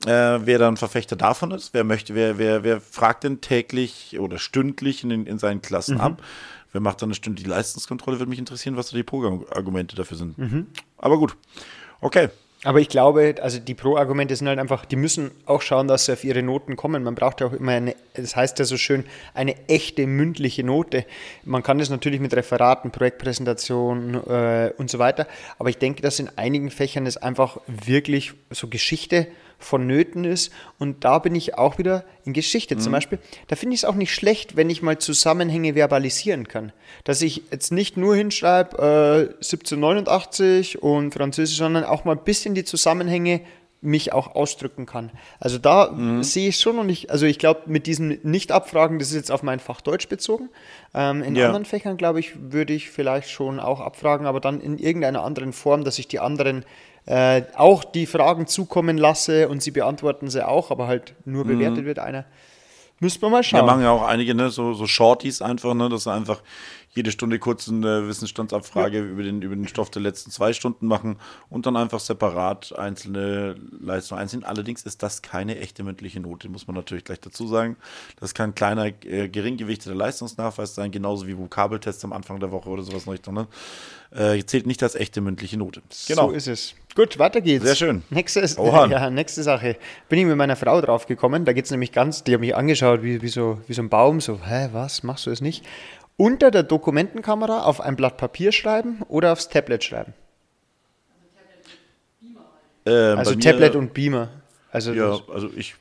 äh, 0.06 0.10
wer 0.10 0.58
dann 0.58 0.76
Verfechter 0.76 1.16
davon 1.16 1.50
ist. 1.52 1.74
Wer 1.74 1.84
möchte, 1.84 2.14
wer, 2.14 2.38
wer, 2.38 2.64
wer 2.64 2.80
fragt 2.80 3.24
denn 3.24 3.40
täglich 3.40 4.18
oder 4.18 4.38
stündlich 4.38 5.04
in, 5.04 5.26
in 5.26 5.38
seinen 5.38 5.62
Klassen 5.62 5.96
mhm. 5.96 6.00
ab? 6.00 6.22
Wer 6.72 6.80
macht 6.80 7.02
dann 7.02 7.08
eine 7.08 7.14
Stunde 7.14 7.42
die 7.42 7.48
Leistungskontrolle? 7.48 8.18
Würde 8.18 8.30
mich 8.30 8.38
interessieren, 8.38 8.76
was 8.76 8.90
da 8.90 8.96
die 8.96 9.02
Pro-Argumente 9.02 9.94
dafür 9.94 10.16
sind. 10.16 10.38
Mhm. 10.38 10.66
Aber 10.98 11.18
gut. 11.18 11.36
Okay. 12.00 12.30
Aber 12.64 12.80
ich 12.80 12.88
glaube, 12.88 13.34
also 13.42 13.58
die 13.58 13.74
Pro-Argumente 13.74 14.36
sind 14.36 14.46
halt 14.46 14.60
einfach, 14.60 14.84
die 14.84 14.94
müssen 14.94 15.32
auch 15.46 15.62
schauen, 15.62 15.88
dass 15.88 16.06
sie 16.06 16.12
auf 16.12 16.22
ihre 16.22 16.44
Noten 16.44 16.76
kommen. 16.76 17.02
Man 17.02 17.16
braucht 17.16 17.40
ja 17.40 17.48
auch 17.48 17.52
immer 17.52 17.72
eine, 17.72 17.96
das 18.14 18.36
heißt 18.36 18.56
ja 18.60 18.64
so 18.64 18.76
schön, 18.76 19.04
eine 19.34 19.68
echte 19.68 20.06
mündliche 20.06 20.62
Note. 20.62 21.04
Man 21.44 21.64
kann 21.64 21.78
das 21.78 21.90
natürlich 21.90 22.20
mit 22.20 22.34
Referaten, 22.34 22.92
Projektpräsentationen 22.92 24.14
äh, 24.14 24.72
und 24.78 24.90
so 24.90 25.00
weiter. 25.00 25.26
Aber 25.58 25.70
ich 25.70 25.78
denke, 25.78 26.02
dass 26.02 26.20
in 26.20 26.30
einigen 26.36 26.70
Fächern 26.70 27.04
es 27.04 27.16
einfach 27.16 27.58
wirklich 27.66 28.32
so 28.50 28.68
Geschichte 28.68 29.26
vonnöten 29.64 30.24
ist. 30.24 30.52
Und 30.78 31.04
da 31.04 31.18
bin 31.18 31.34
ich 31.34 31.56
auch 31.56 31.78
wieder 31.78 32.04
in 32.24 32.32
Geschichte 32.32 32.74
mhm. 32.74 32.80
zum 32.80 32.92
Beispiel. 32.92 33.18
Da 33.48 33.56
finde 33.56 33.74
ich 33.74 33.80
es 33.80 33.84
auch 33.84 33.94
nicht 33.94 34.14
schlecht, 34.14 34.56
wenn 34.56 34.70
ich 34.70 34.82
mal 34.82 34.98
Zusammenhänge 34.98 35.74
verbalisieren 35.74 36.48
kann. 36.48 36.72
Dass 37.04 37.22
ich 37.22 37.42
jetzt 37.50 37.72
nicht 37.72 37.96
nur 37.96 38.16
hinschreibe 38.16 38.76
äh, 38.78 39.34
1789 39.34 40.82
und 40.82 41.14
Französisch, 41.14 41.58
sondern 41.58 41.84
auch 41.84 42.04
mal 42.04 42.16
ein 42.16 42.24
bisschen 42.24 42.54
die 42.54 42.64
Zusammenhänge 42.64 43.40
mich 43.82 44.12
auch 44.12 44.36
ausdrücken 44.36 44.86
kann. 44.86 45.10
Also 45.40 45.58
da 45.58 45.90
mhm. 45.90 46.22
sehe 46.22 46.50
ich 46.50 46.60
schon 46.60 46.78
und 46.78 46.88
ich, 46.88 47.10
also 47.10 47.26
ich 47.26 47.38
glaube, 47.40 47.62
mit 47.66 47.88
diesem 47.88 48.16
Nicht-Abfragen, 48.22 49.00
das 49.00 49.08
ist 49.08 49.16
jetzt 49.16 49.32
auf 49.32 49.42
mein 49.42 49.58
Fach 49.58 49.80
Deutsch 49.80 50.08
bezogen. 50.08 50.50
Ähm, 50.94 51.22
in 51.22 51.34
ja. 51.34 51.46
anderen 51.46 51.64
Fächern, 51.64 51.96
glaube 51.96 52.20
ich, 52.20 52.52
würde 52.52 52.72
ich 52.72 52.90
vielleicht 52.90 53.28
schon 53.28 53.58
auch 53.58 53.80
abfragen, 53.80 54.26
aber 54.26 54.38
dann 54.38 54.60
in 54.60 54.78
irgendeiner 54.78 55.24
anderen 55.24 55.52
Form, 55.52 55.82
dass 55.82 55.98
ich 55.98 56.06
die 56.06 56.20
anderen 56.20 56.64
äh, 57.06 57.42
auch 57.54 57.84
die 57.84 58.06
Fragen 58.06 58.46
zukommen 58.46 58.96
lasse 58.96 59.48
und 59.48 59.62
sie 59.62 59.70
beantworten 59.70 60.30
sie 60.30 60.46
auch, 60.46 60.70
aber 60.70 60.86
halt 60.86 61.14
nur 61.24 61.44
bewertet 61.44 61.82
mhm. 61.82 61.86
wird 61.86 61.98
einer. 61.98 62.24
Müssen 63.00 63.20
wir 63.20 63.30
mal 63.30 63.42
schauen. 63.42 63.58
Ja, 63.58 63.66
machen 63.66 63.82
ja 63.82 63.90
auch 63.90 64.02
einige, 64.02 64.32
ne, 64.32 64.50
so, 64.50 64.74
so 64.74 64.86
Shorties 64.86 65.42
einfach, 65.42 65.74
ne, 65.74 65.88
dass 65.88 66.04
sie 66.04 66.12
einfach 66.12 66.40
jede 66.94 67.10
Stunde 67.10 67.38
kurz 67.38 67.68
eine 67.68 68.06
Wissensstandsabfrage 68.06 68.98
ja. 68.98 69.04
über, 69.04 69.22
den, 69.22 69.40
über 69.42 69.56
den 69.56 69.66
Stoff 69.66 69.90
der 69.90 70.02
letzten 70.02 70.30
zwei 70.30 70.52
Stunden 70.52 70.86
machen 70.86 71.16
und 71.48 71.64
dann 71.64 71.76
einfach 71.76 72.00
separat 72.00 72.78
einzelne 72.78 73.56
Leistungen 73.80 74.20
einsehen. 74.20 74.44
Allerdings 74.44 74.82
ist 74.82 75.02
das 75.02 75.22
keine 75.22 75.58
echte 75.58 75.82
mündliche 75.82 76.20
Note, 76.20 76.48
muss 76.48 76.66
man 76.66 76.76
natürlich 76.76 77.04
gleich 77.04 77.20
dazu 77.20 77.46
sagen. 77.46 77.76
Das 78.20 78.34
kann 78.34 78.50
ein 78.50 78.54
kleiner, 78.54 78.86
äh, 79.04 79.28
geringgewichteter 79.28 79.94
Leistungsnachweis 79.94 80.74
sein, 80.74 80.90
genauso 80.90 81.26
wie 81.26 81.36
Vokabeltests 81.36 82.04
am 82.04 82.12
Anfang 82.12 82.40
der 82.40 82.52
Woche 82.52 82.68
oder 82.68 82.82
sowas 82.82 83.06
noch. 83.06 83.32
Ne? 83.32 83.46
Äh, 84.10 84.44
zählt 84.44 84.66
nicht 84.66 84.82
als 84.82 84.94
echte 84.94 85.22
mündliche 85.22 85.56
Note. 85.56 85.80
Genau. 86.06 86.28
So 86.28 86.34
ist 86.34 86.46
es. 86.46 86.74
Gut, 86.94 87.18
weiter 87.18 87.40
geht's. 87.40 87.64
Sehr 87.64 87.74
schön. 87.74 88.02
Nächste, 88.10 88.40
ist, 88.40 88.58
ja, 88.58 89.10
nächste 89.10 89.42
Sache. 89.42 89.76
Bin 90.08 90.18
ich 90.18 90.26
mit 90.26 90.36
meiner 90.36 90.56
Frau 90.56 90.80
drauf 90.80 91.06
gekommen. 91.06 91.44
Da 91.44 91.52
geht 91.52 91.64
es 91.64 91.70
nämlich 91.70 91.92
ganz, 91.92 92.22
die 92.24 92.34
hat 92.34 92.40
mich 92.40 92.54
angeschaut 92.54 93.02
wie, 93.02 93.22
wie, 93.22 93.28
so, 93.28 93.60
wie 93.66 93.72
so 93.72 93.82
ein 93.82 93.88
Baum. 93.88 94.20
So, 94.20 94.40
hä, 94.44 94.68
was, 94.72 95.02
machst 95.02 95.26
du 95.26 95.30
das 95.30 95.40
nicht? 95.40 95.64
unter 96.16 96.50
der 96.50 96.62
Dokumentenkamera 96.62 97.64
auf 97.64 97.80
ein 97.80 97.96
Blatt 97.96 98.16
Papier 98.16 98.52
schreiben 98.52 99.02
oder 99.08 99.32
aufs 99.32 99.48
Tablet 99.48 99.82
schreiben? 99.82 100.14
Ähm, 102.84 103.18
also 103.18 103.34
Tablet 103.34 103.76
und 103.76 103.94
Beamer. 103.94 104.28
Also 104.70 104.92
ja, 104.92 105.18
also 105.32 105.50
ich 105.56 105.74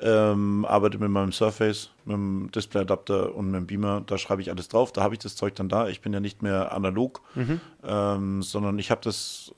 ähm, 0.00 0.64
arbeite 0.64 0.98
mit 0.98 1.10
meinem 1.10 1.32
Surface, 1.32 1.90
mit 2.04 2.14
dem 2.14 2.50
Displayadapter 2.54 3.34
und 3.34 3.46
mit 3.46 3.60
dem 3.60 3.66
Beamer. 3.66 4.02
Da 4.06 4.18
schreibe 4.18 4.42
ich 4.42 4.50
alles 4.50 4.68
drauf. 4.68 4.92
Da 4.92 5.02
habe 5.02 5.14
ich 5.14 5.20
das 5.20 5.36
Zeug 5.36 5.54
dann 5.54 5.68
da. 5.68 5.88
Ich 5.88 6.00
bin 6.00 6.12
ja 6.12 6.20
nicht 6.20 6.42
mehr 6.42 6.72
analog, 6.72 7.22
mhm. 7.34 7.60
ähm, 7.84 8.42
sondern 8.42 8.78
ich 8.78 8.90
habe 8.90 9.00
das 9.02 9.54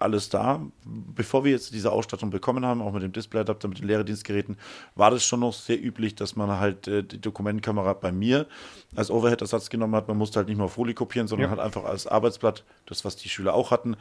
alles 0.00 0.28
da. 0.28 0.60
Bevor 0.84 1.44
wir 1.44 1.52
jetzt 1.52 1.72
diese 1.74 1.92
Ausstattung 1.92 2.30
bekommen 2.30 2.64
haben, 2.64 2.82
auch 2.82 2.92
mit 2.92 3.02
dem 3.02 3.12
Displayadapter, 3.12 3.68
mit 3.68 3.78
den 3.78 3.86
Lehredienstgeräten, 3.86 4.56
war 4.94 5.10
das 5.10 5.24
schon 5.24 5.40
noch 5.40 5.52
sehr 5.52 5.82
üblich, 5.82 6.14
dass 6.14 6.36
man 6.36 6.50
halt 6.50 6.88
äh, 6.88 7.02
die 7.02 7.20
Dokumentenkamera 7.20 7.92
bei 7.94 8.12
mir 8.12 8.46
als 8.94 9.10
Overhead-Ersatz 9.10 9.70
genommen 9.70 9.94
hat. 9.94 10.08
Man 10.08 10.18
musste 10.18 10.38
halt 10.38 10.48
nicht 10.48 10.58
mehr 10.58 10.68
Folie 10.68 10.94
kopieren, 10.94 11.28
sondern 11.28 11.50
ja. 11.50 11.56
hat 11.56 11.64
einfach 11.64 11.84
als 11.84 12.06
Arbeitsblatt, 12.06 12.64
das 12.86 13.04
was 13.04 13.16
die 13.16 13.28
Schüler 13.28 13.54
auch 13.54 13.70
hatten, 13.70 13.96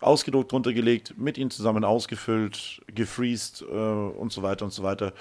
ausgedruckt, 0.00 0.52
runtergelegt, 0.52 1.18
mit 1.18 1.38
ihnen 1.38 1.50
zusammen 1.50 1.84
ausgefüllt, 1.84 2.82
gefreezed 2.94 3.62
äh, 3.62 3.74
und 3.74 4.32
so 4.32 4.42
weiter 4.42 4.64
und 4.64 4.72
so 4.72 4.82
weiter. 4.82 5.12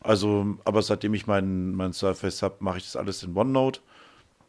Also, 0.00 0.58
aber 0.64 0.82
seitdem 0.82 1.14
ich 1.14 1.26
mein, 1.26 1.72
mein 1.74 1.92
Surface 1.92 2.42
habe, 2.42 2.56
mache 2.60 2.78
ich 2.78 2.84
das 2.84 2.96
alles 2.96 3.22
in 3.22 3.36
OneNote. 3.36 3.80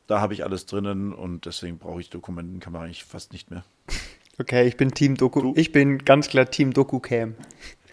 Da 0.07 0.19
habe 0.19 0.33
ich 0.33 0.43
alles 0.43 0.65
drinnen 0.65 1.13
und 1.13 1.45
deswegen 1.45 1.77
brauche 1.77 2.01
ich 2.01 2.09
Dokumentenkamera 2.09 2.83
eigentlich 2.83 3.05
fast 3.05 3.31
nicht 3.31 3.51
mehr. 3.51 3.63
Okay, 4.39 4.67
ich 4.67 4.78
bin 4.78 4.91
Team 4.91 5.15
Doku. 5.15 5.41
Du? 5.41 5.54
Ich 5.56 5.72
bin 5.72 6.00
ganz 6.00 6.28
klar 6.28 6.50
Team 6.50 6.74
DokuCam. 6.74 7.36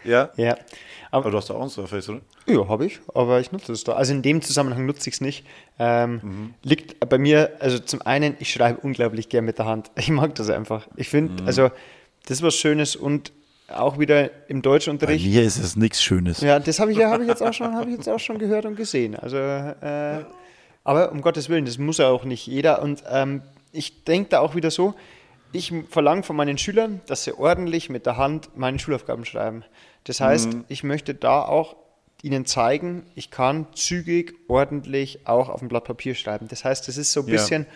Ja? 0.05 0.31
Ja. 0.37 0.57
Aber, 1.11 1.25
aber, 1.25 1.31
du 1.33 1.37
hast 1.37 1.51
da 1.51 1.55
auch 1.55 1.63
ein 1.63 1.69
Surface, 1.69 2.09
oder? 2.09 2.21
Ja, 2.47 2.69
habe 2.69 2.87
ich, 2.87 3.01
aber 3.15 3.41
ich 3.41 3.53
nutze 3.53 3.73
es 3.73 3.85
da. 3.85 3.93
Also 3.93 4.15
in 4.15 4.23
dem 4.23 4.41
Zusammenhang 4.41 4.87
nutze 4.87 5.09
ich 5.09 5.17
es 5.17 5.21
nicht. 5.21 5.45
Ähm, 5.79 6.21
mhm. 6.23 6.55
Liegt 6.63 7.01
bei 7.09 7.19
mir, 7.19 7.57
also 7.59 7.79
zum 7.79 8.01
einen, 8.03 8.37
ich 8.39 8.53
schreibe 8.53 8.81
unglaublich 8.81 9.29
gern 9.29 9.45
mit 9.45 9.59
der 9.59 9.67
Hand. 9.67 9.91
Ich 9.97 10.09
mag 10.09 10.35
das 10.37 10.49
einfach. 10.49 10.87
Ich 10.97 11.09
finde, 11.09 11.43
mhm. 11.43 11.47
also 11.47 11.71
das 12.27 12.39
ist 12.39 12.43
was 12.43 12.55
Schönes 12.55 12.97
und 12.97 13.33
auch 13.69 13.99
wieder 13.99 14.31
im 14.49 14.63
Deutschunterricht. 14.63 15.25
Bei 15.25 15.31
mir 15.31 15.43
ist 15.43 15.59
es 15.59 15.77
nichts 15.77 16.03
Schönes. 16.03 16.41
Ja, 16.41 16.59
das 16.59 16.81
habe 16.81 16.93
ich, 16.93 16.99
hab 17.05 17.21
ich, 17.21 17.29
jetzt 17.29 17.43
auch 17.43 17.53
schon, 17.53 17.71
ich 17.89 17.97
jetzt 17.97 18.09
auch 18.09 18.19
schon 18.19 18.39
gehört 18.39 18.65
und 18.65 18.77
gesehen. 18.77 19.15
Also, 19.15 19.37
äh, 19.37 20.25
aber 20.85 21.13
um 21.13 21.21
Gottes 21.21 21.49
Willen, 21.49 21.67
das 21.67 21.77
muss 21.77 21.99
ja 21.99 22.09
auch 22.09 22.25
nicht 22.25 22.47
jeder. 22.47 22.83
Und 22.83 23.05
ähm, 23.11 23.43
ich 23.73 24.05
denke 24.05 24.31
da 24.31 24.41
auch 24.41 24.55
wieder 24.55 24.71
so, 24.71 24.95
ich 25.53 25.73
verlange 25.89 26.23
von 26.23 26.37
meinen 26.37 26.59
Schülern, 26.59 27.01
dass 27.07 27.25
sie 27.25 27.37
ordentlich 27.37 27.91
mit 27.91 28.07
der 28.07 28.17
Hand 28.17 28.51
meine 28.57 28.79
Schulaufgaben 28.79 29.25
schreiben. 29.25 29.65
Das 30.05 30.21
heißt, 30.21 30.53
mhm. 30.53 30.65
ich 30.69 30.83
möchte 30.85 31.15
da 31.15 31.43
auch 31.43 31.77
ihnen 32.23 32.47
zeigen, 32.47 33.05
ich 33.15 33.31
kann 33.31 33.67
zügig, 33.75 34.35
ordentlich 34.49 35.27
auch 35.27 35.49
auf 35.49 35.61
dem 35.61 35.69
Blatt 35.69 35.85
Papier 35.85 36.15
schreiben. 36.15 36.49
Das 36.49 36.65
heißt, 36.65 36.87
das 36.87 36.97
ist 36.97 37.13
so 37.13 37.21
ein 37.21 37.27
ja. 37.27 37.33
bisschen 37.33 37.67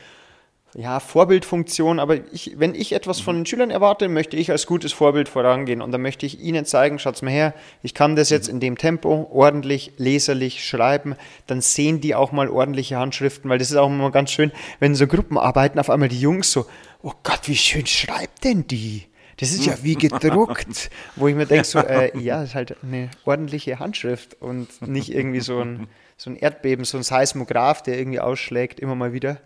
ja, 0.77 0.99
Vorbildfunktion, 0.99 2.01
aber 2.01 2.17
ich, 2.33 2.55
wenn 2.57 2.75
ich 2.75 2.93
etwas 2.93 3.21
von 3.21 3.37
den 3.37 3.47
Schülern 3.47 3.71
erwarte, 3.71 4.09
möchte 4.09 4.37
ich 4.37 4.51
als 4.51 4.67
gutes 4.67 4.93
Vorbild 4.93 5.29
vorangehen 5.29 5.81
und 5.81 5.93
dann 5.93 6.03
möchte 6.03 6.27
ich 6.27 6.41
ihnen 6.41 6.65
zeigen, 6.65 6.99
schaut's 6.99 7.23
mal 7.23 7.31
her, 7.31 7.55
ich 7.83 7.95
kann 7.95 8.17
das 8.17 8.29
jetzt 8.29 8.49
in 8.49 8.59
dem 8.59 8.77
Tempo 8.77 9.29
ordentlich, 9.33 9.93
leserlich 9.99 10.67
schreiben, 10.67 11.15
dann 11.47 11.61
sehen 11.61 12.01
die 12.01 12.17
auch 12.17 12.33
mal 12.33 12.49
ordentliche 12.49 12.97
Handschriften, 12.97 13.49
weil 13.49 13.59
das 13.59 13.71
ist 13.71 13.77
auch 13.77 13.87
immer 13.87 14.11
ganz 14.11 14.33
schön, 14.33 14.51
wenn 14.81 14.97
so 14.97 15.07
Gruppen 15.07 15.39
arbeiten, 15.39 15.79
auf 15.79 15.91
einmal 15.91 16.09
die 16.09 16.21
Jungs 16.21 16.51
so, 16.51 16.67
oh 17.05 17.13
Gott, 17.23 17.41
wie 17.45 17.57
schön 17.57 17.87
schreibt 17.87 18.45
denn 18.45 18.67
die? 18.67 19.05
Das 19.37 19.53
ist 19.53 19.67
ja 19.67 19.77
wie 19.83 19.95
gedruckt, 19.95 20.91
wo 21.17 21.29
ich 21.29 21.35
mir 21.35 21.47
denke, 21.47 21.65
so, 21.65 21.81
äh, 21.81 22.17
ja, 22.19 22.41
das 22.41 22.51
ist 22.51 22.55
halt 22.55 22.77
eine 22.83 23.11
ordentliche 23.25 23.79
Handschrift 23.79 24.41
und 24.41 24.81
nicht 24.87 25.13
irgendwie 25.13 25.41
so 25.41 25.61
ein, 25.61 25.89
so 26.17 26.31
ein 26.31 26.37
Erdbeben, 26.37 26.85
so 26.85 26.97
ein 26.97 27.03
Seismograph, 27.03 27.83
der 27.83 27.99
irgendwie 27.99 28.21
ausschlägt, 28.21 28.81
immer 28.81 28.95
mal 28.95 29.13
wieder. 29.13 29.41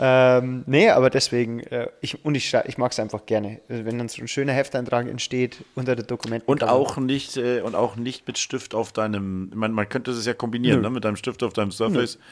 Ähm, 0.00 0.62
nee, 0.66 0.88
aber 0.88 1.10
deswegen, 1.10 1.60
äh, 1.60 1.88
ich, 2.00 2.24
und 2.24 2.36
ich, 2.36 2.54
ich 2.54 2.78
mag 2.78 2.92
es 2.92 3.00
einfach 3.00 3.26
gerne, 3.26 3.60
wenn 3.68 3.98
dann 3.98 4.08
so 4.08 4.22
ein 4.22 4.28
schöner 4.28 4.52
Hefteintrag 4.52 5.08
entsteht 5.08 5.64
unter 5.74 5.94
der 5.94 6.04
Dokumenten. 6.04 6.48
Und 6.48 6.64
auch 6.64 6.96
nicht, 6.96 7.36
äh, 7.36 7.60
und 7.60 7.74
auch 7.74 7.96
nicht 7.96 8.26
mit 8.26 8.38
Stift 8.38 8.74
auf 8.74 8.92
deinem, 8.92 9.50
man, 9.54 9.72
man 9.72 9.88
könnte 9.88 10.12
es 10.12 10.24
ja 10.24 10.34
kombinieren, 10.34 10.80
ne, 10.80 10.90
mit 10.90 11.04
deinem 11.04 11.16
Stift 11.16 11.42
auf 11.42 11.52
deinem 11.52 11.72
Surface. 11.72 12.16
Nö. 12.16 12.22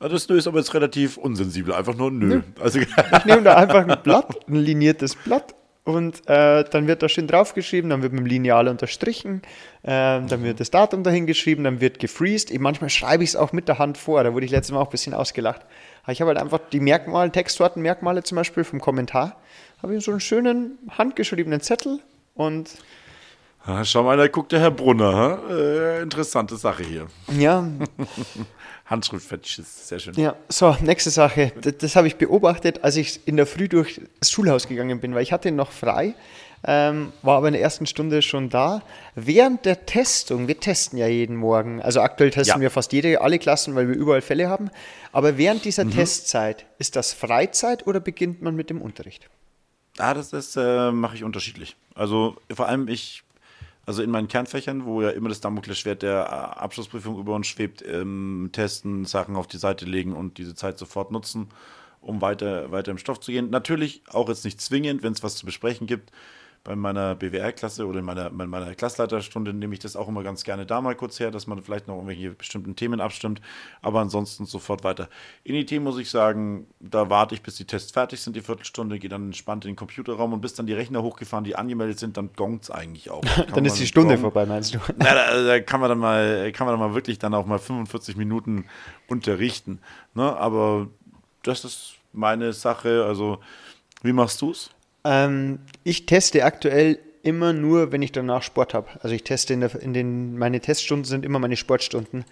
Also 0.00 0.14
das 0.14 0.28
Nö 0.28 0.38
ist 0.38 0.46
aber 0.46 0.58
jetzt 0.58 0.72
relativ 0.72 1.18
unsensibel, 1.18 1.74
einfach 1.74 1.94
nur 1.94 2.10
Nö. 2.10 2.26
Nö. 2.26 2.42
Also, 2.58 2.78
ich 2.78 2.88
nehme 3.26 3.42
da 3.42 3.54
einfach 3.54 3.86
ein 3.86 4.02
Blatt, 4.02 4.48
ein 4.48 4.56
liniertes 4.56 5.14
Blatt 5.14 5.54
und 5.84 6.26
äh, 6.26 6.64
dann 6.64 6.86
wird 6.86 7.02
da 7.02 7.08
schön 7.10 7.26
draufgeschrieben, 7.26 7.90
dann 7.90 8.00
wird 8.00 8.14
mit 8.14 8.20
dem 8.20 8.26
Lineal 8.26 8.68
unterstrichen, 8.68 9.42
äh, 9.82 10.22
dann 10.22 10.42
wird 10.42 10.58
das 10.58 10.70
Datum 10.70 11.02
dahin 11.02 11.26
geschrieben, 11.26 11.64
dann 11.64 11.82
wird 11.82 11.98
gefreezed. 11.98 12.50
Ich, 12.50 12.58
manchmal 12.58 12.88
schreibe 12.88 13.24
ich 13.24 13.30
es 13.30 13.36
auch 13.36 13.52
mit 13.52 13.68
der 13.68 13.78
Hand 13.78 13.98
vor, 13.98 14.24
da 14.24 14.32
wurde 14.32 14.46
ich 14.46 14.52
letztes 14.52 14.72
Mal 14.72 14.80
auch 14.80 14.86
ein 14.88 14.90
bisschen 14.90 15.12
ausgelacht. 15.12 15.60
Aber 16.02 16.12
ich 16.12 16.22
habe 16.22 16.28
halt 16.28 16.38
einfach 16.38 16.60
die 16.72 16.80
Merkmale, 16.80 17.30
Textsortenmerkmale 17.30 18.22
zum 18.22 18.36
Beispiel 18.36 18.64
vom 18.64 18.80
Kommentar, 18.80 19.36
habe 19.82 19.94
ich 19.94 20.02
so 20.02 20.12
einen 20.12 20.20
schönen 20.20 20.78
handgeschriebenen 20.96 21.60
Zettel 21.60 22.00
und 22.34 22.70
Ha, 23.66 23.84
schau 23.84 24.04
mal, 24.04 24.16
da 24.16 24.26
guckt 24.26 24.52
der 24.52 24.60
Herr 24.60 24.70
Brunner. 24.70 25.38
Äh, 25.50 26.02
interessante 26.02 26.56
Sache 26.56 26.82
hier. 26.82 27.08
Ja. 27.38 27.68
Handschriftfetisch 28.90 29.60
sehr 29.64 30.00
schön. 30.00 30.14
Ja, 30.14 30.34
so, 30.48 30.76
nächste 30.80 31.10
Sache. 31.10 31.52
Das, 31.60 31.78
das 31.78 31.96
habe 31.96 32.08
ich 32.08 32.16
beobachtet, 32.16 32.82
als 32.82 32.96
ich 32.96 33.20
in 33.24 33.36
der 33.36 33.46
Früh 33.46 33.68
durch 33.68 34.00
das 34.18 34.32
Schulhaus 34.32 34.66
gegangen 34.66 35.00
bin, 35.00 35.14
weil 35.14 35.22
ich 35.22 35.32
hatte 35.32 35.52
noch 35.52 35.70
frei, 35.70 36.14
ähm, 36.64 37.12
war 37.22 37.36
aber 37.36 37.46
in 37.46 37.54
der 37.54 37.62
ersten 37.62 37.86
Stunde 37.86 38.20
schon 38.20 38.50
da. 38.50 38.82
Während 39.14 39.64
der 39.64 39.86
Testung, 39.86 40.48
wir 40.48 40.58
testen 40.58 40.98
ja 40.98 41.06
jeden 41.06 41.36
Morgen, 41.36 41.80
also 41.80 42.00
aktuell 42.00 42.30
testen 42.30 42.56
ja. 42.56 42.62
wir 42.62 42.70
fast 42.70 42.92
jede, 42.92 43.20
alle 43.20 43.38
Klassen, 43.38 43.76
weil 43.76 43.88
wir 43.88 43.94
überall 43.94 44.22
Fälle 44.22 44.48
haben, 44.48 44.70
aber 45.12 45.38
während 45.38 45.64
dieser 45.64 45.84
mhm. 45.84 45.92
Testzeit, 45.92 46.66
ist 46.78 46.96
das 46.96 47.12
Freizeit 47.12 47.86
oder 47.86 48.00
beginnt 48.00 48.42
man 48.42 48.56
mit 48.56 48.70
dem 48.70 48.82
Unterricht? 48.82 49.30
Ah, 49.98 50.14
das, 50.14 50.30
das 50.30 50.56
äh, 50.56 50.90
mache 50.90 51.14
ich 51.14 51.22
unterschiedlich. 51.22 51.76
Also 51.94 52.36
vor 52.52 52.66
allem 52.66 52.88
ich 52.88 53.22
also 53.86 54.02
in 54.02 54.10
meinen 54.10 54.28
Kernfächern, 54.28 54.84
wo 54.84 55.02
ja 55.02 55.10
immer 55.10 55.28
das 55.28 55.40
Damoklesschwert 55.40 56.02
der 56.02 56.26
äh, 56.26 56.60
Abschlussprüfung 56.60 57.18
über 57.18 57.34
uns 57.34 57.46
schwebt, 57.46 57.82
ähm, 57.86 58.50
testen, 58.52 59.04
Sachen 59.04 59.36
auf 59.36 59.46
die 59.46 59.58
Seite 59.58 59.84
legen 59.84 60.14
und 60.14 60.38
diese 60.38 60.54
Zeit 60.54 60.78
sofort 60.78 61.10
nutzen, 61.10 61.48
um 62.00 62.20
weiter, 62.20 62.70
weiter 62.70 62.90
im 62.90 62.98
Stoff 62.98 63.20
zu 63.20 63.32
gehen. 63.32 63.50
Natürlich 63.50 64.02
auch 64.08 64.28
jetzt 64.28 64.44
nicht 64.44 64.60
zwingend, 64.60 65.02
wenn 65.02 65.12
es 65.12 65.22
was 65.22 65.36
zu 65.36 65.46
besprechen 65.46 65.86
gibt 65.86 66.10
bei 66.70 66.76
meiner 66.76 67.16
BWR-Klasse 67.16 67.84
oder 67.84 67.98
in 67.98 68.04
meiner, 68.04 68.28
in 68.28 68.36
meiner 68.48 68.72
Klassleiterstunde 68.76 69.52
nehme 69.52 69.74
ich 69.74 69.80
das 69.80 69.96
auch 69.96 70.06
immer 70.06 70.22
ganz 70.22 70.44
gerne 70.44 70.66
da 70.66 70.80
mal 70.80 70.94
kurz 70.94 71.18
her, 71.18 71.32
dass 71.32 71.48
man 71.48 71.60
vielleicht 71.60 71.88
noch 71.88 71.96
irgendwelche 71.96 72.30
bestimmten 72.30 72.76
Themen 72.76 73.00
abstimmt, 73.00 73.40
aber 73.82 73.98
ansonsten 73.98 74.46
sofort 74.46 74.84
weiter. 74.84 75.08
In 75.42 75.56
IT 75.56 75.72
muss 75.80 75.98
ich 75.98 76.08
sagen, 76.08 76.68
da 76.78 77.10
warte 77.10 77.34
ich, 77.34 77.42
bis 77.42 77.56
die 77.56 77.64
Tests 77.64 77.90
fertig 77.90 78.20
sind, 78.20 78.36
die 78.36 78.40
Viertelstunde, 78.40 79.00
gehe 79.00 79.10
dann 79.10 79.26
entspannt 79.26 79.64
in 79.64 79.72
den 79.72 79.76
Computerraum 79.76 80.32
und 80.32 80.42
bis 80.42 80.54
dann 80.54 80.66
die 80.66 80.72
Rechner 80.72 81.02
hochgefahren, 81.02 81.42
die 81.42 81.56
angemeldet 81.56 81.98
sind, 81.98 82.16
dann 82.16 82.30
gongt 82.36 82.62
es 82.62 82.70
eigentlich 82.70 83.10
auch. 83.10 83.24
dann 83.52 83.64
ist 83.64 83.80
die 83.80 83.88
Stunde 83.88 84.14
Gong, 84.14 84.22
vorbei, 84.22 84.46
meinst 84.46 84.72
du? 84.72 84.78
Na, 84.96 85.12
da, 85.12 85.42
da, 85.42 85.58
kann 85.58 85.80
man 85.80 85.88
dann 85.88 85.98
mal, 85.98 86.52
kann 86.52 86.68
man 86.68 86.78
dann 86.78 86.88
mal 86.88 86.94
wirklich 86.94 87.18
dann 87.18 87.34
auch 87.34 87.46
mal 87.46 87.58
45 87.58 88.16
Minuten 88.16 88.66
unterrichten. 89.08 89.80
Ne? 90.14 90.36
Aber 90.36 90.86
das 91.42 91.64
ist 91.64 91.94
meine 92.12 92.52
Sache. 92.52 93.04
Also, 93.04 93.40
wie 94.02 94.12
machst 94.12 94.40
du 94.40 94.52
es? 94.52 94.70
Ähm, 95.04 95.60
ich 95.84 96.06
teste 96.06 96.44
aktuell 96.44 96.98
immer 97.22 97.52
nur, 97.52 97.92
wenn 97.92 98.02
ich 98.02 98.12
danach 98.12 98.42
Sport 98.42 98.74
habe. 98.74 98.88
Also 99.02 99.14
ich 99.14 99.24
teste 99.24 99.54
in, 99.54 99.60
der, 99.60 99.74
in, 99.80 99.92
den, 99.92 100.38
meine 100.38 100.60
Teststunden 100.60 101.04
sind 101.04 101.24
immer 101.24 101.38
meine 101.38 101.56
Sportstunden. 101.56 102.24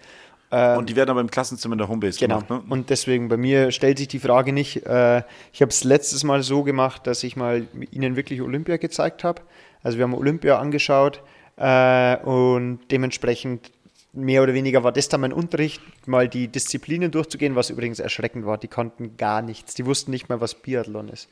Ähm, 0.51 0.79
und 0.79 0.89
die 0.89 0.95
werden 0.95 1.11
aber 1.11 1.21
im 1.21 1.29
Klassenzimmer 1.29 1.73
in 1.73 1.79
der 1.79 1.87
Homebase 1.87 2.19
genau. 2.19 2.39
gemacht, 2.39 2.49
ne? 2.49 2.63
Und 2.69 2.89
deswegen, 2.89 3.29
bei 3.29 3.37
mir 3.37 3.71
stellt 3.71 3.99
sich 3.99 4.07
die 4.07 4.19
Frage 4.19 4.51
nicht. 4.51 4.85
Äh, 4.85 5.23
ich 5.53 5.61
habe 5.61 5.69
es 5.69 5.83
letztes 5.83 6.23
Mal 6.23 6.41
so 6.41 6.63
gemacht, 6.63 7.05
dass 7.05 7.23
ich 7.23 7.35
mal 7.35 7.67
ihnen 7.91 8.15
wirklich 8.15 8.41
Olympia 8.41 8.77
gezeigt 8.77 9.23
habe. 9.23 9.41
Also 9.83 9.97
wir 9.97 10.03
haben 10.03 10.15
Olympia 10.15 10.57
angeschaut 10.57 11.21
äh, 11.57 12.17
und 12.17 12.79
dementsprechend 12.89 13.71
mehr 14.11 14.41
oder 14.41 14.55
weniger 14.55 14.83
war 14.83 14.91
das 14.91 15.07
dann 15.07 15.21
mein 15.21 15.33
Unterricht, 15.33 15.81
mal 16.07 16.27
die 16.27 16.47
Disziplinen 16.47 17.11
durchzugehen, 17.11 17.55
was 17.55 17.69
übrigens 17.69 17.99
erschreckend 17.99 18.47
war. 18.47 18.57
Die 18.57 18.67
konnten 18.67 19.17
gar 19.17 19.43
nichts. 19.43 19.75
Die 19.75 19.85
wussten 19.85 20.09
nicht 20.09 20.29
mal, 20.29 20.41
was 20.41 20.55
Biathlon 20.55 21.09
ist 21.09 21.29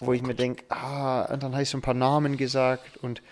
wo 0.00 0.10
oh 0.10 0.12
ich 0.12 0.20
Gott. 0.20 0.28
mir 0.28 0.34
denke, 0.34 0.64
ah, 0.68 1.22
und 1.32 1.42
dann 1.42 1.52
habe 1.52 1.62
ich 1.62 1.70
so 1.70 1.78
ein 1.78 1.82
paar 1.82 1.94
Namen 1.94 2.36
gesagt 2.36 2.96
und 2.98 3.22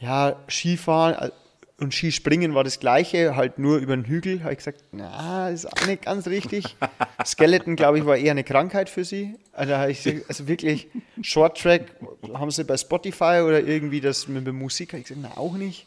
ja, 0.00 0.36
Skifahren 0.48 1.32
und 1.80 1.94
Skispringen 1.94 2.54
war 2.54 2.64
das 2.64 2.80
gleiche, 2.80 3.36
halt 3.36 3.58
nur 3.58 3.78
über 3.78 3.96
den 3.96 4.04
Hügel. 4.04 4.42
Habe 4.42 4.52
ich 4.52 4.58
gesagt, 4.58 4.82
na, 4.90 5.48
ist 5.48 5.66
auch 5.66 5.86
nicht 5.86 6.02
ganz 6.02 6.26
richtig. 6.26 6.76
Skeleton, 7.24 7.76
glaube 7.76 7.98
ich, 7.98 8.06
war 8.06 8.16
eher 8.16 8.32
eine 8.32 8.42
Krankheit 8.42 8.90
für 8.90 9.04
sie. 9.04 9.36
Also, 9.52 9.74
ich 9.86 10.28
also 10.28 10.48
wirklich, 10.48 10.88
Short 11.22 11.60
Track 11.60 11.92
haben 12.34 12.50
sie 12.50 12.64
bei 12.64 12.76
Spotify 12.76 13.42
oder 13.46 13.60
irgendwie 13.60 14.00
das 14.00 14.26
mit 14.26 14.44
der 14.44 14.52
Musik, 14.52 14.92
habe 14.92 15.00
ich 15.00 15.08
gesagt, 15.08 15.20
na, 15.22 15.40
auch 15.40 15.54
nicht. 15.54 15.86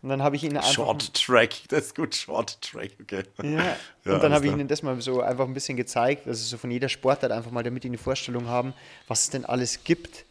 Und 0.00 0.10
dann 0.10 0.22
habe 0.22 0.36
ich 0.36 0.44
ihnen 0.44 0.56
einfach. 0.56 0.70
Short 0.70 1.12
Track, 1.14 1.54
das 1.68 1.86
ist 1.86 1.96
gut, 1.96 2.14
Short 2.14 2.60
Track, 2.62 2.92
okay. 3.02 3.24
Ja, 3.42 3.76
ja 4.04 4.14
und 4.14 4.22
dann 4.22 4.32
habe 4.32 4.46
ich 4.46 4.52
ihnen 4.52 4.68
das 4.68 4.82
mal 4.82 5.00
so 5.00 5.20
einfach 5.20 5.44
ein 5.44 5.54
bisschen 5.54 5.76
gezeigt, 5.76 6.26
also 6.26 6.44
so 6.44 6.56
von 6.56 6.70
jeder 6.70 6.88
Sportart 6.88 7.32
einfach 7.32 7.50
mal, 7.50 7.62
damit 7.64 7.84
die 7.84 7.88
eine 7.88 7.98
Vorstellung 7.98 8.46
haben, 8.46 8.74
was 9.08 9.22
es 9.22 9.30
denn 9.30 9.44
alles 9.44 9.82
gibt. 9.84 10.24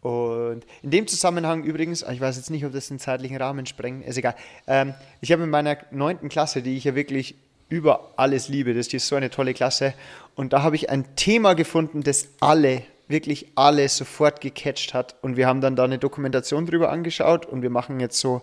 Und 0.00 0.64
in 0.82 0.90
dem 0.90 1.06
Zusammenhang 1.06 1.64
übrigens, 1.64 2.02
ich 2.02 2.20
weiß 2.20 2.36
jetzt 2.36 2.50
nicht, 2.50 2.64
ob 2.64 2.72
das 2.72 2.88
den 2.88 2.98
zeitlichen 2.98 3.36
Rahmen 3.36 3.66
sprengt, 3.66 4.06
ist 4.06 4.16
egal. 4.16 4.34
Ähm, 4.66 4.94
ich 5.20 5.30
habe 5.32 5.42
in 5.42 5.50
meiner 5.50 5.76
neunten 5.90 6.28
Klasse, 6.28 6.62
die 6.62 6.76
ich 6.76 6.84
ja 6.84 6.94
wirklich 6.94 7.34
über 7.68 8.12
alles 8.16 8.48
liebe, 8.48 8.74
das 8.74 8.88
ist 8.88 9.06
so 9.06 9.16
eine 9.16 9.30
tolle 9.30 9.54
Klasse, 9.54 9.94
und 10.36 10.52
da 10.52 10.62
habe 10.62 10.76
ich 10.76 10.88
ein 10.88 11.16
Thema 11.16 11.54
gefunden, 11.54 12.02
das 12.02 12.28
alle 12.40 12.82
wirklich 13.08 13.48
alle 13.56 13.88
sofort 13.88 14.40
gecatcht 14.40 14.94
hat. 14.94 15.16
Und 15.20 15.36
wir 15.36 15.46
haben 15.46 15.60
dann 15.60 15.76
da 15.76 15.84
eine 15.84 15.98
Dokumentation 15.98 16.64
drüber 16.64 16.90
angeschaut 16.90 17.44
und 17.44 17.62
wir 17.62 17.70
machen 17.70 18.00
jetzt 18.00 18.18
so 18.18 18.42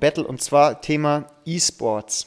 Battle 0.00 0.26
und 0.26 0.42
zwar 0.42 0.80
Thema 0.80 1.26
E-Sports. 1.44 2.26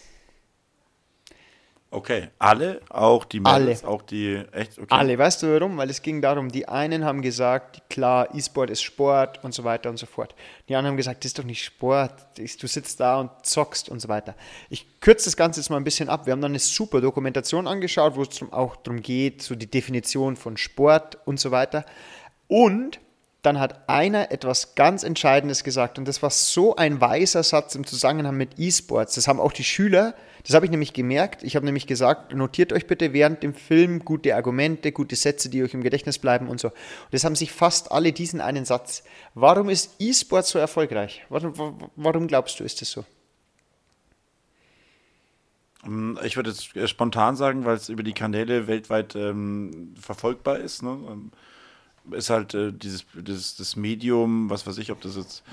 Okay, 1.92 2.28
alle, 2.38 2.82
auch 2.90 3.26
die 3.26 3.40
Mädels, 3.40 3.84
alle. 3.84 3.92
auch 3.92 4.04
die, 4.04 4.36
echt? 4.52 4.78
Okay. 4.78 4.88
Alle, 4.90 5.18
weißt 5.18 5.42
du 5.42 5.48
warum? 5.60 5.76
Weil 5.78 5.90
es 5.90 6.04
ging 6.04 6.22
darum, 6.22 6.50
die 6.50 6.68
einen 6.68 7.04
haben 7.04 7.24
gesagt, 7.24 7.82
klar, 7.90 8.30
E-Sport 8.36 8.70
ist 8.70 8.84
Sport 8.84 9.44
und 9.44 9.56
so 9.56 9.64
weiter 9.64 9.90
und 9.90 9.98
so 9.98 10.06
fort. 10.06 10.36
Die 10.68 10.76
anderen 10.76 10.92
haben 10.92 10.98
gesagt, 10.98 11.24
das 11.24 11.30
ist 11.30 11.40
doch 11.40 11.44
nicht 11.44 11.64
Sport, 11.64 12.14
du 12.38 12.68
sitzt 12.68 13.00
da 13.00 13.20
und 13.20 13.32
zockst 13.42 13.90
und 13.90 14.00
so 14.00 14.08
weiter. 14.08 14.36
Ich 14.70 15.00
kürze 15.00 15.26
das 15.26 15.36
Ganze 15.36 15.62
jetzt 15.62 15.70
mal 15.70 15.78
ein 15.78 15.84
bisschen 15.84 16.10
ab. 16.10 16.28
Wir 16.28 16.34
haben 16.34 16.42
dann 16.42 16.52
eine 16.52 16.60
super 16.60 17.02
Dokumentation 17.02 17.68
angeschaut, 17.68 18.16
wo 18.16 18.22
es 18.22 18.40
auch 18.52 18.76
darum 18.76 19.02
geht, 19.02 19.42
so 19.42 19.56
die 19.56 19.70
Definition 19.70 20.36
von 20.36 20.58
Sport 20.58 21.18
und 21.26 21.40
so 21.40 21.50
weiter. 21.50 21.86
Und 22.48 23.00
dann 23.42 23.60
hat 23.60 23.88
einer 23.88 24.32
etwas 24.32 24.76
ganz 24.76 25.04
Entscheidendes 25.04 25.64
gesagt 25.64 25.98
und 25.98 26.08
das 26.08 26.22
war 26.22 26.30
so 26.30 26.76
ein 26.76 27.00
weiser 27.00 27.44
Satz 27.44 27.76
im 27.76 27.86
Zusammenhang 27.86 28.36
mit 28.36 28.60
E-Sports. 28.60 29.16
Das 29.16 29.28
haben 29.28 29.40
auch 29.40 29.54
die 29.54 29.64
Schüler, 29.64 30.14
das 30.44 30.56
habe 30.56 30.66
ich 30.66 30.72
nämlich 30.72 30.92
gemerkt. 30.94 31.44
Ich 31.44 31.56
habe 31.56 31.66
nämlich 31.66 31.88
gesagt, 31.88 32.34
notiert 32.34 32.74
euch 32.74 32.86
bitte 32.86 33.14
während 33.14 33.42
dem 33.44 33.54
Film 33.54 34.04
gute 34.04 34.36
Argumente, 34.36 34.92
gute 34.92 35.16
Sätze, 35.16 35.50
die 35.50 35.64
euch 35.64 35.74
im 35.74 35.84
Gedächtnis 35.84 36.20
bleiben 36.20 36.50
und 36.50 36.60
so. 36.60 36.68
Und 36.68 36.76
das 37.12 37.24
haben 37.24 37.36
sich 37.36 37.52
fast 37.52 37.92
alle 37.92 38.12
diesen 38.12 38.42
einen 38.42 38.66
Satz. 38.66 39.04
Warum 39.36 39.70
ist 39.70 39.96
E-Sports 40.00 40.50
so 40.50 40.60
erfolgreich? 40.60 41.26
Warum, 41.30 41.90
warum 41.96 42.28
glaubst 42.28 42.60
du, 42.60 42.66
ist 42.66 42.82
das 42.82 42.92
so? 42.92 43.06
Ähm, 45.86 46.20
ich 46.24 46.36
würde 46.36 46.50
jetzt 46.50 46.90
spontan 46.90 47.38
sagen, 47.38 47.64
weil 47.64 47.76
es 47.76 47.88
über 47.88 48.04
die 48.04 48.14
Kanäle 48.14 48.68
weltweit 48.68 49.16
ähm, 49.16 49.94
verfolgbar 50.00 50.60
ist. 50.60 50.84
Ne? 50.84 51.30
Ist 52.12 52.30
halt 52.30 52.54
äh, 52.54 52.72
dieses, 52.72 53.06
dieses 53.14 53.56
das 53.56 53.76
Medium, 53.76 54.50
was 54.50 54.66
weiß 54.66 54.78
ich, 54.78 54.92
ob 54.92 55.02
das 55.02 55.16
jetzt, 55.16 55.44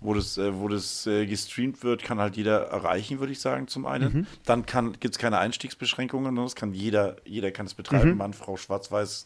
wo 0.00 0.14
das, 0.14 0.38
äh, 0.38 0.54
wo 0.58 0.68
das 0.68 1.06
äh, 1.06 1.26
gestreamt 1.26 1.82
wird, 1.82 2.02
kann 2.02 2.18
halt 2.18 2.36
jeder 2.36 2.66
erreichen, 2.68 3.20
würde 3.20 3.32
ich 3.32 3.40
sagen, 3.40 3.68
zum 3.68 3.86
einen. 3.86 4.12
Mhm. 4.12 4.26
Dann 4.44 4.64
gibt 5.00 5.14
es 5.14 5.18
keine 5.18 5.38
Einstiegsbeschränkungen, 5.38 6.34
ne? 6.34 6.42
das 6.42 6.54
kann 6.54 6.72
jeder, 6.72 7.16
jeder 7.24 7.50
kann 7.50 7.66
es 7.66 7.74
betreiben, 7.74 8.12
mhm. 8.12 8.18
Mann, 8.18 8.34
Frau, 8.34 8.56
Schwarz-Weiß, 8.56 9.24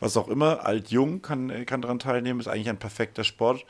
was 0.00 0.16
auch 0.16 0.28
immer, 0.28 0.64
alt, 0.64 0.90
jung 0.90 1.22
kann, 1.22 1.50
äh, 1.50 1.64
kann 1.64 1.82
daran 1.82 1.98
teilnehmen, 1.98 2.40
ist 2.40 2.48
eigentlich 2.48 2.68
ein 2.68 2.78
perfekter 2.78 3.24
Sport 3.24 3.64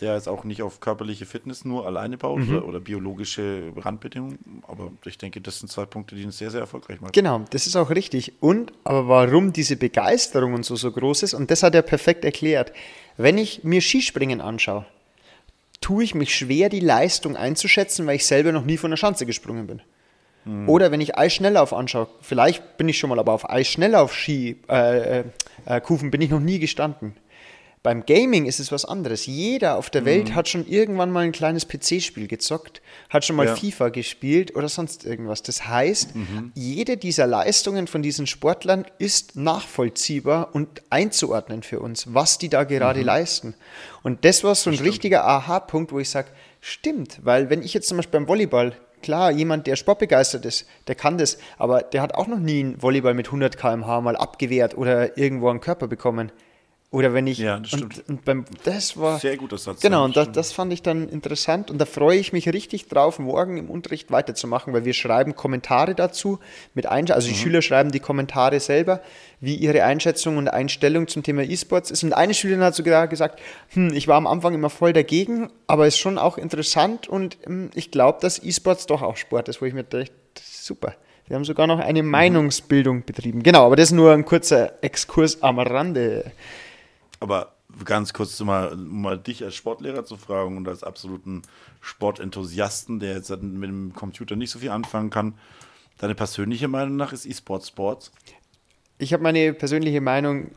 der 0.00 0.14
jetzt 0.14 0.28
auch 0.28 0.44
nicht 0.44 0.62
auf 0.62 0.80
körperliche 0.80 1.26
Fitness 1.26 1.64
nur 1.64 1.86
alleine 1.86 2.16
baut 2.16 2.40
mhm. 2.40 2.56
oder, 2.56 2.66
oder, 2.66 2.80
biologische 2.80 3.72
Randbedingungen. 3.76 4.62
Aber 4.66 4.90
ich 5.04 5.18
denke, 5.18 5.40
das 5.40 5.58
sind 5.58 5.70
zwei 5.70 5.86
Punkte, 5.86 6.14
die 6.14 6.22
ihn 6.22 6.30
sehr, 6.30 6.50
sehr 6.50 6.60
erfolgreich 6.60 7.00
machen. 7.00 7.12
Genau, 7.12 7.44
das 7.50 7.66
ist 7.66 7.76
auch 7.76 7.90
richtig. 7.90 8.34
Und 8.40 8.72
aber 8.84 9.08
warum 9.08 9.52
diese 9.52 9.76
Begeisterung 9.76 10.54
und 10.54 10.64
so 10.64 10.76
so 10.76 10.90
groß 10.92 11.24
ist, 11.24 11.34
und 11.34 11.50
das 11.50 11.62
hat 11.62 11.74
er 11.74 11.82
perfekt 11.82 12.24
erklärt. 12.24 12.72
Wenn 13.16 13.38
ich 13.38 13.64
mir 13.64 13.80
Skispringen 13.80 14.40
anschaue, 14.40 14.86
tue 15.80 16.04
ich 16.04 16.14
mich 16.14 16.34
schwer, 16.34 16.68
die 16.68 16.80
Leistung 16.80 17.36
einzuschätzen, 17.36 18.06
weil 18.06 18.16
ich 18.16 18.26
selber 18.26 18.52
noch 18.52 18.64
nie 18.64 18.76
von 18.76 18.90
der 18.90 18.96
Schanze 18.96 19.26
gesprungen 19.26 19.66
bin. 19.66 19.82
Mhm. 20.44 20.68
Oder 20.68 20.90
wenn 20.90 21.00
ich 21.00 21.16
Eisschnelllauf 21.16 21.72
anschaue, 21.72 22.08
vielleicht 22.20 22.78
bin 22.78 22.88
ich 22.88 22.98
schon 22.98 23.10
mal, 23.10 23.18
aber 23.18 23.32
auf 23.32 23.48
Eisschnelllauf 23.48 24.14
Ski, 24.14 24.56
äh, 24.68 25.20
äh, 25.20 25.24
äh, 25.66 25.80
bin 25.80 26.20
ich 26.20 26.30
noch 26.30 26.40
nie 26.40 26.58
gestanden. 26.58 27.14
Beim 27.88 28.04
Gaming 28.04 28.44
ist 28.44 28.60
es 28.60 28.70
was 28.70 28.84
anderes. 28.84 29.24
Jeder 29.24 29.78
auf 29.78 29.88
der 29.88 30.04
Welt 30.04 30.28
mhm. 30.28 30.34
hat 30.34 30.46
schon 30.46 30.66
irgendwann 30.66 31.10
mal 31.10 31.24
ein 31.24 31.32
kleines 31.32 31.66
PC-Spiel 31.66 32.28
gezockt, 32.28 32.82
hat 33.08 33.24
schon 33.24 33.34
mal 33.34 33.46
ja. 33.46 33.56
FIFA 33.56 33.88
gespielt 33.88 34.54
oder 34.54 34.68
sonst 34.68 35.06
irgendwas. 35.06 35.42
Das 35.42 35.66
heißt, 35.66 36.14
mhm. 36.14 36.52
jede 36.54 36.98
dieser 36.98 37.26
Leistungen 37.26 37.86
von 37.86 38.02
diesen 38.02 38.26
Sportlern 38.26 38.84
ist 38.98 39.36
nachvollziehbar 39.36 40.50
und 40.54 40.82
einzuordnen 40.90 41.62
für 41.62 41.80
uns, 41.80 42.12
was 42.12 42.36
die 42.36 42.50
da 42.50 42.64
gerade 42.64 43.00
mhm. 43.00 43.06
leisten. 43.06 43.54
Und 44.02 44.26
das 44.26 44.44
war 44.44 44.54
so 44.54 44.68
ein 44.68 44.76
richtiger 44.76 45.24
Aha-Punkt, 45.24 45.90
wo 45.90 45.98
ich 45.98 46.10
sage, 46.10 46.28
stimmt, 46.60 47.20
weil 47.22 47.48
wenn 47.48 47.62
ich 47.62 47.72
jetzt 47.72 47.88
zum 47.88 47.96
Beispiel 47.96 48.20
beim 48.20 48.28
Volleyball 48.28 48.76
Klar, 49.00 49.30
jemand, 49.30 49.68
der 49.68 49.76
sportbegeistert 49.76 50.44
ist, 50.44 50.66
der 50.88 50.96
kann 50.96 51.18
das, 51.18 51.38
aber 51.56 51.82
der 51.82 52.02
hat 52.02 52.16
auch 52.16 52.26
noch 52.26 52.40
nie 52.40 52.58
einen 52.58 52.82
Volleyball 52.82 53.14
mit 53.14 53.26
100 53.26 53.56
km/h 53.56 54.00
mal 54.00 54.16
abgewehrt 54.16 54.76
oder 54.76 55.16
irgendwo 55.16 55.48
einen 55.48 55.60
Körper 55.60 55.86
bekommen. 55.86 56.32
Oder 56.90 57.12
wenn 57.12 57.26
ich. 57.26 57.36
Ja, 57.36 57.58
das 57.58 57.68
stimmt. 57.68 57.98
Und, 57.98 58.08
und 58.08 58.24
beim, 58.24 58.44
das 58.64 58.96
war. 58.96 59.18
Sehr 59.18 59.36
guter 59.36 59.58
Satz. 59.58 59.80
Genau, 59.80 60.06
und 60.06 60.16
das, 60.16 60.32
das, 60.32 60.52
fand 60.52 60.72
ich 60.72 60.80
dann 60.80 61.10
interessant. 61.10 61.70
Und 61.70 61.78
da 61.78 61.84
freue 61.84 62.16
ich 62.16 62.32
mich 62.32 62.48
richtig 62.50 62.88
drauf, 62.88 63.18
morgen 63.18 63.58
im 63.58 63.68
Unterricht 63.68 64.10
weiterzumachen, 64.10 64.72
weil 64.72 64.86
wir 64.86 64.94
schreiben 64.94 65.36
Kommentare 65.36 65.94
dazu 65.94 66.38
mit 66.72 66.86
Einsch 66.86 67.10
Also, 67.10 67.28
die 67.28 67.34
mhm. 67.34 67.38
Schüler 67.38 67.62
schreiben 67.62 67.92
die 67.92 68.00
Kommentare 68.00 68.58
selber, 68.58 69.02
wie 69.38 69.54
ihre 69.54 69.84
Einschätzung 69.84 70.38
und 70.38 70.48
Einstellung 70.48 71.08
zum 71.08 71.22
Thema 71.22 71.42
E-Sports 71.42 71.90
ist. 71.90 72.04
Und 72.04 72.14
eine 72.14 72.32
Schülerin 72.32 72.64
hat 72.64 72.74
sogar 72.74 73.06
gesagt: 73.06 73.38
hm, 73.74 73.92
Ich 73.92 74.08
war 74.08 74.16
am 74.16 74.26
Anfang 74.26 74.54
immer 74.54 74.70
voll 74.70 74.94
dagegen, 74.94 75.50
aber 75.66 75.86
ist 75.86 75.98
schon 75.98 76.16
auch 76.16 76.38
interessant 76.38 77.06
und 77.06 77.36
hm, 77.44 77.70
ich 77.74 77.90
glaube, 77.90 78.18
dass 78.22 78.42
E-Sports 78.42 78.86
doch 78.86 79.02
auch 79.02 79.18
Sport 79.18 79.50
ist, 79.50 79.60
wo 79.60 79.66
ich 79.66 79.74
mir 79.74 79.84
dachte, 79.84 80.10
super. 80.42 80.94
Wir 81.26 81.36
haben 81.36 81.44
sogar 81.44 81.66
noch 81.66 81.78
eine 81.78 82.02
mhm. 82.02 82.08
Meinungsbildung 82.08 83.04
betrieben. 83.04 83.42
Genau, 83.42 83.66
aber 83.66 83.76
das 83.76 83.90
ist 83.90 83.94
nur 83.94 84.14
ein 84.14 84.24
kurzer 84.24 84.82
Exkurs 84.82 85.42
am 85.42 85.58
Rande. 85.58 86.32
Aber 87.20 87.54
ganz 87.84 88.12
kurz 88.12 88.38
mal, 88.40 88.76
mal 88.76 89.18
dich 89.18 89.44
als 89.44 89.54
Sportlehrer 89.54 90.04
zu 90.04 90.16
fragen 90.16 90.56
und 90.56 90.68
als 90.68 90.82
absoluten 90.82 91.42
Sportenthusiasten, 91.80 93.00
der 93.00 93.14
jetzt 93.14 93.30
mit 93.30 93.68
dem 93.68 93.92
Computer 93.94 94.36
nicht 94.36 94.50
so 94.50 94.58
viel 94.58 94.70
anfangen 94.70 95.10
kann. 95.10 95.34
Deine 95.98 96.14
persönliche 96.14 96.68
Meinung 96.68 96.96
nach 96.96 97.12
ist 97.12 97.26
E-Sport 97.26 97.66
Sports? 97.66 98.12
Ich 98.98 99.12
habe 99.12 99.22
meine 99.22 99.52
persönliche 99.52 100.00
Meinung 100.00 100.52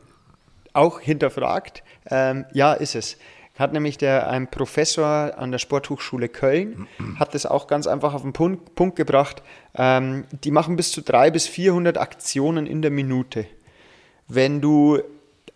auch 0.72 1.00
hinterfragt. 1.00 1.82
Ähm, 2.10 2.44
ja, 2.52 2.72
ist 2.72 2.94
es. 2.94 3.18
Hat 3.58 3.72
nämlich 3.72 3.98
der, 3.98 4.30
ein 4.30 4.50
Professor 4.50 5.36
an 5.36 5.52
der 5.52 5.58
Sporthochschule 5.58 6.28
Köln, 6.28 6.86
hat 7.18 7.34
das 7.34 7.44
auch 7.44 7.66
ganz 7.66 7.86
einfach 7.86 8.14
auf 8.14 8.22
den 8.22 8.32
Punkt, 8.32 8.74
Punkt 8.74 8.96
gebracht. 8.96 9.42
Ähm, 9.74 10.24
die 10.44 10.50
machen 10.50 10.76
bis 10.76 10.92
zu 10.92 11.02
300 11.02 11.32
bis 11.32 11.46
400 11.48 11.98
Aktionen 11.98 12.66
in 12.66 12.82
der 12.82 12.90
Minute. 12.90 13.46
Wenn 14.28 14.60
du 14.60 15.02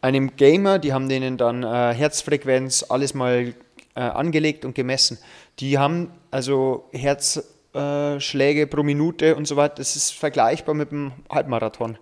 einem 0.07 0.37
Gamer, 0.37 0.79
die 0.79 0.93
haben 0.93 1.09
denen 1.09 1.37
dann 1.37 1.63
äh, 1.63 1.93
Herzfrequenz, 1.93 2.87
alles 2.89 3.13
mal 3.13 3.55
äh, 3.95 4.01
angelegt 4.01 4.65
und 4.65 4.75
gemessen. 4.75 5.19
Die 5.59 5.79
haben 5.79 6.13
also 6.31 6.89
Herzschläge 6.93 8.61
äh, 8.63 8.67
pro 8.67 8.83
Minute 8.83 9.35
und 9.35 9.49
so 9.49 9.57
weiter. 9.57 9.77
Das 9.77 9.97
ist 9.97 10.13
vergleichbar 10.13 10.75
mit 10.75 10.93
dem 10.93 11.13
Halbmarathon. 11.29 11.99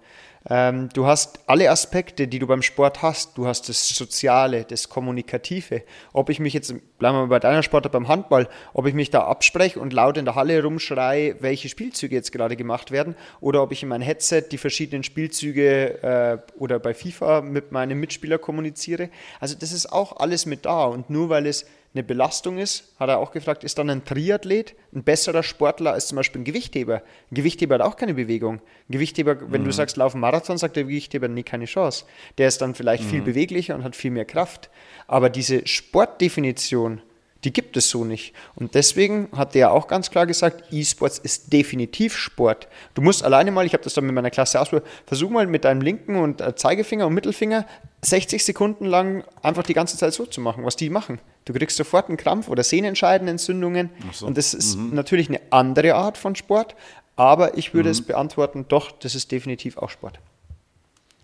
Ähm, 0.51 0.91
du 0.93 1.07
hast 1.07 1.41
alle 1.47 1.71
Aspekte, 1.71 2.29
die 2.29 2.39
du 2.39 2.47
beim 2.47 2.61
Sport 2.61 3.01
hast. 3.01 3.39
Du 3.39 3.47
hast 3.47 3.69
das 3.71 3.89
Soziale, 3.89 4.65
das 4.65 4.91
Kommunikative. 4.91 5.83
Ob 6.13 6.29
ich 6.29 6.39
mich 6.39 6.53
jetzt, 6.53 6.75
bleiben 6.99 7.17
wir 7.17 7.23
mal 7.23 7.29
bei 7.29 7.39
deiner 7.39 7.63
Sportart 7.63 7.93
beim 7.93 8.09
Handball, 8.09 8.49
ob 8.75 8.87
ich 8.87 8.93
mich 8.93 9.11
da 9.11 9.25
abspreche 9.25 9.81
und 9.81 9.95
laut 9.95 10.19
in 10.19 10.27
der 10.27 10.35
Halle 10.35 10.63
rumschreie, 10.63 11.37
welche 11.41 11.71
Spielzüge 11.71 12.15
jetzt 12.15 12.31
gerade 12.31 12.57
gemacht 12.57 12.91
werden, 12.91 13.17
oder 13.41 13.63
ob 13.63 13.73
ich 13.73 13.83
in 13.83 13.89
mein 13.89 14.03
Headset 14.03 14.43
die 14.51 14.59
verschiedenen 14.59 15.03
Spielzüge 15.03 16.03
äh, 16.03 16.39
oder 16.59 16.79
bei 16.79 16.93
FIFA 16.93 17.41
mit 17.41 17.73
meinem 17.73 17.99
Mitspieler 17.99 18.37
kommuniziere. 18.37 19.09
Also 19.41 19.55
das 19.59 19.73
ist 19.73 19.91
auch 19.93 20.19
alles 20.19 20.45
mit 20.45 20.67
da. 20.67 20.85
Und 20.85 21.09
nur 21.09 21.31
weil 21.31 21.47
es 21.47 21.65
eine 21.95 22.03
Belastung 22.03 22.59
ist, 22.59 22.93
hat 22.99 23.09
er 23.09 23.19
auch 23.19 23.31
gefragt, 23.31 23.63
ist 23.63 23.79
dann 23.79 23.89
ein 23.89 24.05
Triathlet 24.05 24.75
ein 24.93 25.05
besserer 25.05 25.45
Sportler 25.45 25.93
als 25.93 26.09
zum 26.09 26.17
Beispiel 26.17 26.41
ein 26.41 26.45
Gewichtheber? 26.45 27.03
Ein 27.31 27.35
Gewichtheber 27.35 27.77
hat 27.77 27.83
auch 27.83 27.97
keine 27.97 28.15
Bewegung. 28.15 28.57
Ein 28.57 28.93
Gewichtheber, 28.93 29.53
wenn 29.53 29.63
mhm. 29.63 29.67
du 29.67 29.73
sagst, 29.73 29.97
laufen 29.97 30.21
Marathon, 30.21 30.59
sagt 30.59 30.75
der 30.77 30.85
Gewichtheber, 30.85 31.29
nee, 31.29 31.45
keine 31.45 31.67
Chance. 31.67 32.05
Der 32.39 32.49
ist 32.49 32.61
dann 32.61 32.75
vielleicht 32.75 33.05
mhm. 33.05 33.09
viel 33.09 33.23
beweglicher 33.23 33.77
und 33.77 33.85
hat 33.85 33.95
viel 33.95 34.11
mehr 34.11 34.25
Kraft. 34.25 34.71
Aber 35.07 35.31
diese 35.31 35.67
Sportdefinition, 35.67 37.01
die 37.45 37.53
gibt 37.53 37.77
es 37.77 37.91
so 37.91 38.05
nicht. 38.05 38.35
Und 38.57 38.75
deswegen 38.75 39.29
hat 39.37 39.55
der 39.55 39.73
auch 39.73 39.87
ganz 39.87 40.11
klar 40.11 40.27
gesagt, 40.27 40.73
E-Sports 40.73 41.19
ist 41.19 41.53
definitiv 41.53 42.17
Sport. 42.17 42.69
Du 42.95 43.03
musst 43.03 43.23
alleine 43.23 43.53
mal, 43.53 43.67
ich 43.67 43.73
habe 43.73 43.85
das 43.85 43.95
dann 43.95 44.07
mit 44.07 44.15
meiner 44.15 44.31
Klasse 44.31 44.61
ausprobiert, 44.61 44.89
versuch 45.07 45.31
mal 45.31 45.47
mit 45.47 45.65
deinem 45.65 45.83
linken 45.83 46.17
und 46.17 46.41
äh, 46.41 46.57
Zeigefinger 46.57 47.07
und 47.07 47.15
Mittelfinger 47.15 47.67
60 48.05 48.45
Sekunden 48.45 48.87
lang 48.87 49.25
einfach 49.43 49.63
die 49.63 49.75
ganze 49.75 49.97
Zeit 49.97 50.13
so 50.13 50.27
zu 50.27 50.41
machen, 50.41 50.65
was 50.65 50.77
die 50.77 50.91
machen. 50.91 51.21
Du 51.45 51.53
kriegst 51.53 51.77
sofort 51.77 52.09
einen 52.09 52.17
Krampf 52.17 52.49
oder 52.49 52.63
Sehnenscheidenentzündungen. 52.63 53.91
So. 54.13 54.27
Und 54.27 54.39
das 54.39 54.55
ist 54.55 54.77
mhm. 54.77 54.95
natürlich 54.95 55.29
eine 55.29 55.41
andere 55.51 55.95
Art 55.95 56.19
von 56.19 56.37
Sport, 56.37 56.75
aber 57.17 57.57
ich 57.57 57.75
würde 57.75 57.89
mhm. 57.89 57.93
es 57.93 58.03
beantworten, 58.03 58.67
doch, 58.69 58.93
das 58.93 59.15
ist 59.15 59.33
definitiv 59.33 59.79
auch 59.79 59.91
Sport. 59.91 60.21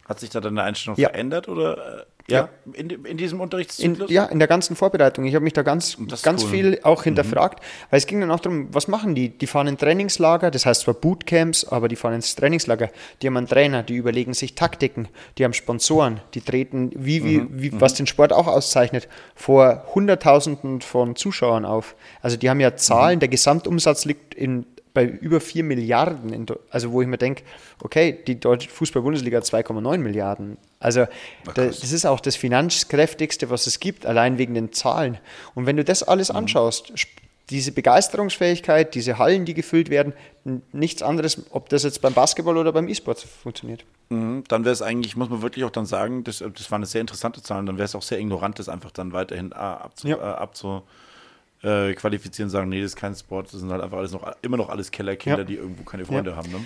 Hat 0.07 0.21
sich 0.21 0.31
da 0.31 0.41
deine 0.41 0.63
Einstellung 0.63 0.99
ja. 0.99 1.09
verändert 1.09 1.49
oder? 1.49 2.07
Ja, 2.31 2.49
in, 2.73 2.91
in 3.05 3.17
diesem 3.17 3.41
Unterrichtszyklus? 3.41 4.09
In, 4.09 4.15
ja, 4.15 4.25
in 4.27 4.39
der 4.39 4.49
ganzen 4.49 4.77
Vorbereitung. 4.77 5.25
Ich 5.25 5.35
habe 5.35 5.45
mich 5.45 5.53
da 5.53 5.63
ganz, 5.63 5.97
ganz 6.23 6.45
cool. 6.45 6.51
viel 6.51 6.81
auch 6.83 7.03
hinterfragt, 7.03 7.61
mhm. 7.61 7.87
weil 7.91 7.99
es 7.99 8.07
ging 8.07 8.21
dann 8.21 8.31
auch 8.31 8.41
darum, 8.41 8.69
was 8.73 8.89
machen 8.89 9.15
die? 9.15 9.31
Die 9.31 9.47
fahren 9.47 9.67
in 9.67 9.77
Trainingslager, 9.79 10.51
das 10.51 10.67
heißt 10.67 10.83
zwar 10.83 10.95
Bootcamps, 10.95 11.65
aber 11.65 11.89
die 11.89 11.97
fahren 11.97 12.15
ins 12.15 12.35
Trainingslager. 12.35 12.91
Die 13.21 13.27
haben 13.27 13.37
einen 13.37 13.49
Trainer, 13.49 13.83
die 13.83 13.97
überlegen 13.97 14.35
sich 14.35 14.55
Taktiken, 14.55 15.09
die 15.39 15.45
haben 15.45 15.53
Sponsoren, 15.53 16.21
die 16.35 16.41
treten, 16.41 16.91
wie, 16.95 17.25
wie, 17.25 17.39
mhm. 17.39 17.49
wie 17.53 17.71
mhm. 17.71 17.81
was 17.81 17.95
den 17.95 18.07
Sport 18.07 18.33
auch 18.33 18.47
auszeichnet, 18.47 19.09
vor 19.35 19.85
Hunderttausenden 19.95 20.81
von 20.81 21.17
Zuschauern 21.17 21.65
auf. 21.65 21.95
Also 22.23 22.37
die 22.37 22.49
haben 22.49 22.61
ja 22.61 22.77
Zahlen, 22.77 23.17
mhm. 23.17 23.21
der 23.21 23.29
Gesamtumsatz 23.29 24.05
liegt 24.05 24.35
in 24.35 24.67
bei 24.93 25.05
über 25.05 25.41
4 25.41 25.65
Milliarden, 25.65 26.33
in, 26.33 26.47
also 26.71 26.93
wo 26.93 27.03
ich 27.03 27.09
mir 27.09 27.19
denke, 27.19 27.43
okay, 27.83 28.19
die 28.27 28.39
deutsche 28.39 28.69
Fußball-Bundesliga 28.69 29.39
hat 29.39 29.45
2,9 29.45 29.99
Milliarden. 29.99 30.57
Also 30.79 31.07
Ach, 31.47 31.53
das, 31.55 31.81
das 31.81 31.93
ist 31.93 32.07
auch 32.07 32.21
das 32.21 32.37
finanzkräftigste, 32.37 33.51
was 33.51 33.67
es 33.67 33.81
gibt, 33.81 34.07
allein 34.07 34.39
wegen 34.39 34.55
den 34.55 34.73
Zahlen. 34.73 35.19
Und 35.55 35.67
wenn 35.67 35.77
du 35.77 35.85
das 35.85 36.03
alles 36.03 36.31
mhm. 36.31 36.39
anschaust, 36.39 36.93
diese 37.51 37.73
Begeisterungsfähigkeit, 37.73 38.95
diese 38.95 39.19
Hallen, 39.19 39.45
die 39.45 39.55
gefüllt 39.55 39.91
werden, 39.91 40.13
nichts 40.73 41.03
anderes, 41.03 41.43
ob 41.51 41.69
das 41.69 41.83
jetzt 41.83 42.01
beim 42.01 42.15
Basketball 42.15 42.57
oder 42.57 42.73
beim 42.73 42.87
E-Sport 42.89 43.21
funktioniert. 43.21 43.85
Mhm, 44.09 44.45
dann 44.47 44.65
wäre 44.65 44.73
es 44.73 44.83
eigentlich, 44.83 45.17
muss 45.17 45.29
man 45.29 45.43
wirklich 45.43 45.65
auch 45.65 45.71
dann 45.71 45.87
sagen, 45.87 46.23
das, 46.23 46.39
das 46.39 46.71
waren 46.71 46.85
sehr 46.85 47.01
interessante 47.01 47.43
Zahlen, 47.43 47.67
dann 47.67 47.77
wäre 47.77 47.87
es 47.87 47.95
auch 47.95 48.03
sehr 48.03 48.21
ignorant, 48.21 48.59
das 48.61 48.69
einfach 48.69 48.93
dann 48.93 49.13
weiterhin 49.13 49.51
äh, 49.51 49.57
abzu, 49.57 50.09
ja. 50.09 50.17
äh, 50.17 50.21
abzu 50.21 50.83
äh, 51.63 51.93
qualifizieren, 51.95 52.51
sagen, 52.51 52.69
nee, 52.69 52.81
das 52.81 52.93
ist 52.93 52.97
kein 52.97 53.15
Sport, 53.15 53.53
das 53.53 53.61
sind 53.61 53.71
halt 53.71 53.83
einfach 53.83 53.99
alles 53.99 54.13
noch, 54.13 54.31
immer 54.43 54.57
noch 54.57 54.69
alles 54.69 54.91
Kellerkinder, 54.91 55.41
ja. 55.41 55.45
die 55.45 55.57
irgendwo 55.57 55.85
keine 55.85 56.05
Freunde 56.05 56.31
ja. 56.31 56.37
haben. 56.37 56.51
Ne? 56.51 56.65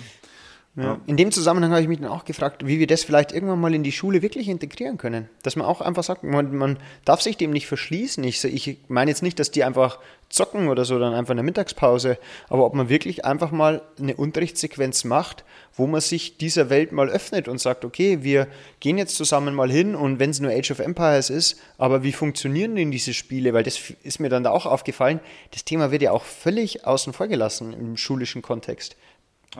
Ja. 0.77 0.99
In 1.05 1.15
dem 1.15 1.31
Zusammenhang 1.31 1.71
habe 1.71 1.81
ich 1.81 1.87
mich 1.87 2.01
dann 2.01 2.09
auch 2.09 2.25
gefragt, 2.25 2.67
wie 2.67 2.79
wir 2.79 2.87
das 2.87 3.05
vielleicht 3.05 3.31
irgendwann 3.31 3.61
mal 3.61 3.73
in 3.73 3.83
die 3.83 3.93
Schule 3.93 4.21
wirklich 4.21 4.49
integrieren 4.49 4.97
können. 4.97 5.29
Dass 5.41 5.55
man 5.55 5.65
auch 5.65 5.79
einfach 5.79 6.03
sagt, 6.03 6.23
man, 6.23 6.53
man 6.53 6.77
darf 7.05 7.21
sich 7.21 7.37
dem 7.37 7.51
nicht 7.51 7.67
verschließen. 7.67 8.21
Ich, 8.25 8.43
ich 8.43 8.77
meine 8.89 9.09
jetzt 9.09 9.23
nicht, 9.23 9.39
dass 9.39 9.51
die 9.51 9.63
einfach 9.63 9.99
zocken 10.27 10.67
oder 10.67 10.83
so, 10.83 10.99
dann 10.99 11.13
einfach 11.13 11.31
in 11.31 11.37
der 11.37 11.45
Mittagspause, 11.45 12.17
aber 12.49 12.65
ob 12.65 12.73
man 12.73 12.89
wirklich 12.89 13.23
einfach 13.23 13.51
mal 13.51 13.83
eine 13.99 14.15
Unterrichtssequenz 14.15 15.03
macht, 15.03 15.45
wo 15.75 15.87
man 15.87 16.01
sich 16.01 16.37
dieser 16.37 16.69
Welt 16.69 16.91
mal 16.91 17.09
öffnet 17.09 17.47
und 17.47 17.59
sagt, 17.59 17.85
okay, 17.85 18.23
wir 18.23 18.47
gehen 18.79 18.97
jetzt 18.97 19.15
zusammen 19.15 19.53
mal 19.53 19.71
hin 19.71 19.95
und 19.95 20.19
wenn 20.19 20.31
es 20.31 20.39
nur 20.39 20.51
Age 20.51 20.71
of 20.71 20.79
Empires 20.79 21.29
ist, 21.29 21.59
aber 21.77 22.03
wie 22.03 22.11
funktionieren 22.11 22.75
denn 22.75 22.91
diese 22.91 23.13
Spiele? 23.13 23.53
Weil 23.53 23.63
das 23.63 23.79
ist 24.03 24.19
mir 24.19 24.29
dann 24.29 24.43
da 24.43 24.51
auch 24.51 24.65
aufgefallen, 24.65 25.19
das 25.51 25.63
Thema 25.63 25.91
wird 25.91 26.01
ja 26.01 26.11
auch 26.11 26.23
völlig 26.23 26.85
außen 26.85 27.13
vor 27.13 27.27
gelassen 27.27 27.73
im 27.73 27.95
schulischen 27.95 28.41
Kontext. 28.41 28.97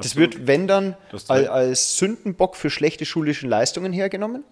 Das 0.02 0.16
wird, 0.16 0.48
wenn 0.48 0.68
dann, 0.68 0.96
als, 1.12 1.30
als 1.30 1.98
Sündenbock 1.98 2.56
für 2.56 2.70
schlechte 2.70 3.06
schulische 3.06 3.48
Leistungen 3.48 3.94
hergenommen. 3.94 4.44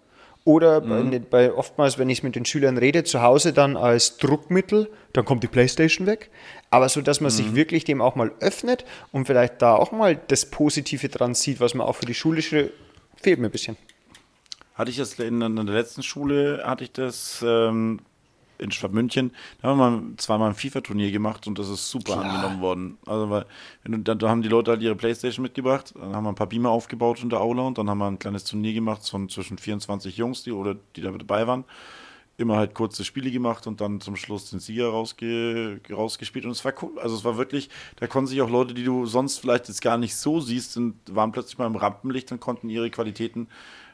Oder 0.46 0.82
mhm. 0.82 1.12
bei, 1.12 1.20
bei, 1.20 1.54
oftmals, 1.54 1.98
wenn 1.98 2.10
ich 2.10 2.22
mit 2.22 2.36
den 2.36 2.44
Schülern 2.44 2.78
rede, 2.78 3.04
zu 3.06 3.22
Hause 3.22 3.54
dann 3.54 3.78
als 3.78 4.18
Druckmittel, 4.18 4.90
dann 5.14 5.24
kommt 5.24 5.44
die 5.44 5.48
Playstation 5.48 6.06
weg. 6.06 6.30
Aber 6.70 6.90
so, 6.90 7.02
dass 7.02 7.22
man 7.22 7.32
mhm. 7.32 7.36
sich 7.36 7.56
wirklich 7.56 7.86
dem 7.86 8.02
auch 8.02 8.16
mal 8.16 8.32
öffnet 8.42 8.84
und 9.12 9.26
vielleicht 9.26 9.62
da 9.62 9.76
auch 9.76 9.92
mal 9.92 10.20
das 10.28 10.46
Positive 10.46 11.08
dran 11.08 11.34
sieht, 11.34 11.60
was 11.62 11.74
man 11.76 11.88
auch 11.88 11.96
für 11.96 12.06
die 12.06 12.14
schulische 12.14 12.72
fehlt 13.24 13.40
mir 13.40 13.48
ein 13.48 13.52
bisschen. 13.52 13.78
Hatte 14.76 14.92
ich 14.92 14.98
das 14.98 15.14
in, 15.20 15.42
in 15.42 15.56
der 15.56 15.76
letzten 15.76 16.04
Schule, 16.04 16.64
hatte 16.66 16.84
ich 16.84 16.92
das 16.92 17.44
ähm, 17.46 18.00
in 18.64 18.72
Schwabmünchen, 18.72 19.32
da 19.62 19.70
haben 19.70 19.78
wir 19.78 20.18
zweimal 20.18 20.50
ein 20.50 20.56
FIFA-Turnier 20.56 21.12
gemacht 21.12 21.46
und 21.48 21.60
das 21.60 21.70
ist 21.70 21.90
super 21.90 22.14
Klar. 22.14 22.26
angenommen 22.26 22.62
worden. 22.62 22.98
Also, 23.06 23.30
weil, 23.30 23.46
wenn 23.84 24.04
du, 24.04 24.16
da, 24.16 24.30
haben 24.30 24.42
die 24.42 24.50
Leute 24.50 24.72
halt 24.72 24.82
ihre 24.82 24.96
Playstation 24.96 25.44
mitgebracht, 25.44 25.94
dann 25.96 26.16
haben 26.16 26.24
wir 26.24 26.30
ein 26.30 26.36
paar 26.36 26.48
Beamer 26.48 26.70
aufgebaut 26.70 27.22
in 27.22 27.30
der 27.30 27.42
Aula 27.42 27.64
und 27.64 27.78
dann 27.78 27.90
haben 27.90 28.00
wir 28.00 28.08
ein 28.08 28.20
kleines 28.20 28.46
Turnier 28.46 28.74
gemacht 28.74 29.08
von 29.08 29.30
zwischen 29.30 29.58
24 29.58 30.18
Jungs, 30.18 30.44
die, 30.44 30.52
oder, 30.52 30.76
die 30.96 31.02
da 31.02 31.12
dabei 31.12 31.46
waren. 31.46 31.66
Immer 32.36 32.58
halt 32.58 32.74
kurze 32.74 33.06
Spiele 33.06 33.30
gemacht 33.30 33.68
und 33.68 33.80
dann 33.80 34.02
zum 34.02 34.16
Schluss 34.16 34.50
den 34.50 34.60
Sieger 34.60 34.88
rausge, 34.88 35.80
rausgespielt. 35.92 36.46
Und 36.46 36.52
es 36.52 36.66
war 36.66 36.74
cool. 36.82 36.98
Also 36.98 37.16
es 37.16 37.24
war 37.24 37.38
wirklich, 37.38 37.70
da 37.98 38.08
konnten 38.08 38.28
sich 38.28 38.42
auch 38.42 38.50
Leute, 38.50 38.74
die 38.74 38.84
du 38.84 39.06
sonst 39.06 39.38
vielleicht 39.38 39.68
jetzt 39.68 39.84
gar 39.84 40.00
nicht 40.00 40.16
so 40.16 40.40
siehst, 40.40 40.76
und 40.78 40.96
waren 41.12 41.32
plötzlich 41.32 41.60
mal 41.60 41.68
im 41.68 41.76
Rampenlicht 41.76 42.32
und 42.32 42.40
konnten 42.40 42.70
ihre 42.70 42.90
Qualitäten 42.90 43.48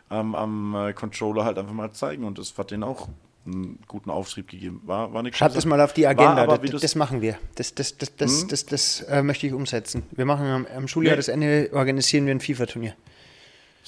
ähm, 0.09 0.35
am 0.35 0.73
äh, 0.73 0.93
Controller 0.93 1.43
halt 1.43 1.57
einfach 1.57 1.73
mal 1.73 1.91
zeigen. 1.91 2.23
Und 2.23 2.37
das 2.37 2.57
hat 2.57 2.71
denen 2.71 2.83
auch 2.83 3.09
einen 3.51 3.79
guten 3.87 4.09
Auftrieb 4.09 4.47
gegeben. 4.47 4.81
War, 4.85 5.13
war 5.13 5.23
Schreibt 5.33 5.55
das 5.55 5.65
mal 5.65 5.79
auf 5.81 5.93
die 5.93 6.07
Agenda, 6.07 6.43
aber, 6.43 6.57
das, 6.57 6.81
das, 6.81 6.95
machen 6.95 7.21
wir. 7.21 7.37
Das, 7.55 7.73
das, 7.73 7.97
das, 7.97 8.15
das, 8.15 8.41
hm? 8.41 8.47
das, 8.49 8.65
das, 8.65 9.01
äh, 9.01 9.21
möchte 9.23 9.47
ich 9.47 9.53
umsetzen. 9.53 10.03
Wir 10.11 10.25
machen 10.25 10.45
am, 10.45 10.67
am 10.75 10.87
Schuljahresende, 10.87 11.69
organisieren 11.73 12.25
wir 12.25 12.35
ein 12.35 12.39
FIFA-Turnier. 12.39 12.95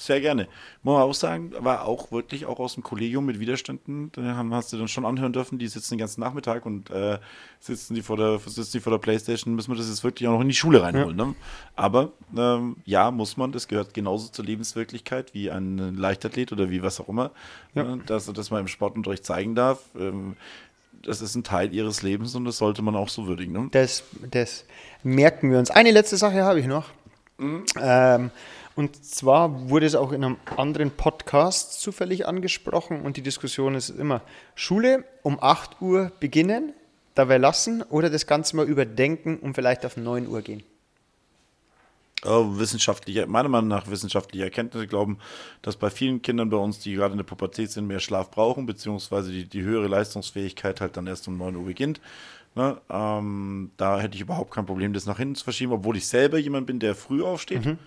Sehr 0.02 0.20
gerne. 0.20 0.48
Muss 0.82 0.94
man 0.94 1.02
auch 1.02 1.14
sagen, 1.14 1.52
war 1.60 1.84
auch 1.84 2.10
wirklich 2.10 2.44
auch 2.44 2.58
aus 2.58 2.74
dem 2.74 2.82
Kollegium 2.82 3.24
mit 3.24 3.38
Widerständen, 3.38 4.10
da 4.10 4.34
haben, 4.34 4.52
hast 4.52 4.72
du 4.72 4.76
dann 4.76 4.88
schon 4.88 5.06
anhören 5.06 5.32
dürfen, 5.32 5.60
die 5.60 5.68
sitzen 5.68 5.94
den 5.94 6.00
ganzen 6.00 6.20
Nachmittag 6.20 6.66
und 6.66 6.90
äh, 6.90 7.18
sitzen, 7.60 7.94
die 7.94 8.02
vor 8.02 8.16
der, 8.16 8.40
sitzen 8.40 8.72
die 8.72 8.80
vor 8.80 8.90
der 8.90 8.98
Playstation, 8.98 9.54
müssen 9.54 9.70
wir 9.70 9.76
das 9.76 9.88
jetzt 9.88 10.02
wirklich 10.02 10.28
auch 10.28 10.32
noch 10.32 10.40
in 10.40 10.48
die 10.48 10.56
Schule 10.56 10.82
reinholen. 10.82 11.16
Ja. 11.16 11.26
Ne? 11.26 11.34
Aber 11.76 12.10
ähm, 12.36 12.78
ja, 12.84 13.12
muss 13.12 13.36
man, 13.36 13.52
das 13.52 13.68
gehört 13.68 13.94
genauso 13.94 14.28
zur 14.28 14.44
Lebenswirklichkeit 14.44 15.34
wie 15.34 15.52
ein 15.52 15.94
Leichtathlet 15.94 16.50
oder 16.50 16.68
wie 16.68 16.82
was 16.82 16.98
auch 16.98 17.08
immer, 17.08 17.30
ja. 17.74 17.84
ne? 17.84 18.02
dass, 18.04 18.26
dass 18.26 18.50
man 18.50 18.62
im 18.62 18.68
Sportunterricht 18.68 19.24
zeigen 19.24 19.54
darf. 19.54 19.84
Ähm, 19.96 20.34
das 21.04 21.20
ist 21.20 21.36
ein 21.36 21.44
Teil 21.44 21.72
ihres 21.72 22.02
Lebens 22.02 22.34
und 22.34 22.44
das 22.44 22.58
sollte 22.58 22.82
man 22.82 22.96
auch 22.96 23.08
so 23.08 23.28
würdigen. 23.28 23.52
Ne? 23.52 23.68
Das, 23.70 24.02
das 24.30 24.64
merken 25.04 25.52
wir 25.52 25.60
uns. 25.60 25.70
Eine 25.70 25.92
letzte 25.92 26.16
Sache 26.16 26.42
habe 26.42 26.58
ich 26.58 26.66
noch. 26.66 26.88
Mhm. 27.38 27.64
Ähm, 27.80 28.30
und 28.74 29.04
zwar 29.04 29.68
wurde 29.68 29.86
es 29.86 29.94
auch 29.94 30.12
in 30.12 30.24
einem 30.24 30.36
anderen 30.56 30.90
Podcast 30.90 31.80
zufällig 31.80 32.26
angesprochen 32.26 33.02
und 33.02 33.16
die 33.16 33.22
Diskussion 33.22 33.74
ist 33.74 33.90
immer, 33.90 34.22
Schule 34.54 35.04
um 35.22 35.38
8 35.42 35.82
Uhr 35.82 36.12
beginnen, 36.20 36.72
dabei 37.14 37.36
lassen 37.36 37.82
oder 37.82 38.08
das 38.08 38.26
Ganze 38.26 38.56
mal 38.56 38.66
überdenken 38.66 39.38
und 39.38 39.54
vielleicht 39.54 39.84
auf 39.84 39.96
9 39.96 40.26
Uhr 40.26 40.40
gehen. 40.40 40.62
Oh, 42.24 42.56
wissenschaftliche, 42.56 43.26
meiner 43.26 43.48
Meinung 43.48 43.68
nach 43.68 43.90
wissenschaftliche 43.90 44.44
Erkenntnisse 44.44 44.86
glauben, 44.86 45.18
dass 45.60 45.76
bei 45.76 45.90
vielen 45.90 46.22
Kindern 46.22 46.50
bei 46.50 46.56
uns, 46.56 46.78
die 46.78 46.94
gerade 46.94 47.12
in 47.12 47.18
der 47.18 47.24
Pubertät 47.24 47.70
sind, 47.72 47.88
mehr 47.88 47.98
Schlaf 47.98 48.30
brauchen, 48.30 48.64
beziehungsweise 48.64 49.32
die, 49.32 49.44
die 49.44 49.62
höhere 49.62 49.88
Leistungsfähigkeit 49.88 50.80
halt 50.80 50.96
dann 50.96 51.08
erst 51.08 51.26
um 51.26 51.36
9 51.36 51.56
Uhr 51.56 51.64
beginnt. 51.64 52.00
Ne? 52.54 52.80
Ähm, 52.88 53.72
da 53.76 53.98
hätte 53.98 54.14
ich 54.14 54.20
überhaupt 54.20 54.52
kein 54.52 54.66
Problem, 54.66 54.92
das 54.92 55.04
nach 55.04 55.18
hinten 55.18 55.34
zu 55.34 55.44
verschieben, 55.44 55.72
obwohl 55.72 55.96
ich 55.96 56.06
selber 56.06 56.38
jemand 56.38 56.68
bin, 56.68 56.78
der 56.78 56.94
früh 56.94 57.22
aufsteht. 57.22 57.66
Mhm 57.66 57.78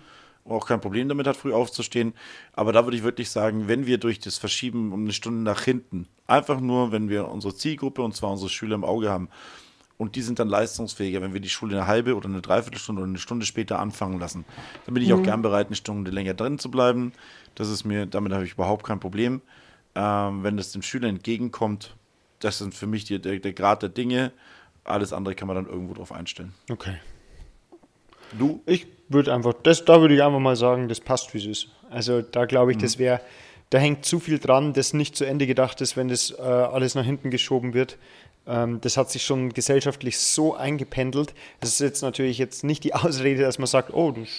auch 0.48 0.68
kein 0.68 0.82
Problem 0.82 1.10
damit 1.10 1.28
hat, 1.28 1.38
früh 1.38 1.54
aufzustehen. 1.54 2.14
Aber 2.54 2.72
da 2.72 2.86
würde 2.86 2.98
ich 2.98 3.04
wirklich 3.04 3.30
sagen, 3.30 3.68
wenn 3.68 3.86
wir 3.86 3.98
durch 3.98 4.20
das 4.20 4.38
Verschieben 4.38 4.94
um 4.94 5.02
eine 5.02 5.14
Stunde 5.14 5.42
nach 5.42 5.62
hinten, 5.62 6.08
einfach 6.28 6.60
nur, 6.60 6.92
wenn 6.92 7.10
wir 7.10 7.30
unsere 7.30 7.56
Zielgruppe, 7.56 8.02
und 8.02 8.16
zwar 8.16 8.32
unsere 8.32 8.50
Schüler 8.50 8.76
im 8.76 8.84
Auge 8.84 9.10
haben, 9.10 9.30
und 9.98 10.16
die 10.16 10.22
sind 10.22 10.40
dann 10.40 10.50
leistungsfähiger, 10.50 11.22
wenn 11.22 11.34
wir 11.34 11.40
die 11.40 11.50
Schule 11.50 11.78
eine 11.78 11.88
halbe 11.88 12.16
oder 12.16 12.28
eine 12.28 12.42
Dreiviertelstunde 12.42 13.02
oder 13.02 13.10
eine 13.10 13.18
Stunde 13.18 13.46
später 13.46 13.80
anfangen 13.80 14.20
lassen. 14.20 14.44
Dann 14.86 14.94
bin 14.94 15.02
ich 15.02 15.10
mhm. 15.10 15.20
auch 15.20 15.24
gern 15.24 15.42
bereit, 15.42 15.68
eine 15.68 15.78
Stunde 15.78 16.12
länger 16.12 16.34
drin 16.34 16.60
zu 16.60 16.70
bleiben. 16.70 17.14
Das 17.56 17.70
ist 17.70 17.86
mir, 17.86 18.06
damit 18.06 18.34
habe 18.34 18.44
ich 18.46 18.54
überhaupt 18.54 18.86
kein 18.86 19.00
Problem. 19.00 19.42
Ähm, 19.96 20.44
wenn 20.44 20.58
das 20.58 20.74
dem 20.74 20.82
Schüler 20.82 21.08
entgegenkommt, 21.08 21.96
das 22.40 22.58
sind 22.58 22.76
für 22.76 22.88
mich 22.88 23.06
die, 23.06 23.20
der, 23.20 23.40
der 23.40 23.54
Grad 23.54 23.82
der 23.82 23.90
Dinge. 23.90 24.34
Alles 24.84 25.14
andere 25.14 25.34
kann 25.34 25.48
man 25.48 25.56
dann 25.56 25.66
irgendwo 25.66 25.94
drauf 25.94 26.12
einstellen. 26.12 26.54
Okay. 26.70 26.98
Du? 28.38 28.62
Ich 28.66 28.88
würde 29.10 29.34
einfach, 29.34 29.54
das, 29.64 29.86
da 29.86 30.02
würde 30.02 30.16
ich 30.16 30.24
einfach 30.24 30.40
mal 30.40 30.56
sagen, 30.56 30.88
das 30.88 31.00
passt, 31.00 31.34
wie 31.34 31.38
es 31.40 31.46
ist. 31.46 31.68
Also 31.90 32.22
da 32.22 32.46
glaube 32.46 32.72
ich, 32.72 32.78
mhm. 32.78 32.82
das 32.82 33.00
wäre, 33.00 33.22
da 33.70 33.78
hängt 33.78 34.06
zu 34.06 34.20
viel 34.20 34.40
dran, 34.40 34.74
das 34.74 34.94
nicht 34.94 35.16
zu 35.16 35.26
Ende 35.26 35.48
gedacht 35.48 35.82
ist, 35.82 35.98
wenn 35.98 36.08
das 36.08 36.32
äh, 36.32 36.42
alles 36.42 36.96
nach 36.96 37.06
hinten 37.06 37.30
geschoben 37.32 37.74
wird. 37.74 37.98
Ähm, 38.48 38.80
das 38.82 38.98
hat 38.98 39.10
sich 39.10 39.24
schon 39.24 39.54
gesellschaftlich 39.54 40.20
so 40.20 40.56
eingependelt. 40.56 41.34
Das 41.60 41.72
ist 41.72 41.80
jetzt 41.80 42.02
natürlich 42.02 42.38
jetzt 42.38 42.64
nicht 42.64 42.84
die 42.84 42.94
Ausrede, 42.96 43.44
dass 43.44 43.60
man 43.60 43.68
sagt, 43.68 43.94
oh, 43.94 44.12
das 44.12 44.30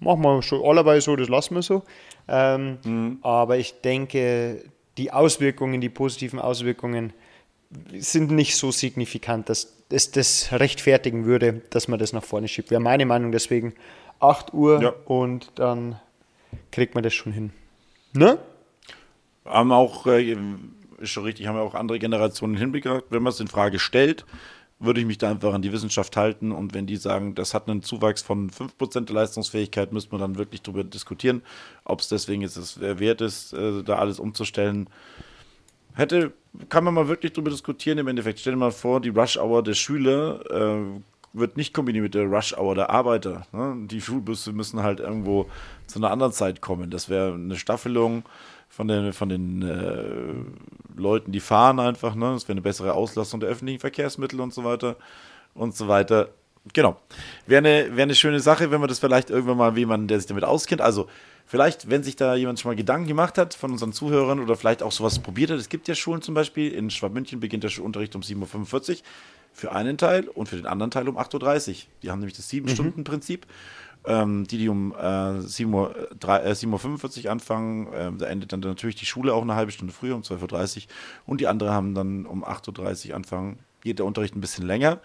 machen 0.00 0.22
wir 0.22 0.42
schon 0.42 0.64
allerweil 0.64 1.00
so, 1.00 1.16
das 1.16 1.28
lassen 1.28 1.54
wir 1.54 1.62
so. 1.62 1.82
Ähm, 2.28 2.78
mhm. 2.84 3.18
Aber 3.22 3.56
ich 3.58 3.80
denke, 3.80 4.64
die 4.98 5.10
Auswirkungen, 5.10 5.80
die 5.80 5.88
positiven 5.88 6.38
Auswirkungen 6.38 7.12
sind 7.96 8.30
nicht 8.30 8.56
so 8.56 8.70
signifikant, 8.70 9.48
dass 9.48 9.72
es 9.88 10.10
das 10.10 10.52
rechtfertigen 10.52 11.24
würde, 11.24 11.62
dass 11.70 11.88
man 11.88 11.98
das 11.98 12.12
nach 12.12 12.24
vorne 12.24 12.48
schiebt. 12.48 12.70
Wäre 12.70 12.80
meine 12.80 13.06
Meinung 13.06 13.32
deswegen 13.32 13.74
8 14.22 14.54
Uhr 14.54 14.82
ja. 14.82 14.94
und 15.06 15.50
dann 15.56 15.98
kriegt 16.70 16.94
man 16.94 17.04
das 17.04 17.14
schon 17.14 17.32
hin. 17.32 17.50
Ne? 18.12 18.38
Haben 19.44 19.72
auch, 19.72 20.06
äh, 20.06 20.36
ist 20.98 21.10
schon 21.10 21.24
richtig, 21.24 21.46
haben 21.46 21.56
wir 21.56 21.62
auch 21.62 21.74
andere 21.74 21.98
Generationen 21.98 22.56
hinbekommen. 22.56 23.02
Wenn 23.10 23.22
man 23.22 23.32
es 23.32 23.40
in 23.40 23.48
Frage 23.48 23.78
stellt, 23.78 24.24
würde 24.78 25.00
ich 25.00 25.06
mich 25.06 25.18
da 25.18 25.30
einfach 25.30 25.54
an 25.54 25.62
die 25.62 25.72
Wissenschaft 25.72 26.16
halten 26.16 26.50
und 26.50 26.74
wenn 26.74 26.86
die 26.86 26.96
sagen, 26.96 27.34
das 27.34 27.54
hat 27.54 27.68
einen 27.68 27.82
Zuwachs 27.82 28.22
von 28.22 28.50
5% 28.50 29.06
der 29.06 29.14
Leistungsfähigkeit, 29.14 29.92
müsste 29.92 30.10
man 30.10 30.20
dann 30.20 30.38
wirklich 30.38 30.62
darüber 30.62 30.82
diskutieren, 30.82 31.42
ob 31.84 32.00
es 32.00 32.08
deswegen 32.08 32.42
jetzt 32.42 32.56
es 32.56 32.80
wert 32.80 33.20
ist, 33.20 33.52
äh, 33.52 33.82
da 33.84 33.96
alles 33.96 34.18
umzustellen. 34.18 34.88
Hätte, 35.94 36.32
kann 36.68 36.84
man 36.84 36.94
mal 36.94 37.08
wirklich 37.08 37.32
darüber 37.32 37.50
diskutieren. 37.50 37.98
Im 37.98 38.08
Endeffekt, 38.08 38.40
stell 38.40 38.54
dir 38.54 38.58
mal 38.58 38.72
vor, 38.72 39.00
die 39.00 39.10
Rush-Hour 39.10 39.62
der 39.62 39.74
Schüler 39.74 40.40
äh, 40.50 41.00
wird 41.32 41.56
nicht 41.56 41.72
kombiniert 41.72 42.02
mit 42.04 42.14
der 42.14 42.26
Rush-Hour 42.26 42.74
der 42.74 42.90
Arbeiter. 42.90 43.46
Ne? 43.52 43.86
Die 43.86 44.00
Schulbusse 44.00 44.52
müssen 44.52 44.82
halt 44.82 45.00
irgendwo 45.00 45.46
zu 45.86 45.98
einer 45.98 46.10
anderen 46.10 46.32
Zeit 46.32 46.60
kommen. 46.60 46.90
Das 46.90 47.08
wäre 47.08 47.34
eine 47.34 47.56
Staffelung 47.56 48.24
von 48.68 48.88
den, 48.88 49.12
von 49.12 49.28
den 49.28 49.62
äh, 49.62 50.98
Leuten, 50.98 51.32
die 51.32 51.40
fahren 51.40 51.80
einfach. 51.80 52.14
Ne? 52.14 52.32
Das 52.32 52.44
wäre 52.44 52.52
eine 52.52 52.62
bessere 52.62 52.94
Auslastung 52.94 53.40
der 53.40 53.48
öffentlichen 53.48 53.80
Verkehrsmittel 53.80 54.40
und 54.40 54.52
so 54.52 54.64
weiter 54.64 54.96
und 55.54 55.74
so 55.74 55.88
weiter. 55.88 56.28
Genau. 56.72 56.96
Wäre 57.46 57.58
eine, 57.58 57.96
wär 57.96 58.04
eine 58.04 58.14
schöne 58.14 58.40
Sache, 58.40 58.70
wenn 58.70 58.80
man 58.80 58.88
das 58.88 59.00
vielleicht 59.00 59.30
irgendwann 59.30 59.56
mal 59.56 59.76
jemanden, 59.76 60.08
der 60.08 60.20
sich 60.20 60.28
damit 60.28 60.44
auskennt. 60.44 60.80
Also 60.80 61.08
vielleicht, 61.44 61.90
wenn 61.90 62.02
sich 62.02 62.14
da 62.14 62.34
jemand 62.34 62.60
schon 62.60 62.70
mal 62.70 62.76
Gedanken 62.76 63.08
gemacht 63.08 63.36
hat 63.36 63.54
von 63.54 63.72
unseren 63.72 63.92
Zuhörern 63.92 64.38
oder 64.38 64.54
vielleicht 64.54 64.82
auch 64.82 64.92
sowas 64.92 65.18
probiert 65.18 65.50
hat. 65.50 65.58
Es 65.58 65.68
gibt 65.68 65.88
ja 65.88 65.94
Schulen 65.94 66.22
zum 66.22 66.34
Beispiel, 66.34 66.72
in 66.72 66.90
Schwabmünchen 66.90 67.40
beginnt 67.40 67.64
der 67.64 67.84
Unterricht 67.84 68.14
um 68.14 68.22
7.45 68.22 68.90
Uhr 68.90 68.96
für 69.52 69.72
einen 69.72 69.98
Teil 69.98 70.28
und 70.28 70.48
für 70.48 70.56
den 70.56 70.66
anderen 70.66 70.90
Teil 70.90 71.08
um 71.08 71.18
8.30 71.18 71.70
Uhr. 71.70 71.76
Die 72.02 72.10
haben 72.10 72.18
nämlich 72.20 72.36
das 72.36 72.50
7-Stunden-Prinzip. 72.50 73.46
Ähm, 74.04 74.46
die, 74.48 74.58
die 74.58 74.68
um 74.68 74.92
äh, 74.92 74.96
7.45 74.96 76.66
Uhr, 76.66 77.24
Uhr 77.24 77.30
anfangen, 77.30 77.92
äh, 77.92 78.10
da 78.18 78.26
endet 78.26 78.52
dann 78.52 78.60
natürlich 78.60 78.96
die 78.96 79.06
Schule 79.06 79.32
auch 79.32 79.42
eine 79.42 79.54
halbe 79.54 79.70
Stunde 79.70 79.92
früher, 79.92 80.16
um 80.16 80.22
12.30 80.22 80.76
Uhr. 80.76 80.82
Und 81.26 81.40
die 81.40 81.46
andere 81.46 81.72
haben 81.72 81.94
dann 81.94 82.26
um 82.26 82.44
8.30 82.44 83.10
Uhr 83.10 83.16
anfangen. 83.16 83.60
Geht 83.80 84.00
der 84.00 84.06
Unterricht 84.06 84.34
ein 84.34 84.40
bisschen 84.40 84.66
länger. 84.66 85.00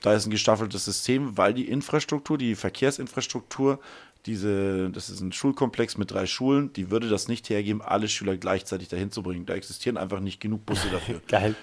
Da 0.00 0.14
ist 0.14 0.26
ein 0.26 0.32
gestaffeltes 0.32 0.84
System, 0.84 1.38
weil 1.38 1.54
die 1.54 1.68
Infrastruktur, 1.68 2.36
die 2.36 2.56
Verkehrsinfrastruktur 2.56 3.78
diese, 4.26 4.88
das 4.90 5.10
ist 5.10 5.20
ein 5.20 5.32
Schulkomplex 5.32 5.98
mit 5.98 6.12
drei 6.12 6.26
Schulen, 6.26 6.72
die 6.72 6.90
würde 6.90 7.08
das 7.08 7.26
nicht 7.26 7.50
hergeben, 7.50 7.82
alle 7.82 8.08
Schüler 8.08 8.36
gleichzeitig 8.36 8.88
dahin 8.88 9.10
zu 9.10 9.22
bringen. 9.22 9.46
Da 9.46 9.54
existieren 9.54 9.96
einfach 9.96 10.20
nicht 10.20 10.40
genug 10.40 10.64
Busse 10.64 10.88
dafür. 10.92 11.20
Geil. 11.28 11.56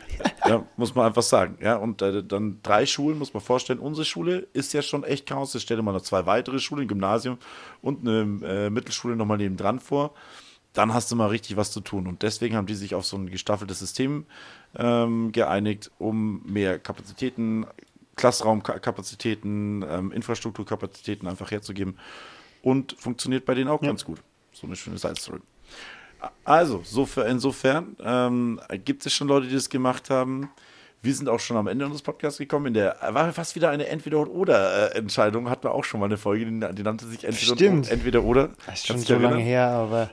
Ja, 0.46 0.66
muss 0.76 0.94
man 0.94 1.06
einfach 1.06 1.22
sagen. 1.22 1.58
Ja, 1.62 1.78
und 1.78 2.02
äh, 2.02 2.22
dann 2.22 2.60
drei 2.62 2.86
Schulen, 2.86 3.18
muss 3.18 3.34
man 3.34 3.42
vorstellen. 3.42 3.80
Unsere 3.80 4.04
Schule 4.04 4.48
ist 4.52 4.74
ja 4.74 4.82
schon 4.82 5.06
echt 5.06 5.26
Chaos. 5.26 5.54
Jetzt 5.54 5.64
stelle 5.64 5.82
mal 5.82 5.94
noch 5.94 6.02
zwei 6.02 6.26
weitere 6.26 6.60
Schulen, 6.60 6.82
ein 6.82 6.88
Gymnasium 6.90 7.38
und 7.82 8.06
eine 8.06 8.46
äh, 8.46 8.70
Mittelschule 8.70 9.16
nochmal 9.16 9.38
nebendran 9.38 9.80
vor. 9.80 10.14
Dann 10.74 10.94
hast 10.94 11.10
du 11.12 11.16
mal 11.16 11.28
richtig 11.28 11.56
was 11.56 11.72
zu 11.72 11.80
tun. 11.80 12.08
Und 12.08 12.24
deswegen 12.24 12.58
haben 12.58 12.68
die 12.68 12.76
sich 12.76 12.94
auf 12.94 13.06
so 13.06 13.16
ein 13.16 13.30
gestaffeltes 13.30 13.80
System 13.80 14.26
ähm, 14.78 15.32
geeinigt, 15.32 15.92
um 15.98 16.42
mehr 16.46 16.78
Kapazitäten, 16.78 17.66
Klassraumkapazitäten, 18.18 19.86
ähm, 19.90 20.12
Infrastrukturkapazitäten 20.12 21.26
einfach 21.26 21.52
herzugeben 21.52 21.96
und 22.62 22.96
funktioniert 22.98 23.46
bei 23.46 23.56
denen 23.56 23.70
auch 23.70 23.82
ja. 23.82 23.88
ganz 23.88 24.06
gut. 24.06 24.20
So 24.52 24.68
eine 24.68 24.76
schöne 24.76 24.98
Side-Story. 24.98 25.40
Also, 26.44 26.82
so 26.84 27.06
für, 27.06 27.24
insofern 27.24 27.96
ähm, 28.04 28.60
gibt 28.84 29.06
es 29.06 29.14
schon 29.14 29.28
Leute, 29.28 29.48
die 29.48 29.54
das 29.54 29.70
gemacht 29.70 30.10
haben. 30.10 30.50
Wir 31.02 31.14
sind 31.14 31.30
auch 31.30 31.40
schon 31.40 31.56
am 31.56 31.68
Ende 31.68 31.86
unseres 31.86 32.02
Podcasts 32.02 32.40
gekommen. 32.40 32.68
In 32.68 32.74
der 32.74 32.98
war 33.12 33.32
fast 33.32 33.56
wieder 33.56 33.70
eine 33.70 33.88
Entweder-oder-Entscheidung. 33.88 35.50
Hatten 35.50 35.64
wir 35.64 35.72
auch 35.74 35.86
schon 35.86 36.02
mal 36.02 36.08
eine 36.08 36.18
Folge, 36.18 36.46
die, 36.46 36.76
die 36.76 36.84
nannte 36.84 37.08
sich 37.08 37.24
Entweder-oder. 37.24 37.90
Entweder 37.90 38.50
das 38.66 38.80
ist 38.80 38.88
schon 38.88 38.98
so 38.98 39.16
lange 39.18 39.42
her, 39.42 39.68
aber. 39.68 40.10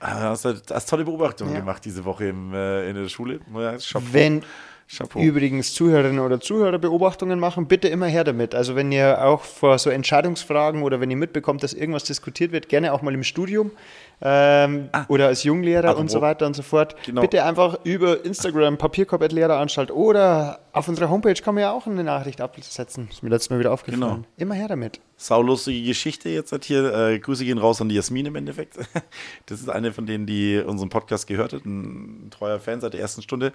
Ah, 0.00 0.30
hast 0.30 0.44
du 0.46 0.60
hast 0.70 0.88
tolle 0.88 1.04
Beobachtungen 1.04 1.52
ja. 1.52 1.60
gemacht 1.60 1.84
diese 1.84 2.04
Woche 2.04 2.28
im, 2.28 2.52
äh, 2.52 2.88
in 2.88 2.96
der 2.96 3.08
Schule. 3.08 3.40
Wenn 4.10 4.42
Chapeau. 4.94 5.20
Übrigens 5.20 5.72
Zuhörerinnen 5.72 6.20
oder 6.20 6.40
Zuhörer 6.40 6.78
Beobachtungen 6.78 7.40
machen, 7.40 7.66
bitte 7.66 7.88
immer 7.88 8.06
her 8.06 8.24
damit. 8.24 8.54
Also 8.54 8.76
wenn 8.76 8.92
ihr 8.92 9.24
auch 9.24 9.40
vor 9.40 9.78
so 9.78 9.88
Entscheidungsfragen 9.88 10.82
oder 10.82 11.00
wenn 11.00 11.10
ihr 11.10 11.16
mitbekommt, 11.16 11.62
dass 11.62 11.72
irgendwas 11.72 12.04
diskutiert 12.04 12.52
wird, 12.52 12.68
gerne 12.68 12.92
auch 12.92 13.00
mal 13.00 13.14
im 13.14 13.22
Studium 13.22 13.70
ähm, 14.20 14.90
ah. 14.92 15.04
oder 15.08 15.28
als 15.28 15.44
Junglehrer 15.44 15.96
und 15.96 16.10
so 16.10 16.20
weiter 16.20 16.46
und 16.46 16.54
so 16.54 16.62
fort. 16.62 16.94
Genau. 17.06 17.22
Bitte 17.22 17.44
einfach 17.44 17.78
über 17.84 18.22
Instagram 18.24 18.76
Papierkorb.lehreranstalt 18.76 19.90
oder 19.90 20.60
auf 20.72 20.88
unserer 20.88 21.08
Homepage 21.08 21.34
kann 21.34 21.54
man 21.54 21.62
ja 21.62 21.72
auch 21.72 21.86
eine 21.86 22.04
Nachricht 22.04 22.40
absetzen. 22.40 23.08
Ist 23.10 23.22
mir 23.22 23.30
letztes 23.30 23.50
Mal 23.50 23.60
wieder 23.60 23.72
aufgefallen. 23.72 24.00
Genau. 24.00 24.24
Immer 24.36 24.54
her 24.54 24.68
damit. 24.68 25.00
Saulustige 25.26 25.86
Geschichte 25.86 26.28
jetzt 26.28 26.50
hat 26.52 26.64
hier. 26.64 26.92
Äh, 26.92 27.18
Grüße 27.18 27.44
gehen 27.44 27.58
raus 27.58 27.80
an 27.80 27.88
die 27.88 27.94
Jasmin 27.94 28.26
im 28.26 28.36
Endeffekt. 28.36 28.76
Das 29.46 29.60
ist 29.60 29.68
eine 29.68 29.92
von 29.92 30.06
denen, 30.06 30.26
die 30.26 30.58
unseren 30.58 30.88
Podcast 30.88 31.26
gehört 31.26 31.52
hat, 31.52 31.64
ein 31.64 32.28
treuer 32.30 32.58
Fan 32.58 32.80
seit 32.80 32.94
der 32.94 33.00
ersten 33.00 33.22
Stunde. 33.22 33.52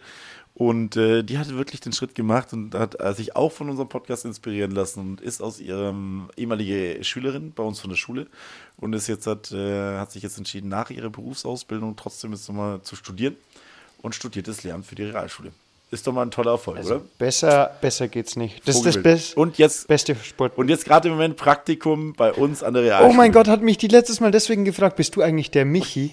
Und 0.53 0.95
äh, 0.95 1.23
die 1.23 1.37
hat 1.37 1.49
wirklich 1.49 1.81
den 1.81 1.93
Schritt 1.93 2.15
gemacht 2.15 2.53
und 2.53 2.73
hat 2.75 2.99
äh, 3.01 3.13
sich 3.13 3.35
auch 3.35 3.51
von 3.51 3.69
unserem 3.69 3.89
Podcast 3.89 4.25
inspirieren 4.25 4.71
lassen 4.71 4.99
und 4.99 5.21
ist 5.21 5.41
aus 5.41 5.59
ihrem 5.59 6.29
ehemalige 6.37 7.03
Schülerin 7.03 7.51
bei 7.53 7.63
uns 7.63 7.79
von 7.79 7.89
der 7.89 7.97
Schule 7.97 8.27
und 8.77 8.93
ist 8.93 9.07
jetzt 9.07 9.27
hat, 9.27 9.51
äh, 9.51 9.97
hat 9.97 10.11
sich 10.11 10.23
jetzt 10.23 10.37
entschieden, 10.37 10.69
nach 10.69 10.89
ihrer 10.89 11.09
Berufsausbildung 11.09 11.95
trotzdem 11.95 12.31
jetzt 12.31 12.47
nochmal 12.47 12.81
zu 12.81 12.95
studieren 12.95 13.35
und 14.01 14.15
studiert 14.15 14.47
das 14.47 14.63
Lehramt 14.63 14.85
für 14.85 14.95
die 14.95 15.03
Realschule. 15.03 15.51
Ist 15.89 16.05
doch 16.05 16.11
mal 16.11 16.23
ein 16.23 16.31
toller 16.31 16.51
Erfolg, 16.51 16.77
also 16.77 16.95
oder? 16.95 17.03
Besser, 17.17 17.71
besser 17.79 18.09
geht's 18.09 18.35
nicht. 18.35 18.67
Das 18.67 18.75
ist 18.75 18.85
das 18.85 19.01
Best 19.01 19.37
und 19.37 19.57
jetzt, 19.57 19.87
beste 19.87 20.15
Sport. 20.15 20.57
Und 20.57 20.69
jetzt 20.69 20.83
gerade 20.83 21.07
im 21.07 21.13
Moment 21.13 21.37
Praktikum 21.37 22.13
bei 22.13 22.33
uns 22.33 22.61
an 22.61 22.73
der 22.73 22.83
Realschule. 22.83 23.09
Oh 23.09 23.13
mein 23.13 23.31
Gott, 23.31 23.47
hat 23.47 23.61
mich 23.61 23.77
die 23.77 23.87
letztes 23.87 24.19
Mal 24.19 24.31
deswegen 24.31 24.65
gefragt, 24.65 24.97
bist 24.97 25.15
du 25.15 25.21
eigentlich 25.21 25.49
der 25.49 25.63
Michi? 25.63 26.11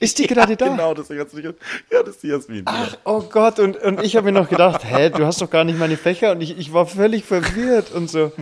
Ist 0.00 0.18
die 0.18 0.26
gerade 0.26 0.56
da? 0.56 0.68
Genau, 0.68 0.96
hat 0.96 1.06
sie 1.06 1.14
nicht. 1.14 1.54
Ja, 1.92 2.02
das 2.02 2.14
ist 2.14 2.22
die 2.22 2.28
Jasmin. 2.28 2.62
Ach, 2.64 2.92
genau. 2.92 2.98
oh 3.04 3.22
Gott, 3.30 3.58
und, 3.58 3.76
und 3.76 4.02
ich 4.02 4.16
habe 4.16 4.24
mir 4.24 4.32
noch 4.32 4.48
gedacht, 4.48 4.82
hä, 4.84 5.10
du 5.10 5.26
hast 5.26 5.42
doch 5.42 5.50
gar 5.50 5.64
nicht 5.64 5.78
meine 5.78 5.98
Fächer 5.98 6.32
und 6.32 6.40
ich, 6.40 6.58
ich 6.58 6.72
war 6.72 6.86
völlig 6.86 7.24
verwirrt 7.24 7.92
und 7.92 8.08
so. 8.08 8.32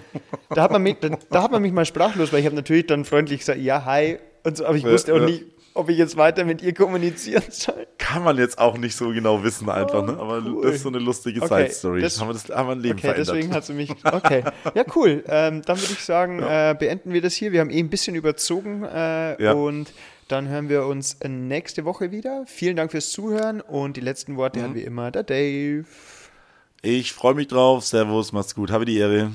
Da 0.51 0.63
hat 0.63 0.71
man 0.71 0.83
mich, 0.83 0.99
da, 1.01 1.11
da 1.29 1.43
hat 1.43 1.51
man 1.51 1.63
mich 1.63 1.73
mal 1.73 1.87
sprachlos, 1.87 2.33
weil 2.33 2.39
ich 2.39 2.47
habe 2.47 2.55
natürlich 2.55 2.87
dann 2.87 3.05
freundlich 3.05 3.41
gesagt, 3.41 3.59
ja, 3.59 3.85
hi 3.85 4.19
und 4.45 4.57
so, 4.57 4.65
aber 4.65 4.77
ich 4.77 4.85
wusste 4.85 5.13
auch 5.13 5.19
ja. 5.19 5.27
nicht, 5.27 5.45
ob 5.75 5.89
ich 5.89 5.99
jetzt 5.99 6.17
weiter 6.17 6.45
mit 6.45 6.63
ihr 6.63 6.75
kommunizieren 6.75 7.45
soll. 7.51 7.87
Kann 7.99 8.23
man 8.25 8.37
jetzt 8.39 8.59
auch 8.59 8.77
nicht 8.77 8.97
so 8.97 9.11
genau 9.11 9.43
wissen 9.43 9.69
einfach, 9.69 10.05
ne? 10.05 10.13
Aber 10.13 10.43
oh, 10.45 10.51
cool. 10.51 10.63
das 10.65 10.77
ist 10.77 10.83
so 10.83 10.89
eine 10.89 10.99
lustige 10.99 11.41
okay, 11.43 11.69
Side-Story. 11.69 12.03
Haben 12.03 12.29
wir 12.29 12.33
das 12.35 12.51
haben 12.51 12.69
wir 12.69 12.73
ein 12.73 12.81
Leben 12.81 12.99
okay, 12.99 13.09
verändert. 13.09 13.29
deswegen 13.29 13.55
hat 13.55 13.65
sie 13.65 13.75
mich, 13.75 13.91
okay. 14.05 14.45
Ja, 14.75 14.85
cool. 14.97 15.25
Ähm, 15.27 15.63
dann 15.63 15.81
würde 15.81 15.93
ich 15.93 16.05
sagen, 16.05 16.41
ja. 16.41 16.71
äh, 16.71 16.75
beenden 16.75 17.13
wir 17.13 17.23
das 17.23 17.35
hier. 17.35 17.53
Wir 17.53 17.61
haben 17.61 17.71
eh 17.71 17.79
ein 17.79 17.91
bisschen 17.91 18.15
überzogen 18.15 18.85
äh, 18.85 19.43
ja. 19.43 19.53
und 19.53 19.93
dann 20.29 20.49
hören 20.49 20.69
wir 20.69 20.87
uns 20.87 21.19
nächste 21.27 21.85
Woche 21.85 22.11
wieder. 22.11 22.45
Vielen 22.47 22.77
Dank 22.77 22.91
fürs 22.91 23.11
Zuhören 23.11 23.61
und 23.61 23.97
die 23.97 24.01
letzten 24.01 24.37
Worte 24.37 24.61
mhm. 24.61 24.65
hat 24.65 24.75
wie 24.75 24.83
immer 24.83 25.11
der 25.11 25.25
Dave. 25.25 25.85
Ich 26.83 27.13
freue 27.13 27.35
mich 27.35 27.49
drauf. 27.49 27.85
Servus, 27.85 28.33
macht's 28.33 28.55
gut. 28.55 28.71
Habe 28.71 28.85
die 28.85 28.99
Ehre. 28.99 29.31